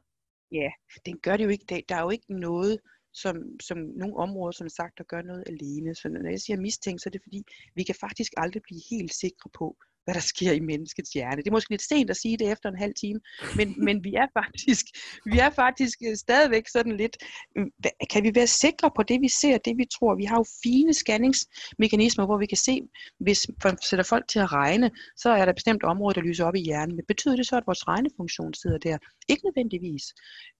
Ja, 0.51 0.69
den 1.05 1.19
gør 1.19 1.38
det 1.38 1.43
jo 1.43 1.49
ikke. 1.49 1.86
Der 1.89 1.95
er 1.95 2.01
jo 2.01 2.10
ikke 2.10 2.39
noget, 2.39 2.79
som, 3.13 3.60
som 3.60 3.77
nogle 3.77 4.15
områder, 4.15 4.51
som 4.51 4.69
sagt, 4.69 4.97
der 4.97 5.03
gør 5.03 5.21
noget 5.21 5.43
alene. 5.47 5.95
Så 5.95 6.10
når 6.10 6.29
jeg 6.29 6.39
siger 6.39 6.58
mistænkt, 6.58 7.01
så 7.01 7.10
er 7.10 7.12
det 7.12 7.23
fordi, 7.23 7.43
vi 7.75 7.84
kan 7.84 7.95
faktisk 7.99 8.31
aldrig 8.38 8.62
blive 8.62 8.81
helt 8.89 9.13
sikre 9.13 9.49
på, 9.53 9.77
hvad 10.05 10.15
der 10.15 10.21
sker 10.33 10.51
i 10.51 10.59
menneskets 10.59 11.09
hjerne. 11.09 11.37
Det 11.37 11.47
er 11.47 11.51
måske 11.51 11.69
lidt 11.69 11.87
sent 11.91 12.09
at 12.09 12.17
sige 12.17 12.37
det 12.37 12.51
efter 12.51 12.69
en 12.69 12.77
halv 12.77 12.93
time, 12.93 13.19
men, 13.57 13.67
men 13.85 14.03
vi 14.03 14.13
er 14.13 14.27
faktisk, 14.39 14.85
vi 15.25 15.37
er 15.39 15.49
faktisk 15.49 15.97
øh, 16.07 16.15
stadigvæk 16.15 16.67
sådan 16.67 16.97
lidt, 16.97 17.17
øh, 17.57 17.65
kan 18.11 18.23
vi 18.23 18.31
være 18.35 18.47
sikre 18.47 18.91
på 18.95 19.03
det, 19.03 19.21
vi 19.21 19.29
ser, 19.29 19.57
det 19.57 19.77
vi 19.77 19.85
tror? 19.95 20.15
Vi 20.15 20.25
har 20.25 20.37
jo 20.37 20.45
fine 20.63 20.93
scanningsmekanismer, 20.93 22.25
hvor 22.25 22.37
vi 22.37 22.45
kan 22.45 22.57
se, 22.57 22.81
hvis 23.19 23.47
man 23.63 23.77
sætter 23.89 24.05
folk 24.13 24.27
til 24.27 24.39
at 24.39 24.51
regne, 24.53 24.91
så 25.17 25.29
er 25.29 25.45
der 25.45 25.53
bestemt 25.53 25.83
område, 25.83 26.15
der 26.15 26.21
lyser 26.21 26.45
op 26.45 26.55
i 26.55 26.59
hjernen. 26.59 26.95
Men 26.95 27.05
betyder 27.07 27.35
det 27.35 27.47
så, 27.47 27.57
at 27.57 27.63
vores 27.65 27.87
regnefunktion 27.87 28.53
sidder 28.53 28.77
der? 28.77 28.97
Ikke 29.29 29.43
nødvendigvis. 29.47 30.03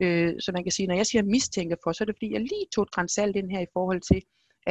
Øh, 0.03 0.34
så 0.39 0.51
man 0.51 0.63
kan 0.63 0.71
sige, 0.71 0.88
når 0.88 0.95
jeg 0.95 1.05
siger 1.05 1.23
mistænker 1.23 1.75
for, 1.84 1.91
så 1.91 2.03
er 2.03 2.05
det 2.05 2.15
fordi, 2.15 2.34
jeg 2.34 2.41
lige 2.41 2.65
tog 2.75 2.84
et 2.84 2.91
grænsalt 2.91 3.36
ind 3.36 3.51
her 3.51 3.62
i 3.62 3.73
forhold 3.73 4.01
til, 4.12 4.21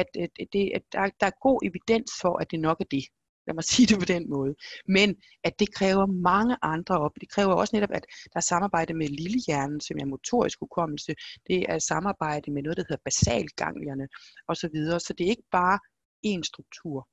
at, 0.01 0.09
at, 0.19 0.29
det, 0.53 0.71
at 0.75 0.83
der, 0.91 1.09
der 1.19 1.27
er 1.27 1.41
god 1.41 1.59
evidens 1.67 2.11
for, 2.21 2.33
at 2.41 2.51
det 2.51 2.59
nok 2.59 2.77
er 2.79 2.89
det. 2.91 3.05
Lad 3.47 3.55
mig 3.55 3.63
sige 3.73 3.87
det 3.87 3.99
på 3.99 4.05
den 4.05 4.29
måde. 4.29 4.55
Men 4.87 5.15
at 5.43 5.59
det 5.59 5.73
kræver 5.73 6.05
mange 6.05 6.57
andre 6.61 6.95
op. 6.99 7.11
Det 7.21 7.29
kræver 7.29 7.53
også 7.53 7.75
netop, 7.75 7.91
at 7.91 8.05
der 8.33 8.37
er 8.37 8.49
samarbejde 8.53 8.93
med 8.93 9.07
lillehjernen, 9.07 9.81
som 9.81 9.97
er 10.01 10.05
motorisk 10.05 10.59
hukommelse. 10.59 11.15
Det 11.47 11.65
er 11.69 11.79
samarbejde 11.79 12.51
med 12.51 12.63
noget, 12.63 12.77
der 12.77 12.83
hedder 12.89 13.03
basalganglierne 13.05 14.07
osv. 14.47 14.75
Så 15.05 15.13
det 15.17 15.25
er 15.25 15.29
ikke 15.29 15.49
bare 15.51 15.79
én 16.27 16.41
struktur, 16.43 17.07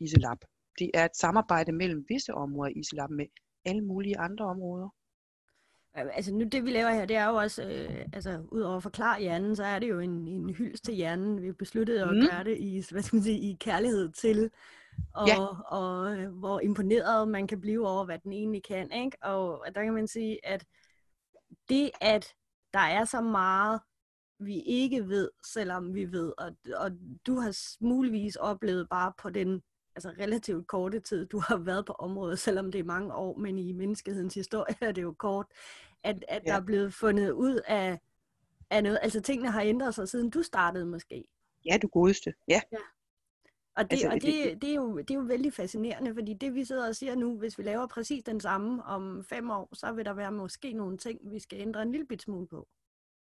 ISELAB. 0.00 0.40
Det 0.78 0.90
er 0.94 1.04
et 1.04 1.16
samarbejde 1.16 1.72
mellem 1.72 2.04
visse 2.08 2.34
områder 2.34 2.70
i 2.70 2.78
ISELAB 2.78 3.10
med 3.10 3.26
alle 3.64 3.82
mulige 3.82 4.18
andre 4.18 4.44
områder. 4.44 4.88
Altså 5.94 6.34
nu 6.34 6.44
det 6.52 6.64
vi 6.64 6.70
laver 6.70 6.90
her, 6.90 7.04
det 7.04 7.16
er 7.16 7.28
jo 7.28 7.34
også, 7.34 7.62
øh, 7.62 8.04
altså 8.12 8.42
udover 8.52 8.76
at 8.76 8.82
forklare 8.82 9.20
hjernen, 9.20 9.56
så 9.56 9.64
er 9.64 9.78
det 9.78 9.88
jo 9.88 10.00
en, 10.00 10.28
en 10.28 10.54
hyldest 10.54 10.84
til 10.84 10.94
hjernen. 10.94 11.42
Vi 11.42 11.52
besluttede 11.52 12.02
at 12.02 12.16
mm. 12.16 12.22
gøre 12.30 12.44
det 12.44 12.58
i, 12.58 12.84
hvad 12.90 13.02
skal 13.02 13.16
man 13.16 13.22
sige, 13.22 13.38
i 13.38 13.56
kærlighed 13.60 14.12
til, 14.12 14.50
og, 15.14 15.28
ja. 15.28 15.46
og 15.74 16.18
øh, 16.18 16.32
hvor 16.32 16.60
imponeret 16.60 17.28
man 17.28 17.46
kan 17.46 17.60
blive 17.60 17.88
over, 17.88 18.04
hvad 18.04 18.18
den 18.18 18.32
egentlig 18.32 18.62
kan. 18.62 18.92
Ikke? 18.92 19.16
Og 19.22 19.66
der 19.74 19.84
kan 19.84 19.94
man 19.94 20.08
sige, 20.08 20.46
at 20.46 20.66
det, 21.68 21.90
at 22.00 22.34
der 22.72 22.78
er 22.78 23.04
så 23.04 23.20
meget, 23.20 23.80
vi 24.38 24.60
ikke 24.60 25.08
ved, 25.08 25.30
selvom 25.46 25.94
vi 25.94 26.12
ved, 26.12 26.32
og, 26.38 26.56
og 26.76 26.90
du 27.26 27.34
har 27.34 27.56
muligvis 27.80 28.36
oplevet 28.36 28.88
bare 28.88 29.12
på 29.18 29.30
den 29.30 29.62
altså 29.94 30.22
relativt 30.24 30.66
korte 30.66 31.00
tid, 31.00 31.26
du 31.26 31.38
har 31.38 31.56
været 31.56 31.86
på 31.86 31.92
området, 31.92 32.38
selvom 32.38 32.72
det 32.72 32.78
er 32.78 32.84
mange 32.84 33.14
år, 33.14 33.36
men 33.36 33.58
i 33.58 33.72
menneskehedens 33.72 34.34
historie 34.34 34.74
er 34.80 34.92
det 34.92 35.02
jo 35.02 35.14
kort, 35.18 35.46
at, 36.04 36.24
at 36.28 36.42
ja. 36.46 36.50
der 36.50 36.56
er 36.56 36.64
blevet 36.64 36.94
fundet 36.94 37.30
ud 37.30 37.60
af, 37.66 38.00
af 38.70 38.82
noget. 38.82 38.98
Altså 39.02 39.20
tingene 39.20 39.50
har 39.50 39.62
ændret 39.62 39.94
sig, 39.94 40.08
siden 40.08 40.30
du 40.30 40.42
startede 40.42 40.86
måske. 40.86 41.24
Ja, 41.66 41.78
du 41.82 41.88
godeste. 41.88 42.34
Ja. 42.48 42.60
ja. 42.72 42.78
Og, 43.78 43.90
det, 43.90 43.92
altså, 43.92 44.08
og 44.08 44.22
det, 44.22 44.62
det, 44.62 44.70
er 44.70 44.74
jo, 44.74 44.98
det 44.98 45.10
er 45.10 45.14
jo 45.14 45.20
vældig 45.20 45.52
fascinerende, 45.52 46.14
fordi 46.14 46.34
det 46.34 46.54
vi 46.54 46.64
sidder 46.64 46.88
og 46.88 46.96
siger 46.96 47.14
nu, 47.14 47.38
hvis 47.38 47.58
vi 47.58 47.62
laver 47.62 47.86
præcis 47.86 48.24
den 48.24 48.40
samme 48.40 48.84
om 48.84 49.24
fem 49.24 49.50
år, 49.50 49.68
så 49.72 49.92
vil 49.92 50.04
der 50.04 50.14
være 50.14 50.32
måske 50.32 50.72
nogle 50.72 50.98
ting, 50.98 51.18
vi 51.32 51.38
skal 51.38 51.60
ændre 51.60 51.82
en 51.82 51.92
lille 51.92 52.06
bit 52.06 52.22
smule 52.22 52.46
på. 52.46 52.68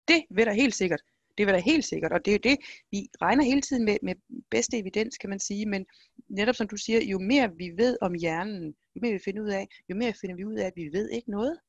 Det 0.07 0.25
vil 0.29 0.45
der 0.45 0.53
helt 0.53 0.75
sikkert. 0.75 1.01
Det 1.37 1.45
vil 1.45 1.53
der 1.53 1.59
helt 1.59 1.85
sikkert, 1.85 2.11
og 2.11 2.25
det 2.25 2.31
er 2.31 2.35
jo 2.35 2.49
det, 2.49 2.57
vi 2.91 3.09
regner 3.21 3.43
hele 3.43 3.61
tiden 3.61 3.85
med, 3.85 3.97
med 4.03 4.15
bedste 4.51 4.77
evidens, 4.77 5.17
kan 5.17 5.29
man 5.29 5.39
sige, 5.39 5.65
men 5.65 5.85
netop 6.29 6.55
som 6.55 6.67
du 6.67 6.77
siger, 6.77 7.01
jo 7.03 7.19
mere 7.19 7.55
vi 7.55 7.71
ved 7.77 7.97
om 8.01 8.13
hjernen, 8.13 8.75
jo 8.95 8.99
mere 9.01 9.11
vi 9.11 9.19
finder 9.25 9.43
ud 9.43 9.49
af, 9.49 9.67
jo 9.89 9.95
mere 9.95 10.13
finder 10.21 10.35
vi 10.35 10.45
ud 10.45 10.55
af, 10.55 10.65
at 10.65 10.73
vi 10.75 10.89
ved 10.93 11.09
ikke 11.09 11.31
noget, 11.31 11.59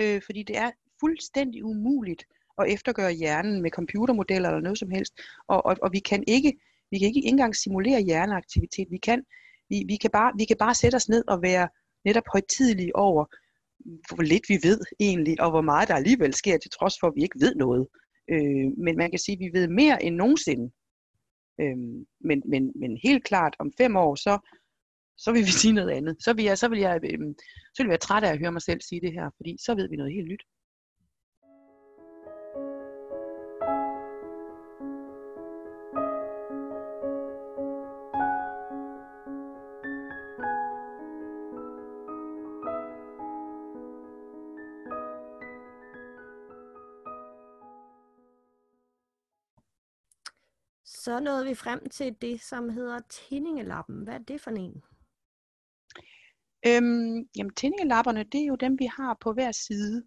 øh, 0.00 0.22
fordi 0.26 0.42
det 0.42 0.56
er 0.56 0.70
fuldstændig 1.00 1.64
umuligt 1.64 2.24
at 2.58 2.72
eftergøre 2.72 3.12
hjernen 3.12 3.62
med 3.62 3.70
computermodeller 3.70 4.48
eller 4.48 4.60
noget 4.60 4.78
som 4.78 4.90
helst, 4.90 5.20
og, 5.48 5.66
og, 5.66 5.76
og 5.82 5.92
vi 5.92 5.98
kan 5.98 6.24
ikke, 6.26 6.58
vi 6.90 6.98
kan 6.98 7.08
ikke 7.08 7.24
engang 7.24 7.56
simulere 7.56 8.00
hjerneaktivitet, 8.00 8.86
vi 8.90 8.98
kan, 8.98 9.24
vi, 9.70 9.84
vi, 9.86 9.96
kan 9.96 10.10
bare, 10.10 10.32
vi 10.38 10.44
kan 10.44 10.56
bare 10.58 10.74
sætte 10.74 10.96
os 10.96 11.08
ned 11.08 11.24
og 11.28 11.42
være 11.42 11.68
netop 12.04 12.24
højtidelige 12.32 12.96
over, 12.96 13.24
hvor 14.14 14.22
lidt 14.22 14.48
vi 14.48 14.58
ved 14.68 14.80
egentlig, 15.00 15.40
og 15.40 15.50
hvor 15.50 15.60
meget 15.60 15.88
der 15.88 15.94
alligevel 15.94 16.34
sker, 16.34 16.58
til 16.58 16.70
trods 16.70 16.94
for, 17.00 17.06
at 17.06 17.16
vi 17.16 17.22
ikke 17.22 17.40
ved 17.40 17.54
noget. 17.54 17.86
Øh, 18.30 18.66
men 18.84 18.96
man 18.96 19.10
kan 19.10 19.18
sige, 19.18 19.36
at 19.36 19.40
vi 19.40 19.58
ved 19.58 19.68
mere 19.68 20.02
end 20.04 20.14
nogensinde. 20.14 20.66
Øh, 21.60 21.76
men, 22.28 22.42
men, 22.52 22.72
men 22.80 22.98
helt 23.02 23.24
klart, 23.24 23.54
om 23.58 23.72
fem 23.80 23.96
år, 23.96 24.14
så, 24.14 24.34
så 25.16 25.32
vil 25.32 25.42
vi 25.48 25.54
sige 25.62 25.72
noget 25.78 25.90
andet. 25.90 26.16
Så 26.24 26.32
vil 26.32 26.44
jeg, 26.44 26.58
så 26.58 26.68
vil 26.68 26.78
jeg, 26.78 27.00
øh, 27.04 27.18
så 27.74 27.78
vil 27.78 27.88
jeg 27.88 27.94
være 27.96 28.06
træt 28.06 28.24
af 28.24 28.32
at 28.32 28.38
høre 28.38 28.52
mig 28.52 28.62
selv 28.62 28.80
sige 28.80 29.00
det 29.00 29.12
her, 29.12 29.30
fordi 29.36 29.56
så 29.66 29.74
ved 29.74 29.88
vi 29.88 29.96
noget 29.96 30.12
helt 30.12 30.28
nyt. 30.28 30.44
Så 51.08 51.20
nåede 51.20 51.46
vi 51.46 51.54
frem 51.54 51.88
til 51.88 52.16
det, 52.22 52.40
som 52.40 52.68
hedder 52.68 53.00
tindingelappen. 53.08 54.04
Hvad 54.04 54.14
er 54.14 54.18
det 54.18 54.40
for 54.40 54.50
en? 54.50 54.82
Øhm, 56.66 57.28
jamen 57.36 57.54
tindingelapperne, 57.54 58.24
det 58.24 58.40
er 58.40 58.46
jo 58.46 58.54
dem, 58.54 58.78
vi 58.78 58.88
har 58.96 59.16
på 59.20 59.32
hver 59.32 59.52
side 59.52 60.04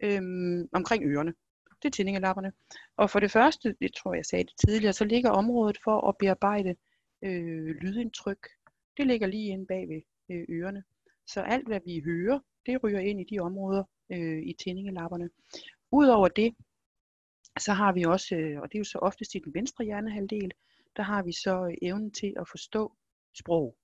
øhm, 0.00 0.68
omkring 0.72 1.04
ørerne. 1.04 1.34
Det 1.82 1.88
er 1.88 1.90
tindingelapperne. 1.90 2.52
Og 2.96 3.10
for 3.10 3.20
det 3.20 3.30
første, 3.30 3.76
det 3.80 3.94
tror 3.94 4.12
jeg, 4.12 4.16
jeg 4.16 4.26
sagde 4.26 4.44
det 4.44 4.68
tidligere, 4.68 4.92
så 4.92 5.04
ligger 5.04 5.30
området 5.30 5.78
for 5.84 6.08
at 6.08 6.18
bearbejde 6.18 6.74
øh, 7.22 7.66
lydindtryk. 7.66 8.48
Det 8.96 9.06
ligger 9.06 9.26
lige 9.26 9.48
inde 9.48 9.66
bag 9.66 9.88
ved 9.88 10.00
øh, 10.30 10.44
ørerne. 10.48 10.84
Så 11.26 11.40
alt, 11.40 11.66
hvad 11.66 11.80
vi 11.86 12.02
hører, 12.04 12.38
det 12.66 12.84
ryger 12.84 13.00
ind 13.00 13.20
i 13.20 13.34
de 13.34 13.38
områder 13.38 13.84
øh, 14.12 14.42
i 14.42 14.52
tindingelapperne. 14.58 15.30
Udover 15.92 16.28
det, 16.28 16.54
så 17.58 17.72
har 17.72 17.92
vi 17.92 18.02
også, 18.04 18.36
øh, 18.36 18.60
og 18.60 18.72
det 18.72 18.74
er 18.74 18.80
jo 18.80 18.84
så 18.84 18.98
oftest 18.98 19.34
i 19.34 19.38
den 19.38 19.54
venstre 19.54 19.84
hjernehalvdel, 19.84 20.52
der 20.96 21.02
har 21.02 21.22
vi 21.22 21.32
så 21.32 21.66
øh, 21.66 21.74
evnen 21.82 22.10
til 22.10 22.34
at 22.36 22.48
forstå 22.48 22.92
sprog. 23.38 23.76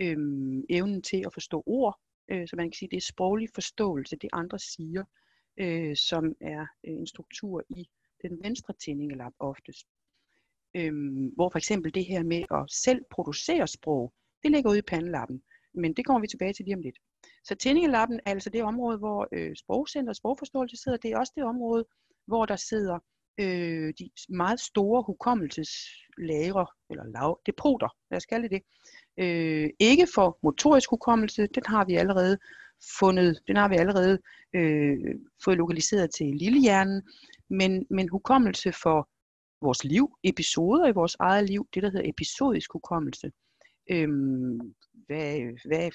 Øhm, 0.00 0.64
evnen 0.70 1.02
til 1.02 1.22
at 1.26 1.32
forstå 1.32 1.62
ord, 1.66 2.00
øh, 2.28 2.48
så 2.48 2.56
man 2.56 2.66
kan 2.70 2.76
sige, 2.76 2.88
det 2.88 2.96
er 2.96 3.12
sproglig 3.12 3.48
forståelse, 3.54 4.16
det 4.16 4.30
andre 4.32 4.58
siger, 4.58 5.04
øh, 5.56 5.96
som 5.96 6.36
er 6.40 6.66
øh, 6.86 6.94
en 6.94 7.06
struktur 7.06 7.64
i 7.68 7.88
den 8.22 8.38
venstre 8.42 8.74
tændingelap 8.74 9.32
oftest. 9.38 9.86
Øhm, 10.74 11.26
hvor 11.26 11.48
for 11.48 11.58
eksempel 11.58 11.94
det 11.94 12.04
her 12.04 12.22
med 12.22 12.44
at 12.50 12.70
selv 12.70 13.04
producere 13.10 13.66
sprog, 13.66 14.12
det 14.42 14.50
ligger 14.50 14.70
ude 14.70 14.78
i 14.78 14.82
pandelappen, 14.82 15.42
men 15.74 15.92
det 15.92 16.06
kommer 16.06 16.20
vi 16.20 16.26
tilbage 16.26 16.52
til 16.52 16.64
lige 16.64 16.76
om 16.76 16.80
lidt. 16.80 16.98
Så 17.44 17.54
tændingelappen 17.54 18.20
er 18.26 18.30
altså 18.30 18.50
det 18.50 18.62
område, 18.62 18.98
hvor 18.98 19.28
øh, 19.32 19.56
sprogcenter 19.56 20.10
og 20.10 20.16
sprogforståelse 20.16 20.76
sidder, 20.76 20.98
det 20.98 21.10
er 21.12 21.18
også 21.18 21.32
det 21.36 21.44
område, 21.44 21.84
hvor 22.26 22.46
der 22.46 22.56
sidder 22.56 22.98
øh, 23.40 23.94
de 23.98 24.10
meget 24.28 24.60
store 24.60 25.02
hukommelseslagre, 25.06 26.66
eller 26.90 27.04
lav, 27.04 27.40
depoter, 27.46 27.88
lad 28.10 28.16
os 28.16 28.26
kalde 28.26 28.48
det 28.48 28.62
øh, 29.18 29.70
ikke 29.78 30.06
for 30.14 30.38
motorisk 30.42 30.90
hukommelse, 30.90 31.46
den 31.46 31.62
har 31.66 31.84
vi 31.84 31.94
allerede 31.94 32.38
fundet, 32.98 33.40
den 33.46 33.56
har 33.56 33.68
vi 33.68 33.76
allerede 33.76 34.18
øh, 34.54 35.14
fået 35.44 35.56
lokaliseret 35.56 36.10
til 36.14 36.26
lillehjernen, 36.26 37.02
men, 37.50 37.86
men 37.90 38.08
hukommelse 38.08 38.72
for 38.72 39.08
vores 39.62 39.84
liv, 39.84 40.16
episoder 40.24 40.86
i 40.86 40.92
vores 40.92 41.16
eget 41.20 41.48
liv, 41.50 41.68
det 41.74 41.82
der 41.82 41.90
hedder 41.90 42.10
episodisk 42.10 42.72
hukommelse. 42.72 43.30
Øhm, 43.90 44.74
hvad, 45.06 45.38
hvad 45.68 45.90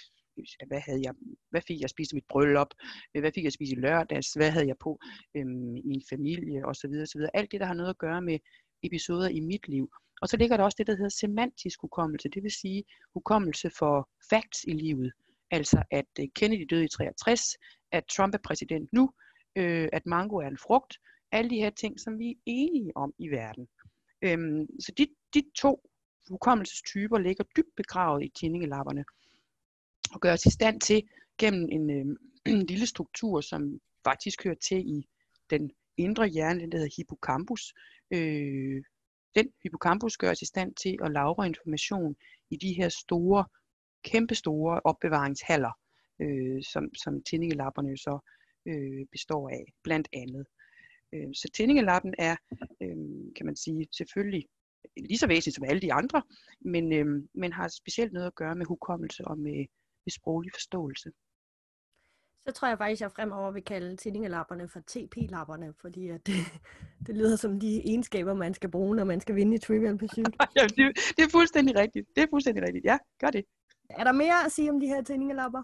hvad, 0.68 0.80
havde 0.80 1.02
jeg, 1.04 1.14
hvad 1.50 1.62
fik 1.68 1.82
jeg 1.82 1.90
spist 1.90 2.10
spise 2.10 2.16
mit 2.16 2.26
bryllup, 2.30 2.68
øh, 3.16 3.22
hvad 3.22 3.32
fik 3.36 3.44
jeg 3.44 3.54
spist 3.54 3.72
i 3.72 3.76
lørdags, 3.76 4.34
hvad 4.34 4.52
havde 4.52 4.68
jeg 4.68 4.78
på 4.78 5.00
øhm, 5.36 5.76
i 5.76 5.82
min 5.86 6.04
familie 6.10 6.66
osv. 6.66 6.94
osv. 7.02 7.22
Alt 7.34 7.52
det, 7.52 7.60
der 7.60 7.66
har 7.66 7.74
noget 7.74 7.90
at 7.90 7.98
gøre 7.98 8.22
med 8.22 8.40
episoder 8.84 9.30
i 9.30 9.40
mit 9.40 9.68
liv. 9.68 9.90
Og 10.22 10.28
så 10.28 10.38
ligger 10.38 10.58
der 10.58 10.64
også 10.64 10.76
det, 10.78 10.88
der 10.88 10.96
hedder 10.96 11.10
semantisk 11.10 11.82
hukommelse, 11.82 12.30
det 12.30 12.44
vil 12.44 12.52
sige 12.52 12.84
hukommelse 13.14 13.70
for 13.80 14.10
facts 14.30 14.64
i 14.68 14.72
livet. 14.72 15.12
Altså 15.52 15.84
at 15.92 16.12
øh, 16.20 16.28
Kennedy 16.36 16.68
døde 16.70 16.86
i 16.86 16.88
63, 16.88 17.58
at 17.92 18.04
Trump 18.06 18.34
er 18.34 18.40
præsident 18.46 18.94
nu, 18.94 19.12
øh, 19.56 19.90
at 19.94 20.06
mango 20.06 20.36
er 20.36 20.48
en 20.48 20.58
frugt, 20.58 20.98
alle 21.32 21.50
de 21.50 21.56
her 21.56 21.70
ting, 21.70 22.00
som 22.00 22.20
vi 22.20 22.30
er 22.30 22.36
enige 22.46 22.98
om 22.98 23.14
i 23.20 23.28
verden. 23.30 23.68
Øhm, 24.22 24.68
så 24.80 24.92
de, 24.98 25.08
de 25.34 25.44
to 25.56 25.90
hukommelsestyper 26.30 27.18
ligger 27.18 27.44
dybt 27.58 27.76
begravet 27.78 28.24
i 28.24 28.32
tindingelapperne 28.40 29.06
og 30.14 30.22
gøre 30.22 30.34
os 30.34 30.46
i 30.46 30.52
stand 30.52 30.82
til 30.82 31.04
gennem 31.38 31.70
en, 31.72 31.90
øh, 31.90 32.06
en 32.54 32.66
lille 32.66 32.86
struktur, 32.86 33.42
som 33.42 33.80
faktisk 34.04 34.44
hører 34.44 34.56
til 34.56 34.78
i 34.78 35.08
den 35.50 35.72
indre 35.98 36.28
hjerne, 36.28 36.60
den 36.60 36.72
der 36.72 36.78
hedder 36.78 36.96
hippocampus. 36.98 37.74
Øh, 38.12 38.84
den 39.36 39.48
hippocampus 39.64 40.18
gør 40.18 40.32
os 40.32 40.42
i 40.42 40.46
stand 40.46 40.76
til 40.76 40.98
at 41.04 41.12
lagre 41.12 41.48
information 41.48 42.16
i 42.50 42.56
de 42.56 42.74
her 42.74 42.90
store, 42.90 43.46
kæmpestore 44.04 44.82
opbevaringshaller, 44.84 45.72
øh, 46.22 46.64
som, 46.64 46.96
som 47.04 47.24
tændingelapperne 47.24 47.98
så 47.98 48.20
øh, 48.66 49.06
består 49.12 49.50
af, 49.50 49.66
blandt 49.84 50.08
andet. 50.14 50.46
Øh, 51.14 51.30
så 51.34 51.50
tændingelappen 51.54 52.14
er, 52.18 52.36
øh, 52.82 53.34
kan 53.36 53.46
man 53.46 53.56
sige, 53.56 53.88
selvfølgelig 53.92 54.46
lige 54.98 55.18
så 55.18 55.28
væsentlig 55.28 55.54
som 55.54 55.64
alle 55.64 55.82
de 55.82 55.94
andre, 55.94 56.22
men, 56.62 56.94
øh, 56.94 57.24
men 57.34 57.54
har 57.54 57.68
specielt 57.68 58.14
noget 58.14 58.28
at 58.28 58.36
gøre 58.36 58.56
med 58.56 58.66
hukommelse 58.66 59.26
og 59.28 59.40
med 59.40 59.66
ved 60.06 60.12
sproglig 60.12 60.52
forståelse. 60.54 61.12
Så 62.46 62.52
tror 62.52 62.68
jeg 62.68 62.78
faktisk, 62.78 63.02
at 63.02 63.02
jeg 63.02 63.12
fremover 63.12 63.52
vil 63.52 63.64
kalde 63.64 63.96
tændingelapperne 63.96 64.70
for 64.70 64.80
TP-lapperne, 64.80 65.74
fordi 65.82 66.10
at 66.10 66.28
det, 66.28 66.36
det 67.08 67.16
lyder 67.16 67.36
som 67.36 67.60
de 67.60 67.82
egenskaber, 67.88 68.34
man 68.34 68.54
skal 68.54 68.72
bruge, 68.72 68.96
når 68.96 69.04
man 69.04 69.22
skal 69.22 69.36
vinde 69.36 69.56
i 69.56 69.60
Trivial 69.60 69.98
Pursuit. 69.98 70.36
ja, 70.58 70.64
det, 70.68 70.98
det 71.18 71.24
er 71.24 71.30
fuldstændig 71.32 71.76
rigtigt. 71.76 72.08
Det 72.16 72.24
er 72.24 72.28
fuldstændig 72.30 72.64
rigtigt. 72.64 72.86
Ja, 72.86 72.98
gør 73.20 73.30
det. 73.30 73.46
Er 73.90 74.04
der 74.04 74.12
mere 74.12 74.46
at 74.46 74.52
sige 74.52 74.70
om 74.70 74.80
de 74.80 74.88
her 74.88 75.02
tændingelapper? 75.04 75.64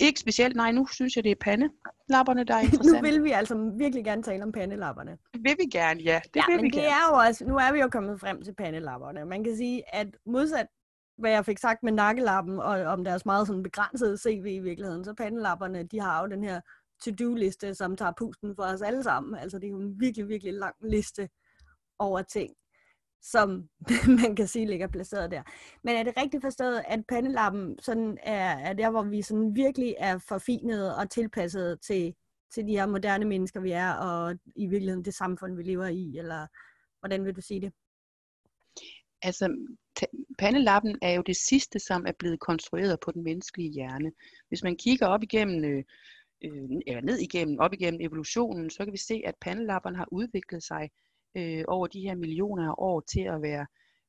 Ikke 0.00 0.20
specielt, 0.20 0.56
nej. 0.56 0.72
Nu 0.72 0.86
synes 0.86 1.16
jeg, 1.16 1.24
det 1.24 1.30
er 1.30 1.36
pandelapperne, 1.40 2.44
der 2.44 2.54
er 2.54 2.60
interessant. 2.60 3.02
nu 3.02 3.08
vil 3.08 3.24
vi 3.24 3.30
altså 3.30 3.72
virkelig 3.78 4.04
gerne 4.04 4.22
tale 4.22 4.42
om 4.42 4.52
pandelapperne. 4.52 5.18
Det 5.32 5.40
vil 5.44 5.56
vi 5.58 5.66
gerne, 5.78 6.00
ja. 6.02 6.20
Det 6.24 6.36
ja, 6.36 6.42
vil 6.48 6.56
men 6.56 6.62
vi 6.62 6.68
det 6.68 6.74
gerne. 6.74 6.88
er 6.88 7.08
jo 7.08 7.28
også, 7.28 7.44
nu 7.44 7.56
er 7.56 7.72
vi 7.72 7.80
jo 7.80 7.88
kommet 7.88 8.20
frem 8.20 8.42
til 8.42 8.54
pandelapperne. 8.54 9.24
Man 9.24 9.44
kan 9.44 9.56
sige, 9.56 9.94
at 9.94 10.06
modsat 10.26 10.66
hvad 11.18 11.30
jeg 11.30 11.44
fik 11.44 11.58
sagt 11.58 11.82
med 11.82 11.92
nakkelappen, 11.92 12.58
og 12.58 12.80
om 12.80 13.04
deres 13.04 13.26
meget 13.26 13.46
sådan 13.46 13.62
begrænsede 13.62 14.18
CV 14.18 14.46
i 14.46 14.58
virkeligheden, 14.58 15.04
så 15.04 15.14
pandelapperne, 15.14 15.82
de 15.82 16.00
har 16.00 16.20
jo 16.22 16.30
den 16.30 16.44
her 16.44 16.60
to-do-liste, 17.04 17.74
som 17.74 17.96
tager 17.96 18.12
pusten 18.18 18.56
for 18.56 18.62
os 18.62 18.82
alle 18.82 19.02
sammen. 19.02 19.34
Altså 19.34 19.58
det 19.58 19.66
er 19.66 19.70
jo 19.70 19.80
en 19.80 20.00
virkelig, 20.00 20.28
virkelig 20.28 20.54
lang 20.54 20.74
liste 20.82 21.28
over 21.98 22.22
ting, 22.22 22.54
som 23.22 23.68
man 24.22 24.36
kan 24.36 24.46
sige 24.46 24.66
ligger 24.66 24.88
placeret 24.88 25.30
der. 25.30 25.42
Men 25.84 25.96
er 25.96 26.02
det 26.02 26.16
rigtigt 26.16 26.42
forstået, 26.42 26.82
at 26.88 27.04
pandelappen 27.08 27.78
sådan 27.78 28.18
er, 28.22 28.58
er 28.58 28.72
der, 28.72 28.90
hvor 28.90 29.02
vi 29.02 29.22
sådan 29.22 29.56
virkelig 29.56 29.94
er 29.98 30.18
forfinet 30.18 30.96
og 30.96 31.10
tilpasset 31.10 31.80
til, 31.80 32.14
til 32.54 32.66
de 32.66 32.72
her 32.72 32.86
moderne 32.86 33.24
mennesker, 33.24 33.60
vi 33.60 33.70
er, 33.70 33.92
og 33.92 34.38
i 34.56 34.66
virkeligheden 34.66 35.04
det 35.04 35.14
samfund, 35.14 35.56
vi 35.56 35.62
lever 35.62 35.86
i, 35.86 36.18
eller 36.18 36.46
hvordan 37.00 37.24
vil 37.24 37.36
du 37.36 37.40
sige 37.40 37.60
det? 37.60 37.72
Altså, 39.22 39.56
pandelappen 40.38 40.98
er 41.02 41.12
jo 41.12 41.22
det 41.22 41.36
sidste, 41.36 41.78
som 41.78 42.06
er 42.06 42.12
blevet 42.18 42.40
konstrueret 42.40 43.00
på 43.00 43.12
den 43.12 43.22
menneskelige 43.24 43.72
hjerne. 43.72 44.12
Hvis 44.48 44.62
man 44.62 44.76
kigger 44.76 45.06
op 45.06 45.22
igennem, 45.22 45.64
øh, 45.64 45.84
øh, 46.44 46.80
eller 46.86 47.00
ned 47.00 47.18
igennem, 47.18 47.58
op 47.58 47.72
igennem 47.72 48.00
evolutionen, 48.00 48.70
så 48.70 48.84
kan 48.84 48.92
vi 48.92 48.98
se, 48.98 49.22
at 49.24 49.34
pandelapperne 49.40 49.96
har 49.96 50.08
udviklet 50.12 50.62
sig 50.62 50.90
øh, 51.36 51.64
over 51.68 51.86
de 51.86 52.00
her 52.00 52.14
millioner 52.14 52.68
af 52.68 52.74
år 52.78 53.00
til 53.00 53.20
at 53.20 53.42
være 53.42 53.66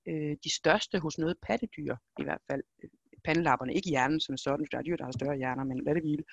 øh, 0.08 0.38
de 0.44 0.56
største 0.56 1.00
hos 1.00 1.18
noget 1.18 1.38
pattedyr, 1.48 1.96
i 2.20 2.24
hvert 2.24 2.42
fald 2.52 2.64
øh, 2.84 2.90
pandelapperne, 3.26 3.74
ikke 3.74 3.90
hjernen 3.90 4.20
som 4.20 4.38
sådan, 4.38 4.68
der 4.72 4.78
er 4.78 4.82
dyr, 4.82 4.96
der 4.96 5.06
har 5.06 5.12
større 5.12 5.38
hjerner, 5.38 5.64
men 5.64 5.84
lad 5.86 5.96
det 5.96 6.04
hvile. 6.04 6.24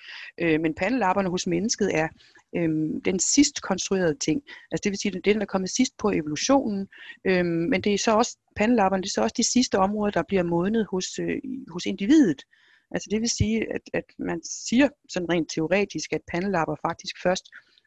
Øh, 0.41 0.61
men 0.61 0.73
pandelapperne 0.73 1.29
hos 1.29 1.47
mennesket 1.47 1.89
er 1.93 2.07
øh, 2.55 2.69
den 3.05 3.19
sidst 3.19 3.61
konstruerede 3.61 4.15
ting. 4.15 4.41
Altså 4.71 4.81
det 4.83 4.89
vil 4.91 4.99
sige, 4.99 5.11
det 5.11 5.17
er 5.17 5.31
den, 5.31 5.35
der 5.35 5.41
er 5.41 5.53
kommet 5.53 5.69
sidst 5.69 5.93
på 5.97 6.09
evolutionen, 6.09 6.87
øh, 7.27 7.45
men 7.45 7.81
det 7.81 7.93
er 7.93 7.97
så 7.97 8.11
også, 8.11 8.37
pandelapperne, 8.55 9.03
det 9.03 9.09
er 9.09 9.13
så 9.13 9.21
også 9.21 9.35
de 9.37 9.51
sidste 9.51 9.75
områder, 9.79 10.11
der 10.11 10.23
bliver 10.27 10.43
modnet 10.43 10.87
hos, 10.91 11.19
øh, 11.19 11.37
hos 11.71 11.85
individet. 11.85 12.41
Altså 12.91 13.07
det 13.11 13.21
vil 13.21 13.29
sige, 13.29 13.73
at, 13.73 13.81
at 13.93 14.03
man 14.19 14.39
siger 14.43 14.89
sådan 15.09 15.29
rent 15.29 15.49
teoretisk, 15.55 16.13
at 16.13 16.21
pandelapper 16.31 16.75
faktisk 16.87 17.15
først 17.23 17.45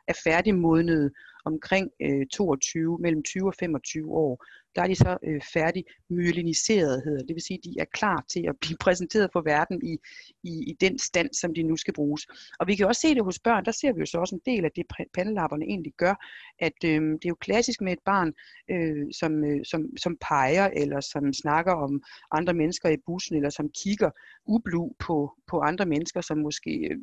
er 0.09 0.13
færdigmodnet 0.25 1.13
omkring 1.47 1.91
øh, 2.03 2.27
22, 2.27 2.99
mellem 3.01 3.23
20 3.23 3.47
og 3.47 3.55
25 3.55 4.13
år, 4.13 4.45
der 4.77 4.83
er 4.83 4.87
de 4.87 4.95
så 4.95 5.19
øh, 5.23 5.41
færdig 5.55 5.85
myeliniseret, 6.11 7.03
hedder 7.05 7.23
det. 7.23 7.35
vil 7.35 7.43
sige, 7.43 7.59
at 7.59 7.65
de 7.65 7.75
er 7.81 7.85
klar 7.85 8.25
til 8.29 8.45
at 8.49 8.55
blive 8.63 8.77
præsenteret 8.81 9.31
for 9.33 9.41
verden 9.41 9.81
i, 9.83 9.99
i, 10.43 10.71
i 10.71 10.77
den 10.81 10.99
stand, 10.99 11.29
som 11.41 11.55
de 11.55 11.63
nu 11.63 11.77
skal 11.77 11.95
bruges. 11.95 12.27
Og 12.61 12.67
vi 12.67 12.75
kan 12.75 12.87
også 12.87 13.01
se 13.01 13.15
det 13.15 13.25
hos 13.25 13.39
børn, 13.39 13.65
der 13.65 13.73
ser 13.73 13.93
vi 13.93 14.01
jo 14.01 14.07
så 14.07 14.19
også 14.19 14.35
en 14.35 14.53
del 14.53 14.65
af 14.65 14.71
det, 14.77 14.85
pandelapperne 15.15 15.65
egentlig 15.65 15.93
gør, 15.97 16.15
at 16.59 16.79
øh, 16.85 17.01
det 17.01 17.25
er 17.25 17.29
jo 17.29 17.35
klassisk 17.41 17.81
med 17.81 17.93
et 17.93 18.05
barn, 18.05 18.33
øh, 18.71 19.07
som, 19.13 19.45
øh, 19.45 19.65
som, 19.65 19.97
som 19.97 20.17
peger, 20.21 20.67
eller 20.67 21.01
som 21.01 21.33
snakker 21.33 21.73
om 21.73 22.03
andre 22.33 22.55
mennesker 22.55 22.89
i 22.89 22.97
bussen, 23.07 23.37
eller 23.37 23.51
som 23.51 23.71
kigger 23.83 24.11
ublu 24.47 24.93
på, 24.99 25.33
på 25.51 25.61
andre 25.61 25.87
mennesker, 25.87 26.21
som 26.21 26.39
måske 26.39 26.71
øh, 26.91 26.99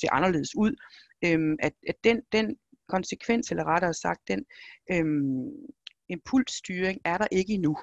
ser 0.00 0.08
anderledes 0.12 0.56
ud, 0.56 0.72
øh, 1.24 1.56
at, 1.60 1.72
at 1.88 1.96
den, 2.04 2.20
den 2.32 2.56
konsekvens, 2.94 3.50
eller 3.50 3.64
rettere 3.64 3.94
sagt, 3.94 4.20
den 4.28 4.44
øhm, 4.92 5.50
impulsstyring 6.08 6.98
er 7.04 7.18
der 7.18 7.26
ikke 7.30 7.52
endnu. 7.52 7.76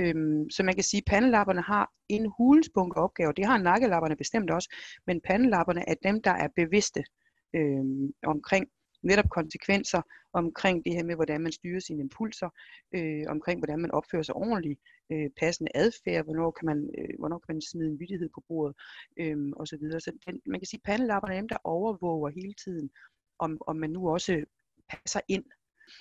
Øhm, 0.00 0.50
så 0.50 0.62
man 0.62 0.74
kan 0.74 0.84
sige, 0.84 1.02
at 1.06 1.10
pandelapperne 1.10 1.62
har 1.62 1.90
en 2.08 2.32
hulspunkt 2.38 2.96
opgave, 2.96 3.32
det 3.36 3.46
har 3.46 3.58
nakkelapperne 3.58 4.16
bestemt 4.16 4.50
også, 4.50 4.68
men 5.06 5.20
pandelapperne 5.20 5.82
er 5.88 5.94
dem, 6.02 6.22
der 6.22 6.30
er 6.30 6.48
bevidste 6.56 7.02
øhm, 7.56 8.12
omkring 8.22 8.64
netop 9.02 9.28
konsekvenser, 9.30 10.02
omkring 10.32 10.84
det 10.84 10.94
her 10.94 11.04
med, 11.04 11.14
hvordan 11.14 11.40
man 11.40 11.52
styrer 11.52 11.80
sine 11.80 12.00
impulser, 12.00 12.50
øh, 12.96 13.24
omkring 13.28 13.60
hvordan 13.60 13.80
man 13.80 13.90
opfører 13.90 14.22
sig 14.22 14.34
ordentligt, 14.34 14.80
øh, 15.12 15.30
passende 15.40 15.70
adfærd, 15.74 16.24
hvornår 16.24 16.50
kan 16.50 16.66
man, 16.66 16.90
øh, 16.98 17.14
hvornår 17.18 17.38
kan 17.38 17.54
man 17.54 17.62
smide 17.62 17.90
en 17.90 18.00
vittighed 18.00 18.28
på 18.34 18.40
bordet, 18.48 18.76
øh, 19.20 19.36
osv. 19.56 19.82
Så, 19.92 20.00
så 20.00 20.12
den, 20.26 20.40
man 20.46 20.60
kan 20.60 20.66
sige, 20.66 20.80
at 20.84 20.88
pandelapperne 20.90 21.34
er 21.34 21.40
dem, 21.40 21.48
der 21.48 21.58
overvåger 21.64 22.30
hele 22.30 22.54
tiden, 22.64 22.90
om, 23.40 23.58
om 23.66 23.76
man 23.76 23.90
nu 23.90 24.08
også 24.08 24.44
passer 24.88 25.20
ind. 25.28 25.44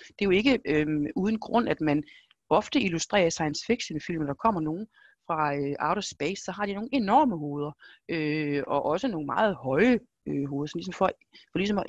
Det 0.10 0.22
er 0.22 0.26
jo 0.26 0.32
ikke 0.32 0.60
øhm, 0.66 1.06
uden 1.16 1.40
grund, 1.40 1.70
at 1.70 1.82
man 1.82 2.04
ofte 2.50 2.82
illustrerer 2.82 3.30
science 3.30 3.66
fiction 3.68 4.02
film, 4.02 4.26
der 4.26 4.34
kommer 4.34 4.62
nogen 4.62 4.88
fra 5.28 5.56
øh, 5.56 5.76
outer 5.80 6.02
space, 6.02 6.44
så 6.44 6.52
har 6.52 6.66
de 6.66 6.74
nogle 6.74 6.90
enorme 6.92 7.38
hoveder, 7.38 7.72
øh, 8.10 8.64
og 8.68 8.86
også 8.86 9.08
nogle 9.08 9.26
meget 9.26 9.56
høje 9.56 10.00
øh, 10.28 10.46
hoveder, 10.50 10.68
så 10.68 10.78
ligesom 10.78 10.94
for, 10.94 11.12
for 11.52 11.60
ligesom 11.60 11.78
at 11.78 11.86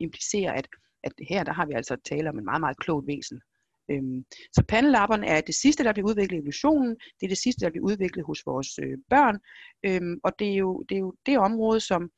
implicere, 0.00 0.56
at, 0.56 0.66
at 1.02 1.12
her 1.28 1.44
der 1.44 1.52
har 1.52 1.66
vi 1.66 1.72
altså 1.72 1.96
tale 2.04 2.28
om 2.28 2.38
en 2.38 2.44
meget, 2.44 2.60
meget 2.60 2.78
klogt 2.78 3.06
væsen. 3.06 3.40
Øhm, 3.90 4.24
så 4.52 4.64
pandelapperne 4.68 5.26
er 5.26 5.40
det 5.40 5.54
sidste, 5.54 5.84
der 5.84 5.92
bliver 5.92 6.08
udviklet 6.08 6.36
i 6.36 6.40
evolutionen. 6.40 6.90
Det 6.90 7.26
er 7.26 7.28
det 7.28 7.38
sidste, 7.38 7.64
der 7.64 7.70
bliver 7.70 7.86
udviklet 7.86 8.24
hos 8.26 8.46
vores 8.46 8.78
øh, 8.78 8.98
børn. 9.10 9.36
Øhm, 9.86 10.20
og 10.24 10.32
det 10.38 10.48
er, 10.52 10.56
jo, 10.56 10.84
det 10.88 10.94
er 10.94 11.00
jo 11.00 11.14
det 11.26 11.38
område, 11.38 11.80
som 11.80 12.10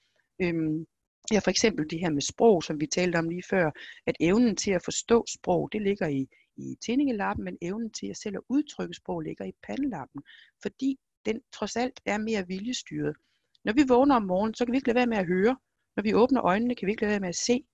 øhm, 0.42 0.86
Ja, 1.32 1.38
for 1.38 1.50
eksempel 1.50 1.90
det 1.90 2.00
her 2.00 2.10
med 2.10 2.22
sprog, 2.22 2.64
som 2.64 2.80
vi 2.80 2.86
talte 2.86 3.16
om 3.16 3.28
lige 3.28 3.42
før, 3.50 3.70
at 4.06 4.16
evnen 4.20 4.56
til 4.56 4.70
at 4.70 4.84
forstå 4.84 5.24
sprog, 5.36 5.68
det 5.72 5.82
ligger 5.82 6.08
i, 6.08 6.28
i 6.56 6.76
tændingelappen, 6.86 7.44
men 7.44 7.58
evnen 7.62 7.90
til 7.90 8.06
at 8.06 8.16
selv 8.16 8.36
at 8.36 8.42
udtrykke 8.48 8.94
sprog 8.94 9.20
ligger 9.20 9.44
i 9.44 9.52
pandelappen, 9.66 10.22
fordi 10.62 10.98
den 11.26 11.40
trods 11.52 11.76
alt 11.76 12.00
er 12.06 12.18
mere 12.18 12.46
viljestyret. 12.46 13.16
Når 13.64 13.72
vi 13.72 13.84
vågner 13.88 14.14
om 14.14 14.22
morgenen, 14.22 14.54
så 14.54 14.64
kan 14.64 14.72
vi 14.72 14.76
ikke 14.76 14.88
lade 14.88 14.96
være 14.96 15.06
med 15.06 15.16
at 15.16 15.26
høre. 15.26 15.56
Når 15.96 16.02
vi 16.02 16.14
åbner 16.14 16.44
øjnene, 16.44 16.74
kan 16.74 16.86
vi 16.86 16.92
ikke 16.92 17.02
lade 17.02 17.10
være 17.10 17.20
med 17.20 17.28
at 17.28 17.42
se. 17.48 17.64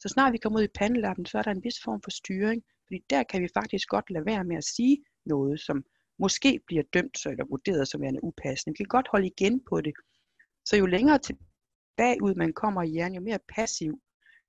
Så 0.00 0.08
snart 0.08 0.32
vi 0.32 0.38
kommer 0.38 0.58
ud 0.58 0.64
i 0.64 0.78
pandelappen, 0.78 1.26
så 1.26 1.38
er 1.38 1.42
der 1.42 1.50
en 1.50 1.64
vis 1.64 1.78
form 1.84 2.00
for 2.04 2.10
styring, 2.10 2.62
fordi 2.86 2.98
der 3.10 3.22
kan 3.22 3.42
vi 3.42 3.48
faktisk 3.54 3.88
godt 3.88 4.10
lade 4.10 4.26
være 4.26 4.44
med 4.44 4.56
at 4.56 4.64
sige 4.64 5.04
noget, 5.26 5.60
som 5.60 5.84
måske 6.18 6.60
bliver 6.66 6.82
dømt 6.94 7.26
eller 7.26 7.44
vurderet 7.44 7.88
som 7.88 8.00
værende 8.00 8.24
upassende. 8.24 8.74
Vi 8.74 8.76
kan 8.84 8.94
godt 8.96 9.08
holde 9.12 9.26
igen 9.26 9.60
på 9.68 9.80
det. 9.80 9.94
Så 10.64 10.76
jo 10.76 10.86
længere 10.86 11.18
til, 11.18 11.36
bagud 11.98 12.34
man 12.34 12.52
kommer 12.52 12.82
i 12.82 12.88
hjernen, 12.88 13.14
jo 13.14 13.20
mere 13.20 13.38
passiv 13.48 14.00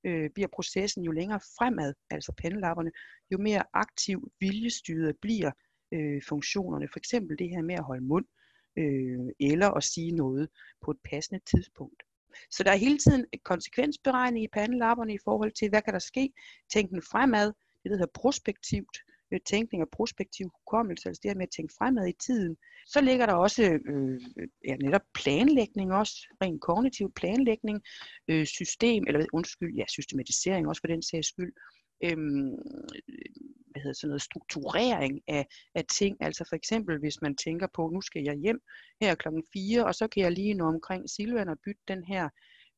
øh, 0.04 0.30
bliver 0.30 0.48
processen, 0.54 1.04
jo 1.04 1.12
længere 1.12 1.40
fremad, 1.58 1.94
altså 2.10 2.32
pandelapperne, 2.42 2.92
jo 3.32 3.38
mere 3.38 3.64
aktiv 3.74 4.32
viljestyret 4.40 5.16
bliver 5.22 5.52
øh, 5.94 6.22
funktionerne. 6.30 6.88
For 6.92 7.00
eksempel 7.00 7.40
det 7.40 7.50
her 7.50 7.62
med 7.62 7.76
at 7.76 7.84
holde 7.84 8.06
mund, 8.06 8.26
øh, 8.78 9.50
eller 9.52 9.70
at 9.70 9.84
sige 9.84 10.12
noget 10.12 10.50
på 10.82 10.92
et 10.92 10.98
passende 11.04 11.42
tidspunkt. 11.46 12.04
Så 12.52 12.64
der 12.64 12.72
er 12.72 12.76
hele 12.76 12.98
tiden 12.98 13.26
et 13.34 13.44
konsekvensberegning 13.44 14.44
i 14.44 14.48
pandelapperne 14.54 15.14
i 15.14 15.20
forhold 15.24 15.52
til, 15.52 15.70
hvad 15.70 15.82
kan 15.82 15.94
der 15.94 16.00
ske, 16.00 16.34
tænken 16.74 17.02
fremad, 17.02 17.48
det 17.84 17.92
der 17.92 17.98
hedder 17.98 18.20
prospektivt, 18.22 18.98
Øh, 19.32 19.40
tænkning 19.46 19.84
og 19.84 19.90
prospektiv 19.92 20.46
hukommelse, 20.58 21.08
altså 21.08 21.20
det 21.24 21.32
her 21.32 21.36
med 21.36 21.48
at 21.48 21.56
tænke 21.56 21.74
fremad 21.78 22.08
i 22.08 22.18
tiden. 22.26 22.58
Så 22.88 23.02
ligger 23.02 23.26
der 23.26 23.34
også 23.34 23.64
øh, 23.64 24.22
ja, 24.68 24.76
netop 24.76 25.02
planlægning 25.14 25.94
også, 25.94 26.16
rent 26.42 26.62
kognitiv 26.62 27.12
planlægning, 27.16 27.82
øh, 28.28 28.46
system, 28.46 29.04
eller 29.08 29.26
undskyld, 29.34 29.76
ja, 29.76 29.86
systematisering 29.88 30.68
også 30.68 30.82
for 30.82 30.88
den 30.88 31.02
sags 31.02 31.28
skyld, 31.28 31.54
øhm, 32.04 32.50
hvad 33.72 33.82
hedder 33.82 33.94
sådan 33.94 34.10
noget, 34.10 34.22
strukturering 34.22 35.22
af, 35.28 35.48
af 35.76 35.86
ting. 35.86 36.18
Altså 36.20 36.46
for 36.50 36.56
eksempel, 36.56 37.00
hvis 37.00 37.22
man 37.22 37.36
tænker 37.36 37.68
på, 37.74 37.90
nu 37.94 38.02
skal 38.02 38.24
jeg 38.24 38.36
hjem 38.36 38.60
her 39.02 39.16
klokken 39.16 39.44
4, 39.54 39.86
og 39.86 39.96
så 39.96 40.08
kan 40.08 40.24
jeg 40.24 40.32
lige 40.32 40.54
nå 40.54 40.66
omkring 40.66 41.10
Silvan 41.10 41.50
og 41.50 41.58
bytte 41.66 41.82
den 41.88 42.04
her 42.04 42.30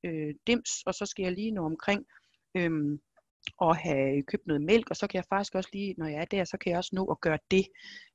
øh, 0.05 0.33
dims, 0.47 0.71
og 0.85 0.93
så 0.93 1.05
skal 1.05 1.23
jeg 1.23 1.31
lige 1.31 1.51
nå 1.51 1.65
omkring 1.65 2.05
øh, 2.57 2.99
og 3.57 3.75
have 3.77 4.23
købt 4.23 4.47
noget 4.47 4.61
mælk, 4.61 4.89
og 4.89 4.95
så 4.95 5.07
kan 5.07 5.17
jeg 5.17 5.25
faktisk 5.29 5.55
også 5.55 5.69
lige, 5.73 5.95
når 5.97 6.07
jeg 6.07 6.21
er 6.21 6.25
der, 6.25 6.43
så 6.43 6.57
kan 6.57 6.69
jeg 6.69 6.77
også 6.77 6.95
nå 6.95 7.05
at 7.05 7.21
gøre 7.21 7.39
det. 7.51 7.65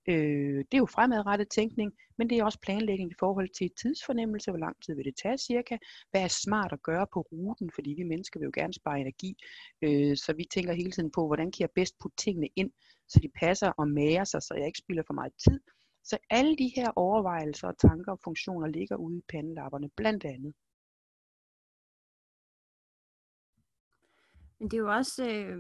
Øh, 0.09 0.59
det 0.59 0.75
er 0.75 0.79
jo 0.79 0.87
fremadrettet 0.87 1.49
tænkning, 1.49 1.93
men 2.19 2.31
det 2.31 2.39
er 2.39 2.45
også 2.45 2.59
planlægning 2.63 3.11
i 3.11 3.15
forhold 3.19 3.49
til 3.49 3.71
tidsfornemmelse, 3.83 4.51
hvor 4.51 4.59
lang 4.59 4.77
tid 4.85 4.95
vil 4.95 5.05
det 5.05 5.17
tage 5.23 5.39
cirka, 5.39 5.77
hvad 6.11 6.23
er 6.23 6.29
smart 6.29 6.73
at 6.73 6.83
gøre 6.83 7.07
på 7.15 7.21
ruten, 7.21 7.71
fordi 7.75 7.91
vi 7.97 8.03
mennesker 8.03 8.41
vil 8.41 8.47
jo 8.47 8.53
gerne 8.55 8.75
spare 8.75 9.01
energi, 9.01 9.37
øh, 9.83 10.17
så 10.17 10.33
vi 10.37 10.45
tænker 10.55 10.73
hele 10.73 10.91
tiden 10.91 11.11
på, 11.11 11.27
hvordan 11.27 11.51
kan 11.53 11.61
jeg 11.61 11.71
bedst 11.75 11.95
putte 12.01 12.17
tingene 12.17 12.49
ind, 12.57 12.71
så 13.09 13.21
de 13.21 13.29
passer 13.41 13.71
og 13.79 13.89
mager 13.89 14.25
sig, 14.25 14.43
så 14.43 14.55
jeg 14.55 14.67
ikke 14.67 14.79
spilder 14.85 15.03
for 15.07 15.15
meget 15.15 15.33
tid. 15.45 15.61
Så 16.05 16.19
alle 16.31 16.57
de 16.57 16.73
her 16.77 16.91
overvejelser 16.97 17.69
og 17.69 17.79
tanker 17.79 18.13
og 18.13 18.21
funktioner 18.25 18.67
ligger 18.67 18.97
ude 18.97 19.19
i 19.19 19.23
pandelapperne, 19.29 19.89
blandt 19.97 20.25
andet. 20.25 20.55
Men 24.61 24.71
det 24.71 24.77
er 24.77 24.81
jo 24.81 24.93
også, 24.93 25.29
øh, 25.29 25.59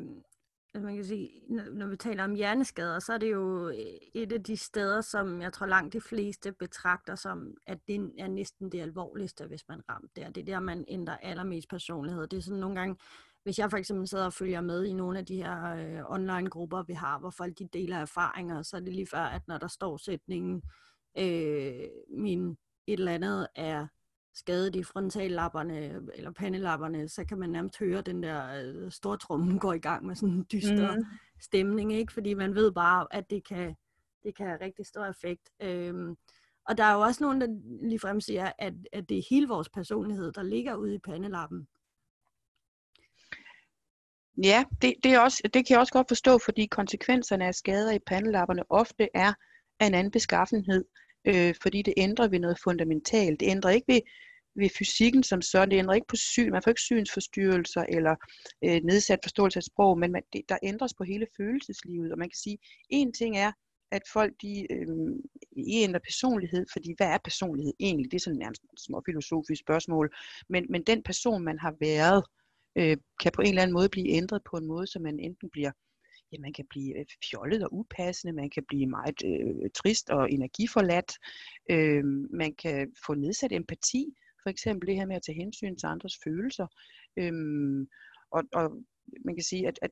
altså 0.74 0.86
man 0.86 0.94
kan 0.94 1.04
sige, 1.04 1.30
når 1.48 1.86
vi 1.86 1.96
taler 1.96 2.24
om 2.24 2.34
hjerneskader, 2.34 2.98
så 2.98 3.12
er 3.12 3.18
det 3.18 3.32
jo 3.32 3.68
øh, 3.68 3.74
et 4.14 4.32
af 4.32 4.42
de 4.42 4.56
steder, 4.56 5.00
som 5.00 5.42
jeg 5.42 5.52
tror 5.52 5.66
langt 5.66 5.92
de 5.92 6.00
fleste 6.00 6.52
betragter 6.52 7.14
som, 7.14 7.54
at 7.66 7.78
det 7.88 8.12
er 8.18 8.28
næsten 8.28 8.72
det 8.72 8.80
alvorligste, 8.80 9.46
hvis 9.46 9.68
man 9.68 9.82
ramt 9.88 10.16
der. 10.16 10.30
Det 10.30 10.40
er 10.40 10.44
der, 10.44 10.60
man 10.60 10.84
ændrer 10.88 11.16
allermest 11.16 11.68
personlighed. 11.68 12.26
Det 12.26 12.36
er 12.36 12.42
sådan 12.42 12.60
nogle 12.60 12.76
gange, 12.76 12.96
hvis 13.42 13.58
jeg 13.58 13.70
for 13.70 13.76
eksempel 13.76 14.08
sidder 14.08 14.26
og 14.26 14.32
følger 14.32 14.60
med 14.60 14.84
i 14.84 14.92
nogle 14.92 15.18
af 15.18 15.26
de 15.26 15.36
her 15.36 15.64
øh, 15.64 16.10
online-grupper, 16.10 16.82
vi 16.82 16.92
har, 16.92 17.18
hvor 17.18 17.30
folk 17.30 17.58
de 17.58 17.68
deler 17.72 17.96
erfaringer, 17.96 18.62
så 18.62 18.76
er 18.76 18.80
det 18.80 18.92
lige 18.94 19.06
før, 19.06 19.18
at 19.18 19.42
når 19.48 19.58
der 19.58 19.68
står 19.68 19.96
sætningen, 19.96 20.62
øh, 21.18 21.88
min 22.08 22.56
et 22.86 22.98
eller 22.98 23.12
andet 23.12 23.46
er 23.54 23.86
skadet 24.36 24.76
i 24.76 24.82
frontallapperne 24.82 26.00
eller 26.14 26.30
pandelapperne, 26.30 27.08
så 27.08 27.24
kan 27.24 27.38
man 27.38 27.50
nærmest 27.50 27.78
høre 27.78 28.00
den 28.00 28.22
der 28.22 28.62
øh, 28.62 28.90
stortrummen 28.90 29.58
går 29.58 29.72
i 29.72 29.78
gang 29.78 30.06
med 30.06 30.14
sådan 30.14 30.34
en 30.34 30.46
dyster 30.52 30.96
mm. 30.96 31.04
stemning, 31.40 31.92
ikke? 31.92 32.12
fordi 32.12 32.34
man 32.34 32.54
ved 32.54 32.72
bare, 32.72 33.06
at 33.10 33.30
det 33.30 33.48
kan, 33.48 33.76
det 34.22 34.36
kan 34.36 34.46
have 34.46 34.60
rigtig 34.60 34.86
stor 34.86 35.06
effekt. 35.06 35.50
Øhm, 35.62 36.16
og 36.68 36.78
der 36.78 36.84
er 36.84 36.94
jo 36.94 37.00
også 37.00 37.24
nogen, 37.24 37.40
der 37.40 37.46
ligefrem 37.88 38.20
siger, 38.20 38.52
at, 38.58 38.74
at 38.92 39.08
det 39.08 39.18
er 39.18 39.22
hele 39.30 39.48
vores 39.48 39.68
personlighed, 39.68 40.32
der 40.32 40.42
ligger 40.42 40.74
ude 40.74 40.94
i 40.94 40.98
pandelappen. 40.98 41.68
Ja, 44.44 44.64
det, 44.82 44.94
det, 45.02 45.14
er 45.14 45.20
også, 45.20 45.42
det 45.44 45.66
kan 45.66 45.74
jeg 45.74 45.78
også 45.78 45.92
godt 45.92 46.08
forstå, 46.08 46.38
fordi 46.38 46.66
konsekvenserne 46.66 47.46
af 47.46 47.54
skader 47.54 47.92
i 47.92 47.98
pandelapperne 48.06 48.62
ofte 48.70 49.08
er 49.14 49.32
af 49.80 49.86
en 49.86 49.94
anden 49.94 50.10
beskaffenhed, 50.10 50.84
øh, 51.24 51.54
fordi 51.62 51.82
det 51.82 51.94
ændrer 51.96 52.28
ved 52.28 52.38
noget 52.38 52.58
fundamentalt. 52.64 53.40
Det 53.40 53.46
ændrer 53.48 53.70
ikke 53.70 53.92
ved, 53.92 54.00
ved 54.56 54.70
fysikken 54.78 55.22
som 55.22 55.42
sådan, 55.42 55.70
det 55.70 55.78
ændrer 55.78 55.94
ikke 55.94 56.06
på 56.08 56.16
syn, 56.16 56.50
man 56.50 56.62
får 56.62 56.70
ikke 56.70 56.80
synsforstyrrelser 56.80 57.84
eller 57.88 58.14
øh, 58.64 58.80
nedsat 58.84 59.18
forståelse 59.22 59.58
af 59.58 59.62
sprog, 59.62 59.98
men 59.98 60.12
man, 60.12 60.22
det, 60.32 60.42
der 60.48 60.58
ændres 60.62 60.94
på 60.94 61.04
hele 61.04 61.26
følelseslivet, 61.36 62.12
og 62.12 62.18
man 62.18 62.28
kan 62.28 62.36
sige, 62.36 62.58
en 62.90 63.12
ting 63.12 63.38
er, 63.38 63.52
at 63.90 64.02
folk 64.12 64.32
de 64.42 64.72
øh, 64.72 64.86
ændrer 65.56 66.00
personlighed, 66.00 66.66
fordi 66.72 66.94
hvad 66.96 67.06
er 67.06 67.18
personlighed 67.24 67.72
egentlig? 67.80 68.10
Det 68.10 68.16
er 68.16 68.20
sådan 68.20 68.38
nærmest 68.38 68.62
et 68.62 68.80
små 68.80 69.02
filosofisk 69.06 69.60
spørgsmål, 69.60 70.14
men, 70.48 70.66
men 70.70 70.82
den 70.82 71.02
person, 71.02 71.44
man 71.44 71.58
har 71.58 71.74
været, 71.80 72.24
øh, 72.78 72.96
kan 73.22 73.32
på 73.32 73.42
en 73.42 73.48
eller 73.48 73.62
anden 73.62 73.74
måde 73.74 73.88
blive 73.88 74.08
ændret 74.08 74.42
på 74.50 74.56
en 74.56 74.66
måde, 74.66 74.86
så 74.86 74.98
man 74.98 75.18
enten 75.20 75.50
bliver 75.50 75.70
ja, 76.32 76.38
man 76.40 76.52
kan 76.52 76.66
blive 76.70 76.98
øh, 76.98 77.06
fjollet 77.30 77.64
og 77.64 77.68
upassende, 77.72 78.32
man 78.32 78.50
kan 78.50 78.64
blive 78.68 78.86
meget 78.86 79.18
øh, 79.24 79.70
trist 79.74 80.10
og 80.10 80.32
energiforladt, 80.32 81.12
øh, 81.70 82.04
man 82.30 82.54
kan 82.54 82.92
få 83.06 83.14
nedsat 83.14 83.52
empati, 83.52 84.14
for 84.46 84.50
eksempel 84.50 84.88
det 84.88 84.96
her 84.96 85.06
med 85.06 85.16
at 85.16 85.22
tage 85.22 85.36
hensyn 85.36 85.76
til 85.76 85.86
andres 85.86 86.18
følelser. 86.24 86.66
Øhm, 87.16 87.88
og, 88.30 88.42
og 88.52 88.70
man 89.24 89.34
kan 89.34 89.44
sige, 89.44 89.68
at, 89.68 89.78
at 89.82 89.90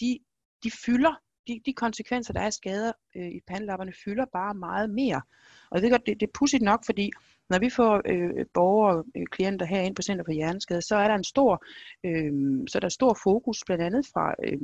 de, 0.00 0.18
de 0.64 0.70
fylder 0.86 1.14
de, 1.46 1.60
de 1.66 1.72
konsekvenser, 1.72 2.32
der 2.32 2.40
er 2.40 2.46
af 2.46 2.52
skader 2.52 2.92
øh, 3.16 3.28
i 3.28 3.40
pandelapperne, 3.46 3.92
fylder 4.04 4.24
bare 4.32 4.54
meget 4.54 4.90
mere. 4.90 5.22
Og 5.70 5.76
jeg 5.76 5.82
ved 5.82 5.90
godt, 5.90 6.06
det, 6.06 6.20
det 6.20 6.26
er 6.26 6.38
pudsigt 6.38 6.62
nok, 6.62 6.84
fordi 6.86 7.10
når 7.50 7.58
vi 7.58 7.70
får 7.70 8.02
øh, 8.06 8.46
borgere, 8.54 9.04
øh, 9.16 9.26
klienter 9.30 9.66
herinde 9.66 9.94
på 9.94 10.02
Center 10.02 10.24
for 10.24 10.32
Hjerneskade, 10.32 10.82
så 10.82 10.96
er 10.96 11.08
der 11.08 11.14
en 11.14 11.24
stor, 11.24 11.64
øh, 12.04 12.32
så 12.68 12.78
er 12.78 12.80
der 12.80 12.88
stor 12.88 13.18
fokus, 13.22 13.62
blandt 13.66 13.84
andet 13.84 14.06
fra, 14.06 14.34
øh, 14.44 14.58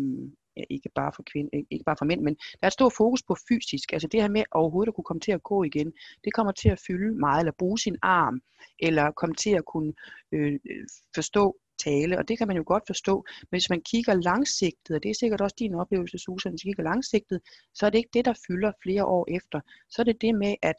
ikke 0.70 0.90
bare 0.94 1.12
for 1.16 1.22
kvinde, 1.32 1.51
ikke 1.70 1.84
bare 1.84 1.96
for 1.98 2.05
mænd, 2.05 2.20
men 2.20 2.34
der 2.34 2.62
er 2.62 2.66
et 2.66 2.72
stort 2.72 2.92
fokus 2.96 3.22
på 3.22 3.36
fysisk, 3.48 3.92
altså 3.92 4.09
det 4.09 4.22
her 4.22 4.28
med 4.28 4.44
overhovedet 4.51 4.90
at 4.90 4.94
kunne 4.94 5.05
komme 5.05 5.20
til 5.20 5.32
at 5.32 5.42
gå 5.42 5.62
igen, 5.62 5.92
det 6.24 6.34
kommer 6.34 6.53
til 6.53 6.68
at 6.68 6.82
fylde 6.86 7.14
meget, 7.14 7.40
eller 7.40 7.53
bruge 7.59 7.78
sin 7.78 7.96
arm, 8.03 8.40
eller 8.78 9.11
komme 9.11 9.34
til 9.34 9.51
at 9.51 9.64
kunne 9.64 9.92
øh, 10.32 10.59
forstå 11.14 11.57
tale, 11.84 12.18
og 12.18 12.28
det 12.28 12.38
kan 12.38 12.46
man 12.48 12.57
jo 12.57 12.64
godt 12.66 12.82
forstå, 12.86 13.24
men 13.40 13.57
hvis 13.59 13.70
man 13.70 13.80
kigger 13.80 14.14
langsigtet, 14.14 14.96
og 14.96 15.03
det 15.03 15.11
er 15.11 15.14
sikkert 15.14 15.40
også 15.40 15.57
din 15.59 15.74
oplevelse, 15.74 16.18
Susan, 16.18 16.53
hvis 16.53 16.64
man 16.64 16.70
kigger 16.70 16.82
langsigtet, 16.82 17.40
så 17.74 17.86
er 17.86 17.90
det 17.90 17.98
ikke 17.98 18.14
det, 18.14 18.24
der 18.24 18.34
fylder 18.46 18.72
flere 18.82 19.05
år 19.05 19.26
efter. 19.36 19.61
Så 19.90 20.03
er 20.03 20.05
det 20.05 20.22
det 20.22 20.34
med, 20.34 20.55
at 20.62 20.78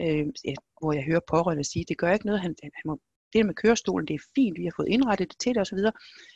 øh, 0.00 0.26
ja, 0.44 0.54
hvor 0.80 0.92
jeg 0.92 1.04
hører 1.04 1.20
pårørende 1.30 1.64
sige, 1.64 1.84
det 1.88 1.98
gør 1.98 2.12
ikke 2.12 2.26
noget, 2.26 2.40
han, 2.40 2.54
han 2.62 2.82
må 2.84 3.00
det 3.32 3.46
med 3.46 3.54
kørestolen, 3.54 4.08
det 4.08 4.14
er 4.14 4.28
fint, 4.34 4.58
vi 4.58 4.64
har 4.64 4.72
fået 4.76 4.88
indrettet 4.88 5.28
det 5.28 5.38
til 5.38 5.54
det 5.54 5.60
osv., 5.60 5.78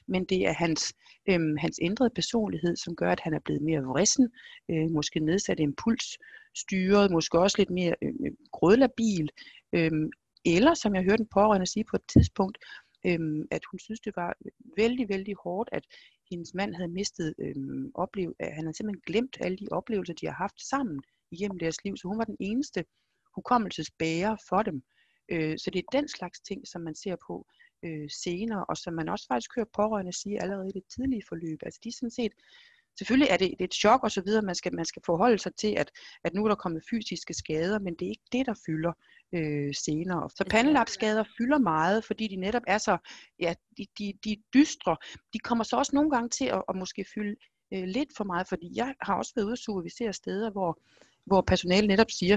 men 0.08 0.24
det 0.24 0.46
er 0.46 0.52
hans, 0.52 0.94
øhm, 1.28 1.56
hans 1.56 1.78
ændrede 1.82 2.10
personlighed, 2.14 2.76
som 2.76 2.96
gør, 2.96 3.12
at 3.12 3.20
han 3.20 3.34
er 3.34 3.38
blevet 3.44 3.62
mere 3.62 3.82
vrissen, 3.82 4.30
øh, 4.70 4.90
måske 4.90 5.20
nedsat 5.20 5.60
impuls, 5.60 6.18
styret, 6.56 7.10
måske 7.10 7.38
også 7.38 7.56
lidt 7.58 7.70
mere 7.70 7.94
øh, 8.02 8.32
grødlabil, 8.52 9.30
øh, 9.72 9.92
eller 10.44 10.74
som 10.74 10.94
jeg 10.94 11.04
hørte 11.04 11.20
en 11.20 11.34
pårørende 11.34 11.66
sige 11.66 11.84
på 11.90 11.96
et 11.96 12.06
tidspunkt, 12.08 12.58
øhm, 13.06 13.42
at 13.50 13.62
hun 13.70 13.78
synes, 13.78 14.00
det 14.00 14.12
var 14.16 14.36
vældig, 14.76 15.08
vældig 15.08 15.34
hårdt, 15.44 15.68
at 15.72 15.84
hendes 16.30 16.54
mand 16.54 16.74
havde 16.74 16.88
mistet 16.88 17.34
øhm, 17.38 17.90
oplev, 17.94 18.34
at 18.38 18.54
han 18.54 18.64
havde 18.64 18.76
simpelthen 18.76 19.02
glemt 19.06 19.36
alle 19.40 19.56
de 19.56 19.68
oplevelser, 19.70 20.14
de 20.14 20.26
har 20.26 20.34
haft 20.34 20.60
sammen 20.60 21.02
igennem 21.30 21.58
deres 21.58 21.84
liv, 21.84 21.96
så 21.96 22.08
hun 22.08 22.18
var 22.18 22.24
den 22.24 22.36
eneste 22.40 22.84
hukommelsesbærer 23.34 24.36
for 24.48 24.62
dem. 24.62 24.82
Øh, 25.32 25.58
så 25.58 25.70
det 25.70 25.78
er 25.78 25.98
den 25.98 26.08
slags 26.08 26.40
ting, 26.40 26.68
som 26.68 26.82
man 26.82 26.94
ser 26.94 27.16
på 27.26 27.46
øh, 27.84 28.08
senere, 28.24 28.64
og 28.68 28.76
som 28.76 28.94
man 28.94 29.08
også 29.08 29.26
faktisk 29.28 29.50
hører 29.56 29.74
pårørende 29.76 30.12
sige 30.12 30.42
allerede 30.42 30.68
i 30.68 30.72
det 30.72 30.84
tidlige 30.94 31.22
forløb. 31.28 31.58
Altså 31.62 31.80
de 31.84 31.88
er 31.88 31.92
sådan 31.92 32.10
set 32.10 32.32
Selvfølgelig 32.98 33.28
er 33.30 33.36
det, 33.36 33.50
det 33.50 33.60
er 33.60 33.64
et 33.64 33.74
chok 33.74 34.02
og 34.02 34.10
så 34.10 34.22
videre, 34.26 34.42
man 34.42 34.54
skal, 34.54 34.74
man 34.74 34.84
skal 34.84 35.02
forholde 35.06 35.38
sig 35.38 35.54
til, 35.54 35.74
at, 35.76 35.90
at 36.24 36.34
nu 36.34 36.44
er 36.44 36.48
der 36.48 36.54
kommet 36.54 36.82
fysiske 36.90 37.34
skader, 37.34 37.78
men 37.78 37.94
det 37.94 38.06
er 38.06 38.10
ikke 38.10 38.28
det, 38.32 38.46
der 38.46 38.54
fylder 38.66 38.92
øh, 39.34 39.74
senere. 39.74 40.30
Så 40.30 40.44
pandelapskader 40.50 41.24
fylder 41.38 41.58
meget, 41.58 42.04
fordi 42.04 42.28
de 42.28 42.36
netop 42.36 42.62
er 42.66 42.78
så, 42.78 42.98
ja, 43.40 43.54
de, 43.78 43.86
de, 43.98 44.12
de 44.24 44.36
dystre. 44.54 44.96
De 45.32 45.38
kommer 45.38 45.64
så 45.64 45.76
også 45.76 45.90
nogle 45.94 46.10
gange 46.10 46.28
til 46.28 46.44
at, 46.44 46.62
at 46.68 46.76
måske 46.76 47.04
fylde 47.14 47.36
øh, 47.74 47.84
lidt 47.84 48.08
for 48.16 48.24
meget, 48.24 48.48
fordi 48.48 48.72
jeg 48.74 48.94
har 49.00 49.14
også 49.14 49.32
været 49.36 49.46
ude 49.46 49.54
og 49.54 49.58
supervisere 49.58 50.12
steder, 50.12 50.50
hvor, 50.50 50.80
hvor 51.26 51.40
personalet 51.40 51.88
netop 51.88 52.10
siger, 52.10 52.36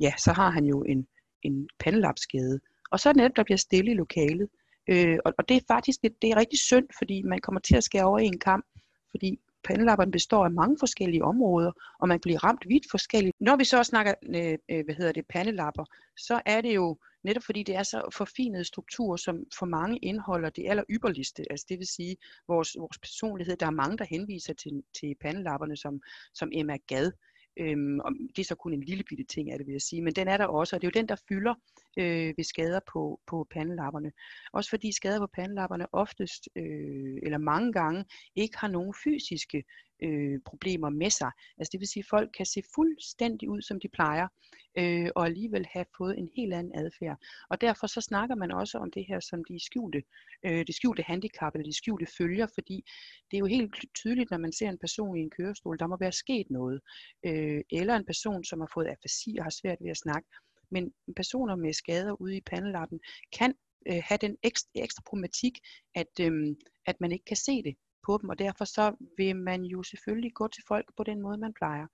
ja, 0.00 0.12
så 0.18 0.32
har 0.32 0.50
han 0.50 0.64
jo 0.64 0.82
en, 0.82 1.06
en 1.42 1.68
pandelapskade. 1.78 2.60
Og 2.90 3.00
så 3.00 3.08
er 3.08 3.12
det 3.12 3.20
netop, 3.22 3.36
der 3.36 3.44
bliver 3.44 3.58
stille 3.58 3.90
i 3.90 3.94
lokalet. 3.94 4.48
Øh, 4.88 5.18
og, 5.24 5.34
og 5.38 5.48
det 5.48 5.56
er 5.56 5.60
faktisk 5.68 6.02
det, 6.02 6.22
det 6.22 6.30
er 6.30 6.36
rigtig 6.36 6.58
synd, 6.58 6.86
fordi 6.98 7.22
man 7.22 7.40
kommer 7.40 7.60
til 7.60 7.76
at 7.76 7.84
skære 7.84 8.04
over 8.04 8.18
i 8.18 8.26
en 8.26 8.38
kamp, 8.38 8.64
fordi 9.10 9.40
pandelapperne 9.64 10.12
består 10.12 10.44
af 10.44 10.50
mange 10.50 10.76
forskellige 10.80 11.24
områder, 11.24 11.72
og 12.00 12.08
man 12.08 12.20
bliver 12.20 12.44
ramt 12.44 12.68
vidt 12.68 12.86
forskelligt. 12.90 13.36
Når 13.40 13.56
vi 13.56 13.64
så 13.64 13.82
snakker, 13.82 14.14
øh, 14.22 14.58
øh, 14.70 14.84
hvad 14.84 14.94
hedder 14.94 15.12
det, 15.12 15.24
pandelapper, 15.28 15.84
så 16.16 16.40
er 16.46 16.60
det 16.60 16.74
jo 16.74 16.98
netop 17.24 17.42
fordi 17.42 17.62
det 17.62 17.74
er 17.76 17.82
så 17.82 18.10
forfinede 18.14 18.64
strukturer, 18.64 19.16
som 19.16 19.44
for 19.58 19.66
mange 19.66 19.98
indeholder 19.98 20.50
det 20.50 20.64
aller 20.68 20.84
ypperligste, 20.90 21.44
altså 21.50 21.66
det 21.68 21.78
vil 21.78 21.86
sige 21.86 22.16
vores, 22.48 22.76
vores 22.78 22.98
personlighed. 22.98 23.56
Der 23.56 23.66
er 23.66 23.70
mange, 23.70 23.98
der 23.98 24.04
henviser 24.04 24.54
til, 24.54 24.82
til 25.00 25.14
pandelapperne 25.20 25.76
som, 25.76 26.00
som 26.34 26.48
Emma 26.52 26.76
Gad, 26.86 27.12
Øhm, 27.60 28.00
og 28.00 28.12
det 28.36 28.42
er 28.42 28.46
så 28.46 28.54
kun 28.54 28.72
en 28.72 28.82
lille 28.82 29.04
bitte 29.04 29.24
ting, 29.24 29.50
er 29.50 29.56
det 29.56 29.66
vil 29.66 29.72
jeg 29.72 29.82
sige, 29.82 30.02
men 30.02 30.12
den 30.12 30.28
er 30.28 30.36
der 30.36 30.46
også, 30.46 30.76
og 30.76 30.82
det 30.82 30.86
er 30.86 30.90
jo 30.94 31.00
den, 31.00 31.08
der 31.08 31.16
fylder 31.28 31.54
øh, 31.98 32.34
ved 32.36 32.44
skader 32.44 32.80
på, 32.92 33.20
på 33.26 33.46
pandelapperne. 33.50 34.12
Også 34.52 34.70
fordi 34.70 34.92
skader 34.92 35.18
på 35.18 35.26
pandelapperne 35.34 35.94
oftest, 35.94 36.48
øh, 36.56 37.18
eller 37.22 37.38
mange 37.38 37.72
gange, 37.72 38.04
ikke 38.36 38.58
har 38.58 38.68
nogen 38.68 38.94
fysiske 39.04 39.64
øh, 40.02 40.38
problemer 40.44 40.90
med 40.90 41.10
sig. 41.10 41.30
Altså 41.58 41.70
det 41.72 41.80
vil 41.80 41.88
sige, 41.88 42.00
at 42.00 42.10
folk 42.10 42.30
kan 42.36 42.46
se 42.46 42.62
fuldstændig 42.74 43.50
ud, 43.50 43.62
som 43.62 43.80
de 43.80 43.88
plejer, 43.88 44.28
øh, 44.78 45.08
og 45.14 45.26
alligevel 45.26 45.66
have 45.72 45.84
fået 45.96 46.18
en 46.18 46.30
helt 46.36 46.54
anden 46.54 46.78
adfærd. 46.78 47.18
Og 47.50 47.60
derfor 47.60 47.86
så 47.86 48.00
snakker 48.00 48.34
man 48.34 48.52
også 48.52 48.78
om 48.78 48.90
det 48.90 49.04
her 49.08 49.20
som 49.20 49.44
de 49.44 49.64
skjulte, 49.64 50.02
øh, 50.46 50.66
de 50.66 50.72
skjulte 50.72 51.02
handicap, 51.02 51.54
eller 51.54 51.64
de 51.64 51.76
skjulte 51.76 52.06
følger, 52.18 52.46
fordi 52.54 52.84
det 53.30 53.36
er 53.36 53.38
jo 53.38 53.46
helt 53.46 53.74
tydeligt, 53.94 54.30
når 54.30 54.38
man 54.38 54.52
ser 54.52 54.68
en 54.68 54.78
person 54.78 55.16
i 55.16 55.20
en 55.20 55.30
kørestol, 55.30 55.78
der 55.78 55.86
må 55.86 55.96
være 56.00 56.12
sket 56.12 56.50
noget. 56.50 56.80
Øh, 57.26 57.60
eller 57.70 57.96
en 57.96 58.06
person, 58.06 58.44
som 58.44 58.60
har 58.60 58.70
fået 58.74 58.86
afasi 58.86 59.36
og 59.38 59.44
har 59.44 59.54
svært 59.60 59.78
ved 59.80 59.90
at 59.90 59.96
snakke. 59.96 60.28
Men 60.70 60.92
personer 61.16 61.56
med 61.56 61.72
skader 61.72 62.20
ude 62.20 62.36
i 62.36 62.40
pandelappen 62.40 63.00
kan 63.38 63.54
øh, 63.88 64.02
have 64.04 64.18
den 64.18 64.36
ekstra, 64.42 64.70
ekstra 64.74 65.02
problematik, 65.06 65.58
at, 65.94 66.12
øh, 66.20 66.56
at 66.86 67.00
man 67.00 67.12
ikke 67.12 67.24
kan 67.24 67.36
se 67.36 67.62
det 67.62 67.74
på 68.06 68.18
dem, 68.20 68.28
og 68.28 68.38
derfor 68.38 68.64
så 68.64 68.96
vil 69.16 69.36
man 69.36 69.64
jo 69.64 69.82
selvfølgelig 69.82 70.32
gå 70.34 70.48
til 70.48 70.64
folk 70.68 70.86
på 70.96 71.04
den 71.04 71.22
måde, 71.22 71.38
man 71.38 71.54
plejer. 71.54 71.86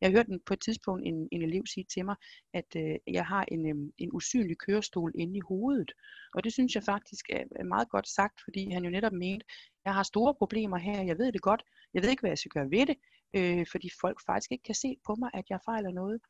Jeg 0.00 0.10
hørte 0.10 0.38
på 0.46 0.54
et 0.54 0.60
tidspunkt 0.60 1.02
en, 1.06 1.28
en 1.32 1.42
elev 1.42 1.62
sige 1.66 1.86
til 1.94 2.04
mig, 2.04 2.16
at 2.54 2.70
øh, 2.76 2.96
jeg 3.06 3.26
har 3.26 3.44
en, 3.48 3.62
øh, 3.70 3.92
en 3.98 4.10
usynlig 4.12 4.58
kørestol 4.58 5.12
inde 5.14 5.36
i 5.36 5.46
hovedet, 5.48 5.92
og 6.34 6.44
det 6.44 6.52
synes 6.52 6.74
jeg 6.74 6.82
faktisk 6.82 7.24
er, 7.30 7.44
er 7.56 7.64
meget 7.64 7.88
godt 7.88 8.08
sagt, 8.08 8.40
fordi 8.44 8.70
han 8.70 8.84
jo 8.84 8.90
netop 8.90 9.12
mente, 9.12 9.46
jeg 9.84 9.94
har 9.94 10.02
store 10.02 10.34
problemer 10.34 10.78
her, 10.78 11.02
jeg 11.02 11.18
ved 11.18 11.32
det 11.32 11.42
godt, 11.42 11.62
jeg 11.94 12.02
ved 12.02 12.10
ikke, 12.10 12.20
hvad 12.20 12.30
jeg 12.30 12.38
skal 12.38 12.50
gøre 12.50 12.70
ved 12.70 12.86
det, 12.86 12.96
øh, 13.36 13.66
fordi 13.72 13.88
folk 14.00 14.18
faktisk 14.26 14.52
ikke 14.52 14.64
kan 14.64 14.74
se 14.74 14.96
på 15.06 15.14
mig, 15.14 15.30
at 15.34 15.44
jeg 15.50 15.60
fejler 15.64 15.90
noget 15.90 16.20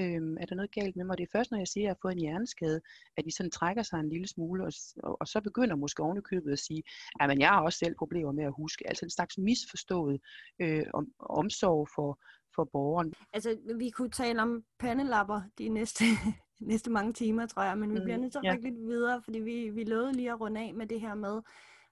øhm, 0.00 0.36
er 0.40 0.46
der 0.46 0.54
noget 0.54 0.72
galt 0.72 0.96
med 0.96 1.04
mig? 1.04 1.18
Det 1.18 1.24
er 1.24 1.38
først, 1.38 1.50
når 1.50 1.58
jeg 1.58 1.68
siger, 1.68 1.84
at 1.84 1.86
jeg 1.86 1.90
har 1.90 1.98
fået 2.02 2.12
en 2.12 2.18
hjerneskade, 2.18 2.80
at 3.16 3.24
de 3.24 3.36
sådan 3.36 3.50
trækker 3.50 3.82
sig 3.82 3.98
en 4.00 4.08
lille 4.08 4.28
smule, 4.28 4.64
og, 4.64 4.72
og, 5.02 5.16
og 5.20 5.26
så 5.28 5.40
begynder 5.40 5.76
måske 5.76 6.02
ovenikøbet 6.02 6.52
at 6.52 6.58
sige, 6.58 6.82
at 7.20 7.28
men 7.28 7.40
jeg 7.40 7.48
har 7.48 7.62
også 7.62 7.78
selv 7.78 7.94
problemer 7.98 8.32
med 8.32 8.44
at 8.44 8.52
huske. 8.56 8.88
Altså 8.88 9.04
en 9.06 9.10
slags 9.10 9.38
misforstået 9.38 10.20
øh, 10.60 10.86
om, 10.94 11.06
omsorg 11.18 11.88
for, 11.94 12.18
for 12.54 12.64
borgeren. 12.72 13.12
Altså, 13.32 13.58
vi 13.78 13.90
kunne 13.90 14.10
tale 14.10 14.42
om 14.42 14.64
pandelapper 14.78 15.40
de 15.58 15.68
næste, 15.68 16.04
næste 16.70 16.90
mange 16.90 17.12
timer, 17.12 17.46
tror 17.46 17.62
jeg, 17.62 17.78
men 17.78 17.90
vi 17.94 17.98
mm, 17.98 18.04
bliver 18.04 18.18
nødt 18.18 18.32
til 18.32 18.38
at 18.38 18.44
ja. 18.44 18.52
rykke 18.52 18.68
lidt 18.70 18.80
videre, 18.80 19.22
fordi 19.24 19.38
vi, 19.38 19.70
vi 19.70 19.84
lovede 19.84 20.12
lige 20.12 20.30
at 20.30 20.40
runde 20.40 20.60
af 20.60 20.74
med 20.74 20.86
det 20.86 21.00
her 21.00 21.14
med, 21.14 21.40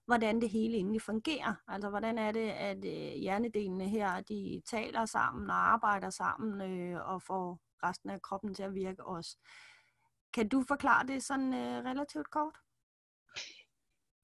hvordan 0.07 0.41
det 0.41 0.51
hele 0.51 0.75
egentlig 0.75 1.03
fungerer. 1.03 1.55
Altså, 1.69 1.91
hvordan 1.91 2.19
er 2.19 2.33
det, 2.33 2.49
at 2.49 2.85
øh, 2.85 3.21
hjernedelene 3.21 3.89
her, 3.89 4.21
de 4.21 4.63
taler 4.71 5.05
sammen 5.05 5.51
og 5.51 5.73
arbejder 5.73 6.11
sammen 6.11 6.61
øh, 6.71 7.09
og 7.09 7.23
får 7.23 7.61
resten 7.85 8.11
af 8.11 8.23
kroppen 8.23 8.55
til 8.55 8.63
at 8.63 8.75
virke 8.75 9.05
også. 9.05 9.37
Kan 10.35 10.49
du 10.49 10.65
forklare 10.69 11.07
det 11.07 11.23
sådan 11.23 11.55
øh, 11.55 11.85
relativt 11.85 12.31
kort? 12.31 12.57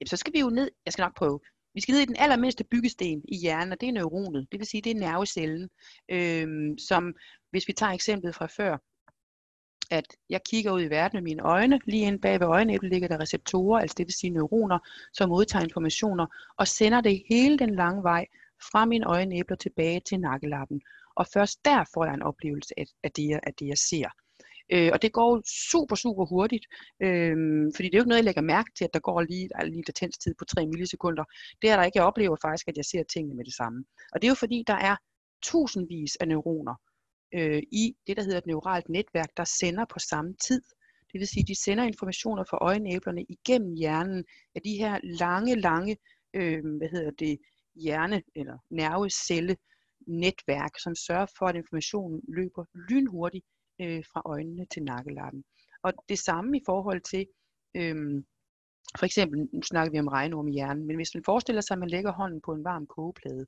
Jamen, 0.01 0.09
så 0.09 0.17
skal 0.17 0.33
vi 0.33 0.41
jo 0.41 0.51
ned, 0.51 0.71
jeg 0.87 0.93
skal 0.93 1.03
nok 1.03 1.17
prøve. 1.17 1.41
Vi 1.75 1.81
skal 1.81 1.93
ned 1.93 2.01
i 2.01 2.05
den 2.05 2.17
allermindste 2.19 2.65
byggesten 2.65 3.23
i 3.29 3.37
hjernen, 3.37 3.73
og 3.73 3.81
det 3.81 3.89
er 3.89 3.93
neuronet. 3.93 4.49
Det 4.53 4.61
vil 4.61 4.67
sige, 4.67 4.83
det 4.83 4.91
er 4.91 5.01
nervecellen, 5.01 5.69
øh, 6.09 6.79
som, 6.89 7.15
hvis 7.51 7.69
vi 7.69 7.73
tager 7.73 7.93
eksemplet 7.93 8.35
fra 8.35 8.47
før, 8.47 8.79
at 9.91 10.07
jeg 10.31 10.41
kigger 10.51 10.73
ud 10.73 10.83
i 10.83 10.91
verden 10.91 11.17
med 11.17 11.23
mine 11.23 11.43
øjne. 11.43 11.81
Lige 11.87 12.07
inde 12.07 12.19
bag 12.19 12.41
ved 12.41 12.47
øjenæblet 12.47 12.93
ligger 12.93 13.09
der 13.09 13.21
receptorer, 13.21 13.81
altså 13.81 13.95
det 13.99 14.07
vil 14.07 14.15
sige 14.15 14.31
neuroner, 14.31 14.79
som 15.13 15.29
modtager 15.29 15.65
informationer 15.65 16.27
og 16.57 16.69
sender 16.69 17.01
det 17.01 17.23
hele 17.29 17.59
den 17.59 17.75
lange 17.75 18.03
vej 18.03 18.27
fra 18.73 18.85
mine 18.85 19.07
øjenæbler 19.07 19.57
tilbage 19.57 20.01
til 20.01 20.21
nakkelappen. 20.21 20.81
Og 21.17 21.27
først 21.35 21.65
der 21.65 21.85
får 21.95 22.05
jeg 22.05 22.15
en 22.15 22.23
oplevelse 22.23 22.75
af, 22.81 22.87
af, 23.03 23.13
det, 23.13 23.41
af 23.43 23.55
det, 23.55 23.67
jeg 23.67 23.79
ser. 23.79 24.09
Øh, 24.73 24.91
og 24.93 25.03
det 25.03 25.13
går 25.13 25.43
super, 25.71 25.97
super 25.97 26.25
hurtigt, 26.25 26.67
øh, 27.03 27.37
fordi 27.77 27.87
det 27.89 27.95
er 27.95 27.99
jo 27.99 28.03
ikke 28.03 28.09
noget, 28.09 28.23
jeg 28.23 28.25
lægger 28.25 28.43
mærke 28.43 28.71
til, 28.77 28.85
at 28.85 28.95
der 28.95 29.01
går 29.01 29.21
lige, 29.21 29.49
der 29.49 29.65
lige 29.65 29.85
latenstid 29.89 30.35
på 30.39 30.45
3 30.45 30.67
millisekunder. 30.67 31.25
Det 31.63 31.71
er 31.71 31.77
der 31.77 31.85
ikke. 31.85 31.99
Jeg 31.99 32.05
oplever 32.05 32.37
faktisk, 32.43 32.69
at 32.69 32.77
jeg 32.77 32.85
ser 32.85 33.03
tingene 33.03 33.35
med 33.35 33.45
det 33.45 33.55
samme. 33.55 33.85
Og 34.13 34.23
det 34.23 34.27
er 34.27 34.31
jo 34.31 34.35
fordi, 34.45 34.65
der 34.67 34.79
er 34.91 34.97
tusindvis 35.43 36.17
af 36.17 36.29
neuroner 36.29 36.75
øh, 37.35 37.63
i 37.73 37.97
det, 38.07 38.17
der 38.17 38.23
hedder 38.23 38.39
et 38.39 38.47
neuralt 38.47 38.89
netværk, 38.89 39.31
der 39.37 39.45
sender 39.45 39.85
på 39.85 39.99
samme 39.99 40.35
tid. 40.47 40.63
Det 41.13 41.21
vil 41.21 41.29
sige, 41.29 41.43
at 41.43 41.49
de 41.49 41.63
sender 41.63 41.85
informationer 41.85 42.45
fra 42.51 42.59
øjenæblerne 42.61 43.25
igennem 43.29 43.75
hjernen 43.75 44.25
af 44.55 44.63
de 44.63 44.77
her 44.77 45.01
lange, 45.03 45.55
lange, 45.61 45.97
øh, 46.35 46.63
hvad 46.79 46.89
hedder 46.89 47.11
det, 47.11 47.39
hjerne- 47.75 48.23
eller 48.35 48.59
nervecelle 48.71 49.57
netværk, 50.07 50.79
som 50.79 50.95
sørger 50.95 51.27
for, 51.39 51.47
at 51.47 51.57
informationen 51.57 52.21
løber 52.29 52.65
lynhurtigt 52.89 53.47
øh, 53.81 54.05
fra 54.13 54.23
øjnene 54.25 54.67
til 54.67 54.83
nakkelappen. 54.83 55.45
Og 55.83 55.93
det 56.09 56.19
samme 56.19 56.57
i 56.57 56.63
forhold 56.67 57.01
til, 57.01 57.27
øh, 57.77 58.25
for 58.99 59.07
eksempel, 59.07 59.49
nu 59.53 59.63
snakker 59.63 59.93
vi 59.93 59.99
om 59.99 60.09
regnorm 60.09 60.49
i 60.49 60.53
hjernen, 60.53 60.87
men 60.87 60.97
hvis 60.97 61.15
man 61.15 61.25
forestiller 61.25 61.61
sig, 61.61 61.75
at 61.75 61.79
man 61.79 61.89
lægger 61.89 62.13
hånden 62.13 62.41
på 62.41 62.53
en 62.53 62.65
varm 62.65 62.87
kogeplade, 62.87 63.47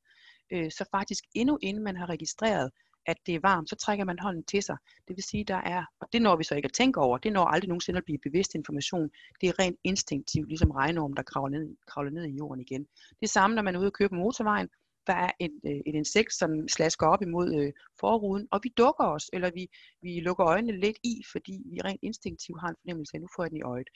øh, 0.52 0.70
så 0.70 0.84
faktisk 0.90 1.24
endnu 1.34 1.58
inden 1.62 1.84
man 1.84 1.96
har 1.96 2.08
registreret, 2.10 2.70
at 3.06 3.16
det 3.26 3.34
er 3.34 3.40
varmt, 3.42 3.70
så 3.70 3.76
trækker 3.76 4.04
man 4.04 4.18
hånden 4.18 4.44
til 4.44 4.62
sig. 4.62 4.76
Det 5.08 5.16
vil 5.16 5.24
sige, 5.24 5.44
der 5.44 5.56
er, 5.56 5.84
og 6.00 6.08
det 6.12 6.22
når 6.22 6.36
vi 6.36 6.44
så 6.44 6.54
ikke 6.54 6.66
at 6.66 6.72
tænke 6.72 7.00
over, 7.00 7.18
det 7.18 7.32
når 7.32 7.44
aldrig 7.44 7.68
nogensinde 7.68 7.98
at 7.98 8.04
blive 8.04 8.18
bevidst 8.18 8.54
information. 8.54 9.10
Det 9.40 9.48
er 9.48 9.58
rent 9.58 9.78
instinktivt, 9.84 10.48
ligesom 10.48 10.70
regnorm, 10.70 11.12
der 11.12 11.22
kravler 11.22 11.58
ned, 11.58 11.76
kravler 11.86 12.10
ned 12.10 12.24
i 12.24 12.36
jorden 12.36 12.60
igen. 12.60 12.86
Det 13.20 13.30
samme, 13.30 13.56
når 13.56 13.62
man 13.62 13.74
er 13.74 13.78
ude 13.78 13.86
og 13.86 13.92
køre 13.92 14.08
på 14.08 14.14
motorvejen, 14.14 14.68
der 15.06 15.12
er 15.12 15.30
et, 15.40 15.60
øh, 15.66 15.80
et 15.86 15.94
insekt, 15.94 16.32
som 16.32 16.68
slasker 16.68 17.06
op 17.06 17.22
imod 17.22 17.54
øh, 17.54 17.72
forruden, 18.00 18.48
og 18.50 18.60
vi 18.62 18.68
dukker 18.76 19.04
os, 19.04 19.30
eller 19.32 19.50
vi, 19.54 19.68
vi 20.02 20.20
lukker 20.20 20.46
øjnene 20.46 20.80
lidt 20.80 20.98
i, 21.02 21.22
fordi 21.32 21.62
vi 21.72 21.80
rent 21.84 22.00
instinktivt 22.02 22.60
har 22.60 22.68
en 22.68 22.76
fornemmelse 22.82 23.14
af, 23.14 23.18
at 23.18 23.22
nu 23.22 23.28
får 23.36 23.42
jeg 23.42 23.50
den 23.50 23.58
i 23.58 23.62
øjet. 23.62 23.88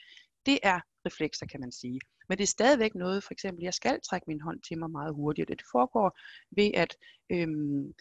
Det 0.45 0.59
er 0.63 0.79
reflekser, 1.05 1.45
kan 1.45 1.59
man 1.59 1.71
sige. 1.71 1.99
Men 2.29 2.37
det 2.37 2.43
er 2.43 2.47
stadigvæk 2.57 2.95
noget, 2.95 3.23
for 3.23 3.33
eksempel, 3.33 3.63
jeg 3.63 3.73
skal 3.73 3.99
trække 4.09 4.25
min 4.27 4.41
hånd 4.41 4.61
til 4.61 4.79
mig 4.79 4.91
meget 4.91 5.13
hurtigt. 5.15 5.49
Det 5.49 5.61
foregår 5.71 6.17
ved 6.51 6.71
at, 6.73 6.97
øhm, 7.31 7.93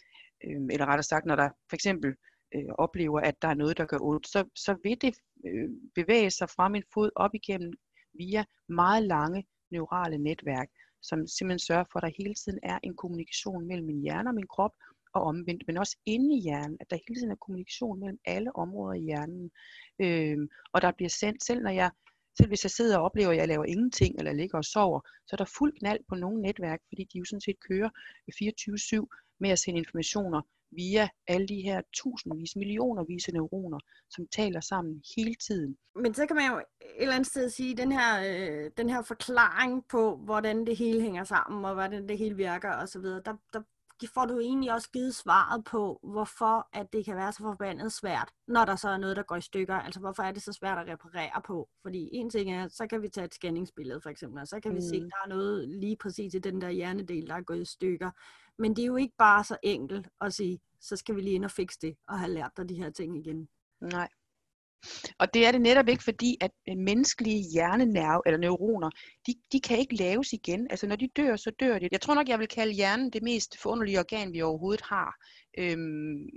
øhm, 0.44 0.70
eller 0.70 0.86
rettere 0.86 1.02
sagt, 1.02 1.26
når 1.26 1.36
der 1.36 1.48
for 1.68 1.74
eksempel 1.74 2.14
øh, 2.54 2.72
oplever, 2.78 3.20
at 3.20 3.42
der 3.42 3.48
er 3.48 3.54
noget, 3.54 3.78
der 3.78 3.84
gør 3.84 3.98
ondt, 4.00 4.28
så, 4.28 4.44
så 4.54 4.76
vil 4.82 5.00
det 5.00 5.14
øh, 5.46 5.68
bevæge 5.94 6.30
sig 6.30 6.50
fra 6.50 6.68
min 6.68 6.82
fod 6.94 7.10
op 7.16 7.34
igennem 7.34 7.72
via 8.14 8.44
meget 8.68 9.02
lange 9.02 9.46
neurale 9.70 10.18
netværk, 10.18 10.68
som 11.02 11.26
simpelthen 11.26 11.58
sørger 11.58 11.84
for, 11.92 11.98
at 11.98 12.02
der 12.02 12.22
hele 12.22 12.34
tiden 12.34 12.58
er 12.62 12.78
en 12.82 12.96
kommunikation 12.96 13.66
mellem 13.66 13.86
min 13.86 14.02
hjerne 14.02 14.30
og 14.30 14.34
min 14.34 14.46
krop, 14.46 14.72
og 15.14 15.22
omvendt, 15.22 15.62
men 15.66 15.76
også 15.76 15.96
inde 16.06 16.36
i 16.36 16.40
hjernen, 16.40 16.76
at 16.80 16.90
der 16.90 16.98
hele 17.08 17.20
tiden 17.20 17.30
er 17.30 17.36
kommunikation 17.36 18.00
mellem 18.00 18.18
alle 18.24 18.56
områder 18.56 18.94
i 18.94 19.02
hjernen. 19.02 19.50
Øhm, 20.00 20.48
og 20.72 20.82
der 20.82 20.92
bliver 20.92 21.08
sendt, 21.08 21.44
selv 21.44 21.62
når 21.62 21.70
jeg 21.70 21.90
selv 22.38 22.48
hvis 22.48 22.64
jeg 22.64 22.70
sidder 22.70 22.98
og 22.98 23.04
oplever, 23.04 23.30
at 23.30 23.36
jeg 23.36 23.48
laver 23.48 23.64
ingenting, 23.64 24.18
eller 24.18 24.32
ligger 24.32 24.58
og 24.58 24.64
sover, 24.64 25.00
så 25.26 25.30
er 25.32 25.36
der 25.36 25.54
fuld 25.58 25.78
knald 25.78 26.00
på 26.08 26.14
nogle 26.14 26.42
netværk, 26.42 26.80
fordi 26.88 27.04
de 27.04 27.18
jo 27.18 27.24
sådan 27.24 27.40
set 27.40 27.60
kører 27.68 27.90
24-7 28.34 29.36
med 29.40 29.50
at 29.50 29.58
sende 29.58 29.78
informationer 29.78 30.42
via 30.70 31.08
alle 31.26 31.48
de 31.48 31.62
her 31.62 31.80
tusindvis, 31.92 32.56
millionervis 32.56 33.28
af 33.28 33.34
neuroner, 33.34 33.78
som 34.10 34.26
taler 34.36 34.60
sammen 34.60 35.02
hele 35.16 35.34
tiden. 35.34 35.76
Men 35.94 36.14
så 36.14 36.26
kan 36.26 36.36
man 36.36 36.50
jo 36.52 36.58
et 36.58 36.64
eller 36.98 37.14
andet 37.14 37.26
sted 37.26 37.50
sige, 37.50 37.72
at 37.72 37.78
den 37.78 37.92
her, 37.92 38.10
øh, 38.28 38.70
den 38.76 38.90
her 38.90 39.02
forklaring 39.02 39.84
på, 39.88 40.16
hvordan 40.16 40.66
det 40.66 40.76
hele 40.76 41.00
hænger 41.00 41.24
sammen, 41.24 41.64
og 41.64 41.74
hvordan 41.74 42.08
det 42.08 42.18
hele 42.18 42.36
virker 42.36 42.76
osv., 42.76 43.02
der, 43.02 43.36
der 43.52 43.62
får 44.08 44.26
du 44.26 44.38
egentlig 44.38 44.72
også 44.72 44.90
givet 44.90 45.14
svaret 45.14 45.64
på, 45.64 46.00
hvorfor 46.02 46.68
at 46.72 46.92
det 46.92 47.04
kan 47.04 47.16
være 47.16 47.32
så 47.32 47.38
forbandet 47.38 47.92
svært, 47.92 48.32
når 48.48 48.64
der 48.64 48.76
så 48.76 48.88
er 48.88 48.96
noget, 48.96 49.16
der 49.16 49.22
går 49.22 49.36
i 49.36 49.40
stykker. 49.40 49.74
Altså 49.74 50.00
hvorfor 50.00 50.22
er 50.22 50.32
det 50.32 50.42
så 50.42 50.52
svært 50.52 50.78
at 50.78 50.86
reparere 50.86 51.42
på? 51.46 51.68
Fordi 51.82 52.08
en 52.12 52.30
ting 52.30 52.52
er, 52.52 52.68
så 52.68 52.86
kan 52.86 53.02
vi 53.02 53.08
tage 53.08 53.24
et 53.24 53.34
scanningsbillede 53.34 54.00
for 54.00 54.10
eksempel, 54.10 54.40
og 54.40 54.48
så 54.48 54.60
kan 54.60 54.70
mm. 54.70 54.76
vi 54.76 54.80
se, 54.80 54.96
at 54.96 55.02
mm. 55.02 55.10
der 55.10 55.16
er 55.24 55.28
noget 55.28 55.68
lige 55.68 55.96
præcis 55.96 56.34
i 56.34 56.38
den 56.38 56.60
der 56.60 56.70
hjernedel, 56.70 57.26
der 57.26 57.34
er 57.34 57.42
gået 57.42 57.62
i 57.62 57.64
stykker. 57.64 58.10
Men 58.60 58.76
det 58.76 58.82
er 58.82 58.86
jo 58.86 58.96
ikke 58.96 59.14
bare 59.18 59.44
så 59.44 59.56
enkelt 59.62 60.08
at 60.20 60.34
sige, 60.34 60.60
så 60.80 60.96
skal 60.96 61.16
vi 61.16 61.20
lige 61.20 61.34
ind 61.34 61.44
og 61.44 61.50
fikse 61.50 61.78
det, 61.82 61.96
og 62.08 62.18
have 62.18 62.32
lært 62.32 62.50
dig 62.56 62.68
de 62.68 62.74
her 62.74 62.90
ting 62.90 63.18
igen. 63.18 63.48
Nej. 63.80 64.08
Og 65.18 65.34
det 65.34 65.46
er 65.46 65.52
det 65.52 65.60
netop 65.60 65.88
ikke, 65.88 66.04
fordi 66.04 66.36
at 66.40 66.50
øh, 66.68 66.76
menneskelige 66.76 67.50
hjernenerve 67.52 68.22
eller 68.26 68.38
neuroner, 68.38 68.90
de, 69.26 69.34
de 69.52 69.60
kan 69.60 69.78
ikke 69.78 69.94
laves 69.94 70.32
igen. 70.32 70.66
Altså 70.70 70.86
når 70.86 70.96
de 70.96 71.08
dør, 71.16 71.36
så 71.36 71.50
dør 71.60 71.78
de. 71.78 71.88
Jeg 71.92 72.00
tror 72.00 72.14
nok, 72.14 72.28
jeg 72.28 72.38
vil 72.38 72.48
kalde 72.48 72.72
hjernen 72.72 73.10
det 73.10 73.22
mest 73.22 73.58
forunderlige 73.58 73.98
organ, 73.98 74.32
vi 74.32 74.42
overhovedet 74.42 74.80
har. 74.84 75.14
Øhm, 75.58 76.28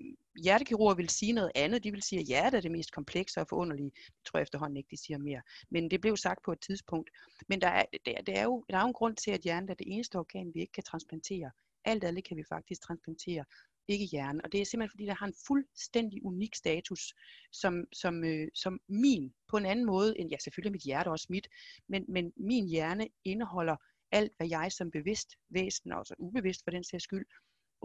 hjertekirurger 0.43 0.95
vil 0.95 1.09
sige 1.09 1.34
noget 1.34 1.51
andet. 1.55 1.84
De 1.84 1.91
vil 1.91 2.01
sige, 2.01 2.19
at 2.19 2.26
hjertet 2.26 2.57
er 2.57 2.61
det 2.61 2.71
mest 2.71 2.91
komplekse 2.91 3.41
og 3.41 3.47
forunderlige. 3.49 3.91
Det 3.95 4.26
tror 4.26 4.38
jeg 4.38 4.43
efterhånden 4.43 4.78
ikke, 4.78 4.91
de 4.91 5.05
siger 5.05 5.17
mere. 5.17 5.41
Men 5.71 5.91
det 5.91 6.01
blev 6.01 6.17
sagt 6.17 6.39
på 6.45 6.51
et 6.51 6.61
tidspunkt. 6.61 7.09
Men 7.49 7.61
der 7.61 7.67
er, 7.67 7.84
der, 8.05 8.21
der 8.28 8.34
er, 8.34 8.43
jo, 8.43 8.65
der 8.69 8.78
er 8.78 8.82
jo 8.82 8.88
en 8.88 8.93
grund 8.93 9.15
til, 9.15 9.32
at 9.32 9.41
hjernen 9.41 9.69
er 9.69 9.74
det 9.74 9.88
eneste 9.89 10.15
organ, 10.15 10.51
vi 10.53 10.59
ikke 10.59 10.74
kan 10.74 10.84
transplantere. 10.84 11.51
Alt 11.86 12.04
andet 12.04 12.24
kan 12.24 12.38
vi 12.38 12.44
faktisk 12.50 12.82
transplantere 12.82 13.46
ikke 13.88 14.06
hjernen. 14.06 14.42
Og 14.44 14.52
det 14.52 14.62
er 14.62 14.66
simpelthen 14.66 14.92
fordi, 14.92 15.06
der 15.06 15.14
har 15.14 15.28
en 15.28 15.34
fuldstændig 15.48 16.26
unik 16.26 16.56
status, 16.56 17.14
som, 17.52 17.86
som, 17.94 18.24
øh, 18.24 18.48
som 18.56 18.80
min, 18.88 19.34
på 19.48 19.58
en 19.58 19.66
anden 19.66 19.86
måde, 19.86 20.20
end 20.20 20.30
ja, 20.30 20.38
selvfølgelig 20.38 20.70
er 20.70 20.74
mit 20.74 20.84
hjerte 20.84 21.10
også 21.10 21.28
mit, 21.30 21.48
men, 21.90 22.06
men 22.10 22.34
min 22.38 22.68
hjerne 22.68 23.08
indeholder 23.26 23.76
alt, 24.12 24.32
hvad 24.38 24.48
jeg 24.50 24.72
som 24.72 24.92
bevidst 24.92 25.30
væsen, 25.50 25.92
og 25.92 26.00
også 26.00 26.16
ubevidst 26.20 26.64
for 26.64 26.72
den 26.72 26.84
sags 26.84 27.04
skyld, 27.04 27.26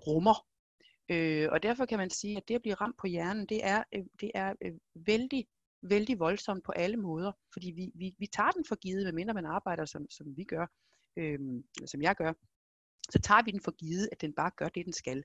rummer. 0.07 0.47
Øh, 1.11 1.49
og 1.53 1.63
derfor 1.63 1.87
kan 1.87 1.99
man 1.99 2.11
sige, 2.11 2.37
at 2.37 2.49
det 2.49 2.55
at 2.55 2.63
blive 2.63 2.75
ramt 2.75 2.97
på 2.99 3.07
hjernen, 3.07 3.47
det 3.47 3.61
er, 3.65 3.83
øh, 3.95 4.05
det 4.21 4.31
er 4.35 4.55
øh, 4.63 4.73
vældig, 4.95 5.47
vældig 5.83 6.19
voldsomt 6.19 6.65
på 6.65 6.73
alle 6.73 6.97
måder, 6.97 7.33
fordi 7.53 7.71
vi, 7.71 7.91
vi, 7.95 8.15
vi 8.19 8.27
tager 8.27 8.51
den 8.51 8.65
for 8.69 8.77
givet, 8.77 9.05
medmindre 9.05 9.35
man 9.35 9.47
arbejder, 9.47 9.85
som, 9.85 10.11
som 10.11 10.37
vi 10.37 10.45
gør, 10.45 10.67
øh, 11.17 11.39
som 11.87 12.03
jeg 12.03 12.15
gør, 12.17 12.33
så 13.11 13.19
tager 13.19 13.43
vi 13.43 13.51
den 13.51 13.61
for 13.61 13.71
givet, 13.71 14.09
at 14.13 14.21
den 14.21 14.33
bare 14.33 14.51
gør 14.57 14.69
det, 14.69 14.85
den 14.85 14.93
skal 14.93 15.25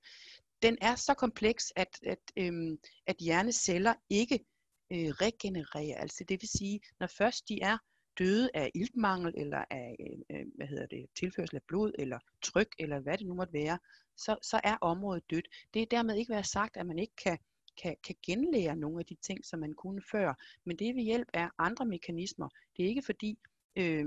den 0.64 0.78
er 0.82 0.96
så 0.96 1.14
kompleks, 1.14 1.74
at, 1.76 2.00
at, 2.06 2.20
øhm, 2.38 2.78
at 3.08 3.16
hjerneceller 3.18 3.94
ikke 4.10 4.46
øh, 4.92 5.10
regenererer. 5.10 5.98
Altså 5.98 6.24
det 6.30 6.42
vil 6.42 6.50
sige, 6.50 6.80
når 7.00 7.08
først 7.08 7.50
de 7.50 7.62
er 7.62 7.78
døde 8.20 8.50
af 8.54 8.72
iltmangel, 8.76 9.34
eller 9.38 9.66
af 9.70 9.96
øh, 10.00 10.38
øh 10.38 10.46
hvad 10.56 10.68
hedder 10.68 10.86
det, 10.86 11.06
tilførsel 11.16 11.56
af 11.56 11.64
blod, 11.68 11.92
eller 12.00 12.20
tryk, 12.44 12.68
eller 12.80 13.00
hvad 13.00 13.18
det 13.18 13.28
nu 13.28 13.34
måtte 13.34 13.54
være, 13.54 13.80
så, 14.18 14.38
så 14.42 14.60
er 14.64 14.78
området 14.82 15.24
dødt. 15.30 15.48
Det 15.74 15.82
er 15.82 15.86
dermed 15.86 16.16
ikke 16.16 16.34
været 16.34 16.48
sagt, 16.48 16.78
at 16.78 16.86
man 16.86 17.00
ikke 17.00 17.16
kan, 17.24 17.38
kan, 17.82 17.96
kan 18.04 18.16
genlære 18.26 18.76
nogle 18.76 19.00
af 19.00 19.06
de 19.06 19.16
ting, 19.16 19.46
som 19.46 19.60
man 19.60 19.74
kunne 19.74 20.02
før, 20.12 20.34
men 20.66 20.80
det 20.80 20.90
er 20.90 20.94
ved 20.94 21.04
hjælp 21.04 21.28
af 21.34 21.50
andre 21.58 21.86
mekanismer. 21.86 22.50
Det 22.78 22.86
er 22.86 22.90
ikke 22.90 23.06
fordi, 23.06 23.40
øh, 23.76 24.06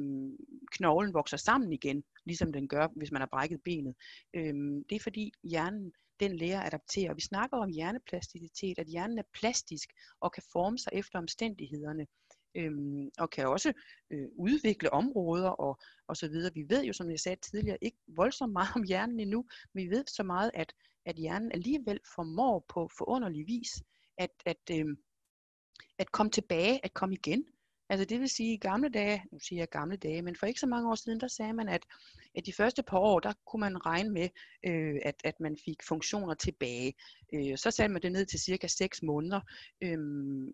knoglen 0.73 1.15
vokser 1.15 1.37
sammen 1.37 1.73
igen, 1.73 2.05
ligesom 2.25 2.53
den 2.53 2.69
gør, 2.69 2.89
hvis 2.97 3.13
man 3.13 3.21
har 3.21 3.29
brækket 3.33 3.61
benet. 3.65 3.95
Øh, 4.35 4.55
det 4.91 4.97
er 4.97 5.01
fordi 5.03 5.33
hjernen 5.43 5.93
den 6.21 6.37
lærer 6.37 6.61
at 6.61 6.67
adaptere. 6.67 7.15
Vi 7.15 7.21
snakker 7.21 7.57
om 7.57 7.71
hjerneplasticitet, 7.71 8.79
at 8.79 8.87
hjernen 8.87 9.19
er 9.19 9.23
plastisk 9.33 9.89
og 10.21 10.33
kan 10.33 10.43
forme 10.53 10.79
sig 10.79 10.91
efter 10.93 11.19
omstændighederne. 11.19 12.07
Øhm, 12.57 13.11
og 13.19 13.31
kan 13.31 13.49
også 13.49 13.73
øh, 14.11 14.29
udvikle 14.39 14.93
områder 14.93 15.49
og, 15.49 15.79
og 16.09 16.17
så 16.17 16.29
videre. 16.29 16.55
Vi 16.55 16.65
ved 16.69 16.85
jo, 16.85 16.93
som 16.93 17.11
jeg 17.11 17.21
sagde 17.21 17.41
tidligere, 17.41 17.79
ikke 17.81 17.99
voldsomt 18.07 18.53
meget 18.53 18.69
om 18.77 18.83
hjernen 18.83 19.21
endnu, 19.21 19.45
men 19.75 19.85
vi 19.85 19.91
ved 19.91 20.05
så 20.09 20.23
meget, 20.23 20.51
at, 20.55 20.73
at 21.07 21.17
hjernen 21.17 21.53
alligevel 21.53 22.01
formår 22.15 22.65
på 22.69 22.91
forunderlig 22.99 23.47
vis 23.47 23.83
at, 24.19 24.31
at, 24.47 24.71
øh, 24.71 24.97
at 25.99 26.13
komme 26.13 26.31
tilbage, 26.31 26.85
at 26.85 26.95
komme 26.95 27.15
igen. 27.15 27.45
Altså 27.89 28.05
det 28.05 28.21
vil 28.21 28.29
sige, 28.29 28.55
i 28.55 28.57
gamle 28.57 28.89
dage, 28.89 29.23
nu 29.33 29.39
siger 29.39 29.61
jeg 29.61 29.69
gamle 29.69 29.97
dage, 29.97 30.23
men 30.23 30.37
for 30.37 30.47
ikke 30.47 30.61
så 30.61 30.67
mange 30.67 30.91
år 30.91 30.95
siden, 30.95 31.21
der 31.21 31.29
sagde 31.29 31.53
man, 31.53 31.69
at, 31.69 31.87
at 32.35 32.47
de 32.47 32.53
første 32.53 32.83
par 32.83 32.99
år, 32.99 33.21
der 33.21 33.33
kunne 33.47 33.61
man 33.61 33.87
regne 33.87 34.11
med, 34.11 34.29
øh, 34.67 34.97
at, 35.03 35.15
at 35.25 35.41
man 35.41 35.57
fik 35.65 35.83
funktioner 35.83 36.35
tilbage. 36.35 36.95
Øh, 37.35 37.57
så 37.59 37.71
satte 37.71 37.93
man 37.93 38.03
det 38.03 38.13
ned 38.13 38.27
til 38.27 38.41
cirka 38.41 38.67
6 38.67 39.03
måneder, 39.03 39.41
øh, 39.83 39.99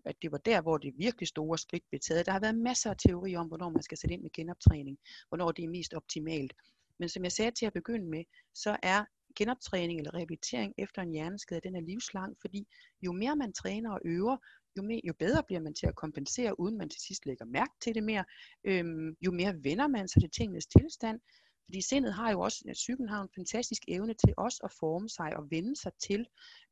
at 0.05 0.15
det 0.21 0.31
var 0.31 0.37
der, 0.37 0.61
hvor 0.61 0.77
det 0.77 0.93
virkelig 0.97 1.27
store 1.27 1.57
skridt 1.57 1.83
blev 1.89 1.99
taget. 1.99 2.25
Der 2.25 2.31
har 2.31 2.39
været 2.39 2.57
masser 2.57 2.89
af 2.89 2.97
teorier 2.97 3.39
om, 3.39 3.47
hvornår 3.47 3.69
man 3.69 3.83
skal 3.83 3.97
sætte 3.97 4.13
ind 4.13 4.21
med 4.21 4.31
genoptræning, 4.33 4.97
hvornår 5.29 5.51
det 5.51 5.65
er 5.65 5.69
mest 5.69 5.93
optimalt. 5.93 6.53
Men 6.99 7.09
som 7.09 7.23
jeg 7.23 7.31
sagde 7.31 7.51
til 7.51 7.65
at 7.65 7.73
begynde 7.73 8.09
med, 8.09 8.23
så 8.53 8.77
er 8.83 9.05
genoptræning 9.35 9.99
eller 9.99 10.13
rehabilitering 10.13 10.73
efter 10.77 11.01
en 11.01 11.11
hjerneskade, 11.11 11.61
den 11.61 11.75
er 11.75 11.81
livslang, 11.81 12.35
fordi 12.41 12.67
jo 13.01 13.11
mere 13.11 13.35
man 13.35 13.53
træner 13.53 13.91
og 13.91 14.01
øver, 14.05 14.37
jo, 14.77 14.81
mere, 14.81 15.01
jo 15.03 15.13
bedre 15.19 15.43
bliver 15.43 15.61
man 15.61 15.73
til 15.73 15.87
at 15.87 15.95
kompensere, 15.95 16.59
uden 16.59 16.77
man 16.77 16.89
til 16.89 17.01
sidst 17.01 17.25
lægger 17.25 17.45
mærke 17.45 17.73
til 17.81 17.95
det 17.95 18.03
mere. 18.03 18.25
Øhm, 18.63 19.15
jo 19.21 19.31
mere 19.31 19.63
vender 19.63 19.87
man 19.87 20.07
sig 20.07 20.21
til 20.21 20.29
tingenes 20.29 20.65
tilstand. 20.65 21.19
Fordi 21.65 21.81
sindet 21.81 22.13
har 22.13 22.31
jo 22.31 22.39
også, 22.39 22.69
psyken 22.73 23.09
har 23.09 23.21
en 23.21 23.29
fantastisk 23.35 23.83
evne 23.87 24.13
til 24.13 24.33
også 24.37 24.59
at 24.63 24.71
forme 24.79 25.09
sig 25.09 25.37
og 25.37 25.51
vende 25.51 25.75
sig 25.75 25.91
til 25.93 26.25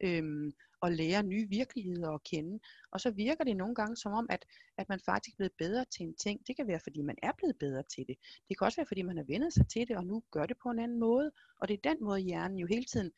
øhm, 0.04 0.52
at 0.84 0.94
lære 0.94 1.24
nye 1.24 1.48
virkeligheder 1.50 2.10
at 2.10 2.24
kende. 2.24 2.60
Og 2.92 3.02
så 3.02 3.12
virker 3.12 3.44
det 3.44 3.58
nogle 3.58 3.76
gange 3.76 3.96
som 3.98 4.12
om, 4.12 4.28
at, 4.30 4.46
at 4.78 4.90
man 4.90 5.00
faktisk 5.06 5.34
er 5.34 5.38
blevet 5.38 5.54
bedre 5.58 5.86
til 5.86 6.04
en 6.04 6.16
ting. 6.16 6.48
Det 6.48 6.56
kan 6.56 6.68
være, 6.68 6.80
fordi 6.84 7.02
man 7.02 7.16
er 7.24 7.32
blevet 7.38 7.58
bedre 7.60 7.84
til 7.84 8.08
det. 8.08 8.18
Det 8.50 8.58
kan 8.58 8.66
også 8.66 8.76
være, 8.76 8.88
fordi 8.88 9.02
man 9.02 9.18
har 9.18 9.24
vendet 9.24 9.54
sig 9.54 9.68
til 9.68 9.88
det, 9.88 9.98
og 9.98 10.06
nu 10.06 10.24
gør 10.32 10.46
det 10.46 10.58
på 10.64 10.70
en 10.70 10.80
anden 10.80 11.00
måde. 11.00 11.32
Og 11.60 11.68
det 11.68 11.74
er 11.74 11.90
den 11.90 12.04
måde, 12.04 12.20
hjernen 12.20 12.58
jo 12.58 12.68
hele 12.68 12.86
tiden 12.86 13.12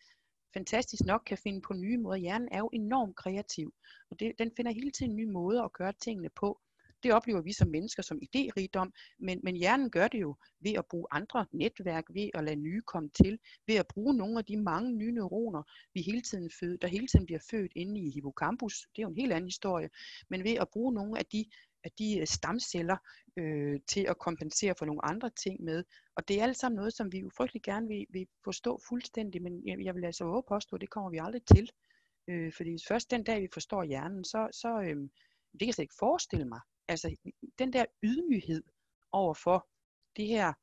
fantastisk 0.53 1.05
nok 1.05 1.21
kan 1.25 1.37
finde 1.37 1.61
på 1.61 1.73
nye 1.73 1.97
måder. 1.97 2.17
Hjernen 2.17 2.49
er 2.51 2.57
jo 2.57 2.69
enormt 2.73 3.15
kreativ, 3.15 3.73
og 4.09 4.19
det, 4.19 4.31
den 4.39 4.51
finder 4.55 4.71
hele 4.71 4.91
tiden 4.91 5.15
nye 5.15 5.27
måder 5.27 5.63
at 5.63 5.73
gøre 5.73 5.93
tingene 5.93 6.29
på. 6.29 6.59
Det 7.03 7.13
oplever 7.13 7.41
vi 7.41 7.53
som 7.53 7.67
mennesker 7.67 8.03
som 8.03 8.21
idérigdom, 8.21 8.91
men, 9.19 9.39
men 9.43 9.55
hjernen 9.55 9.89
gør 9.89 10.07
det 10.07 10.21
jo 10.21 10.35
ved 10.59 10.73
at 10.73 10.85
bruge 10.85 11.07
andre 11.11 11.45
netværk, 11.51 12.03
ved 12.09 12.29
at 12.33 12.43
lade 12.43 12.55
nye 12.55 12.81
komme 12.81 13.09
til, 13.09 13.39
ved 13.67 13.75
at 13.75 13.87
bruge 13.87 14.17
nogle 14.17 14.39
af 14.39 14.45
de 14.45 14.57
mange 14.57 14.93
nye 14.97 15.11
neuroner, 15.11 15.63
vi 15.93 16.01
hele 16.01 16.21
tiden 16.21 16.49
fød, 16.59 16.77
der 16.77 16.87
hele 16.87 17.07
tiden 17.07 17.25
bliver 17.25 17.39
født 17.51 17.71
inde 17.75 17.99
i 18.01 18.09
hippocampus. 18.09 18.87
Det 18.95 19.01
er 19.01 19.03
jo 19.03 19.09
en 19.09 19.15
helt 19.15 19.33
anden 19.33 19.47
historie. 19.47 19.89
Men 20.29 20.43
ved 20.43 20.53
at 20.53 20.69
bruge 20.69 20.93
nogle 20.93 21.19
af 21.19 21.25
de 21.25 21.45
af 21.83 21.91
de 21.99 22.19
øh, 22.19 22.27
stamceller 22.27 22.97
øh, 23.37 23.79
til 23.87 24.05
at 24.09 24.17
kompensere 24.17 24.75
for 24.77 24.85
nogle 24.85 25.05
andre 25.05 25.29
ting 25.29 25.63
med. 25.63 25.83
Og 26.15 26.27
det 26.27 26.39
er 26.39 26.43
alt 26.43 26.57
sammen 26.57 26.75
noget, 26.75 26.93
som 26.93 27.11
vi 27.11 27.19
jo 27.19 27.29
frygtelig 27.37 27.63
gerne 27.63 27.87
vil, 27.87 28.05
vil 28.09 28.27
forstå 28.43 28.79
fuldstændig, 28.87 29.41
men 29.41 29.67
jeg, 29.67 29.83
jeg 29.85 29.95
vil 29.95 30.05
altså 30.05 30.25
våge 30.25 30.43
påstå, 30.47 30.75
at 30.75 30.81
det 30.81 30.89
kommer 30.89 31.09
vi 31.09 31.17
aldrig 31.17 31.45
til. 31.45 31.69
Øh, 32.27 32.53
fordi 32.53 32.77
først 32.87 33.11
den 33.11 33.23
dag, 33.23 33.41
vi 33.41 33.47
forstår 33.53 33.83
hjernen, 33.83 34.23
så, 34.23 34.47
så 34.51 34.81
øh, 34.81 34.95
det 35.51 35.59
kan 35.59 35.67
jeg 35.67 35.73
slet 35.73 35.83
ikke 35.83 35.99
forestille 35.99 36.45
mig. 36.45 36.59
Altså 36.87 37.15
den 37.59 37.73
der 37.73 37.85
ydmyghed 38.03 38.63
over 39.11 39.33
for 39.33 39.67
det 40.15 40.27
her 40.27 40.53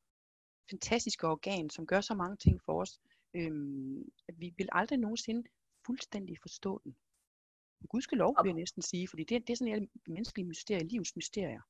fantastiske 0.69 1.27
organ, 1.27 1.69
som 1.69 1.87
gør 1.87 2.01
så 2.01 2.13
mange 2.13 2.37
ting 2.37 2.61
for 2.65 2.81
os, 2.81 2.99
øh, 3.33 3.51
at 4.27 4.35
vi 4.37 4.53
vil 4.57 4.69
aldrig 4.71 4.99
nogensinde 4.99 5.43
fuldstændig 5.85 6.37
forstå 6.41 6.81
den. 6.83 6.95
Gud 7.89 8.01
skal 8.01 8.17
lov, 8.17 8.35
vil 8.43 8.49
jeg 8.49 8.55
næsten 8.55 8.81
sige, 8.81 9.07
fordi 9.07 9.23
det, 9.23 9.47
det 9.47 9.53
er 9.53 9.57
sådan 9.57 9.83
et 9.83 9.89
menneskelige 10.07 10.47
mysterier, 10.47 10.83
livs 10.83 11.15
mysterier. 11.15 11.61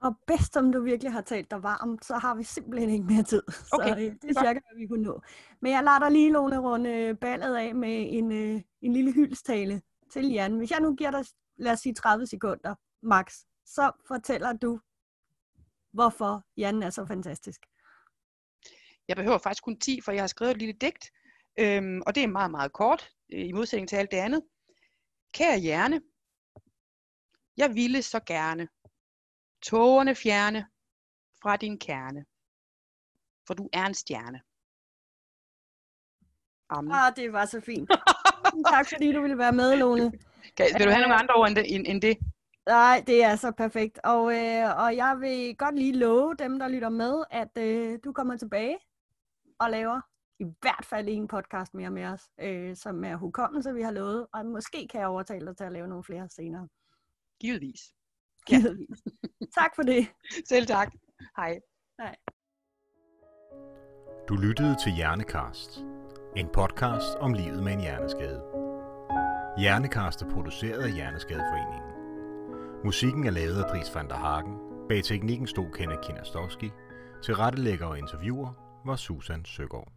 Og 0.00 0.16
bedst 0.26 0.52
som 0.52 0.72
du 0.72 0.82
virkelig 0.82 1.12
har 1.12 1.20
talt 1.20 1.50
dig 1.50 1.62
varmt, 1.62 2.04
så 2.04 2.14
har 2.14 2.34
vi 2.34 2.42
simpelthen 2.42 2.90
ikke 2.90 3.04
mere 3.04 3.22
tid. 3.22 3.42
Okay, 3.72 3.88
så 3.88 3.96
øh, 3.96 4.12
det 4.22 4.30
er 4.30 4.40
cirka, 4.40 4.60
hvad 4.60 4.78
vi 4.78 4.86
kunne 4.86 5.02
nå. 5.02 5.20
Men 5.60 5.72
jeg 5.72 5.84
lader 5.84 5.98
dig 5.98 6.10
lige, 6.10 6.32
Lone, 6.32 6.58
runde 6.58 6.90
øh, 6.90 7.16
ballet 7.16 7.56
af 7.56 7.74
med 7.74 8.06
en, 8.12 8.32
øh, 8.32 8.62
en 8.82 8.92
lille 8.92 9.12
hyldstale 9.12 9.82
til 10.12 10.26
Jan. 10.32 10.56
Hvis 10.56 10.70
jeg 10.70 10.80
nu 10.80 10.94
giver 10.94 11.10
dig, 11.10 11.24
lad 11.56 11.72
os 11.72 11.80
sige 11.80 11.94
30 11.94 12.26
sekunder, 12.26 12.74
max, 13.02 13.34
så 13.66 13.90
fortæller 14.08 14.52
du, 14.52 14.80
hvorfor 15.92 16.46
Jan 16.56 16.82
er 16.82 16.90
så 16.90 17.06
fantastisk. 17.06 17.60
Jeg 19.08 19.16
behøver 19.16 19.38
faktisk 19.38 19.64
kun 19.64 19.78
10, 19.78 20.00
for 20.00 20.12
jeg 20.12 20.22
har 20.22 20.26
skrevet 20.26 20.50
et 20.50 20.58
lille 20.58 20.74
digt, 20.80 21.10
øhm, 21.58 22.02
og 22.06 22.14
det 22.14 22.22
er 22.22 22.26
meget, 22.26 22.50
meget 22.50 22.72
kort, 22.72 23.10
i 23.28 23.52
modsætning 23.52 23.88
til 23.88 23.96
alt 23.96 24.10
det 24.10 24.16
andet. 24.16 24.42
Kære 25.32 25.58
hjerne, 25.58 26.00
jeg 27.56 27.74
ville 27.74 28.02
så 28.02 28.20
gerne 28.26 28.68
tårerne 29.62 30.14
fjerne 30.14 30.66
fra 31.42 31.56
din 31.56 31.78
kerne, 31.78 32.24
for 33.46 33.54
du 33.54 33.68
er 33.72 33.86
en 33.86 33.94
stjerne. 33.94 34.40
Amen. 36.68 36.92
Ah, 36.92 37.16
det 37.16 37.32
var 37.32 37.44
så 37.46 37.60
fint. 37.60 37.90
tak 38.72 38.86
fordi 38.88 39.12
du 39.12 39.20
ville 39.20 39.38
være 39.38 39.52
med, 39.52 39.76
Lone. 39.76 40.12
Kan, 40.56 40.66
vil 40.78 40.86
du 40.86 40.90
have 40.90 41.02
nogle 41.02 41.14
andre 41.14 41.34
ord 41.34 41.48
end 41.48 41.56
det? 41.56 41.74
End, 41.74 41.86
end 41.86 42.02
det? 42.02 42.18
Nej, 42.66 43.04
det 43.06 43.24
er 43.24 43.36
så 43.36 43.52
perfekt. 43.52 43.98
Og, 44.04 44.22
øh, 44.38 44.76
og 44.82 44.96
jeg 44.96 45.16
vil 45.20 45.56
godt 45.56 45.74
lige 45.78 45.92
love 45.92 46.34
dem, 46.34 46.58
der 46.58 46.68
lytter 46.68 46.88
med, 46.88 47.24
at 47.30 47.58
øh, 47.58 47.98
du 48.04 48.12
kommer 48.12 48.36
tilbage 48.36 48.78
og 49.58 49.70
laver 49.70 50.00
i 50.40 50.44
hvert 50.60 50.84
fald 50.84 51.08
en 51.08 51.28
podcast 51.28 51.74
mere 51.74 51.90
med 51.90 52.04
os, 52.04 52.30
øh, 52.40 52.76
som 52.76 53.04
er 53.04 53.16
hukommelse, 53.16 53.74
vi 53.74 53.82
har 53.82 53.90
lovet, 53.90 54.26
og 54.32 54.46
måske 54.46 54.88
kan 54.88 55.00
jeg 55.00 55.08
overtale 55.08 55.46
dig 55.46 55.56
til 55.56 55.64
at 55.64 55.72
lave 55.72 55.88
nogle 55.88 56.04
flere 56.04 56.28
senere. 56.28 56.68
Givetvis. 57.40 57.80
Givetvis. 58.46 59.02
tak 59.58 59.70
for 59.74 59.82
det. 59.82 60.08
Selv 60.48 60.66
tak. 60.66 60.92
Hej. 61.36 61.60
Hej. 62.00 62.16
Du 64.28 64.34
lyttede 64.34 64.76
til 64.84 64.92
Hjernekast, 64.92 65.84
en 66.36 66.48
podcast 66.54 67.16
om 67.20 67.32
livet 67.32 67.62
med 67.64 67.72
en 67.72 67.80
hjerneskade. 67.80 68.42
Hjernekast 69.58 70.22
er 70.22 70.30
produceret 70.30 70.82
af 70.82 70.92
Hjerneskadeforeningen. 70.92 71.92
Musikken 72.84 73.26
er 73.26 73.30
lavet 73.30 73.62
af 73.62 73.70
Dries 73.70 73.94
van 73.94 74.08
der 74.08 74.14
Hagen. 74.14 74.58
Bag 74.88 75.04
teknikken 75.04 75.46
stod 75.46 75.72
Kenneth 75.72 76.00
Kinastowski. 76.00 76.70
Til 77.24 77.34
rettelægger 77.34 77.86
og 77.86 77.98
interviewer 77.98 78.52
var 78.86 78.96
Susan 78.96 79.44
Søgaard. 79.44 79.95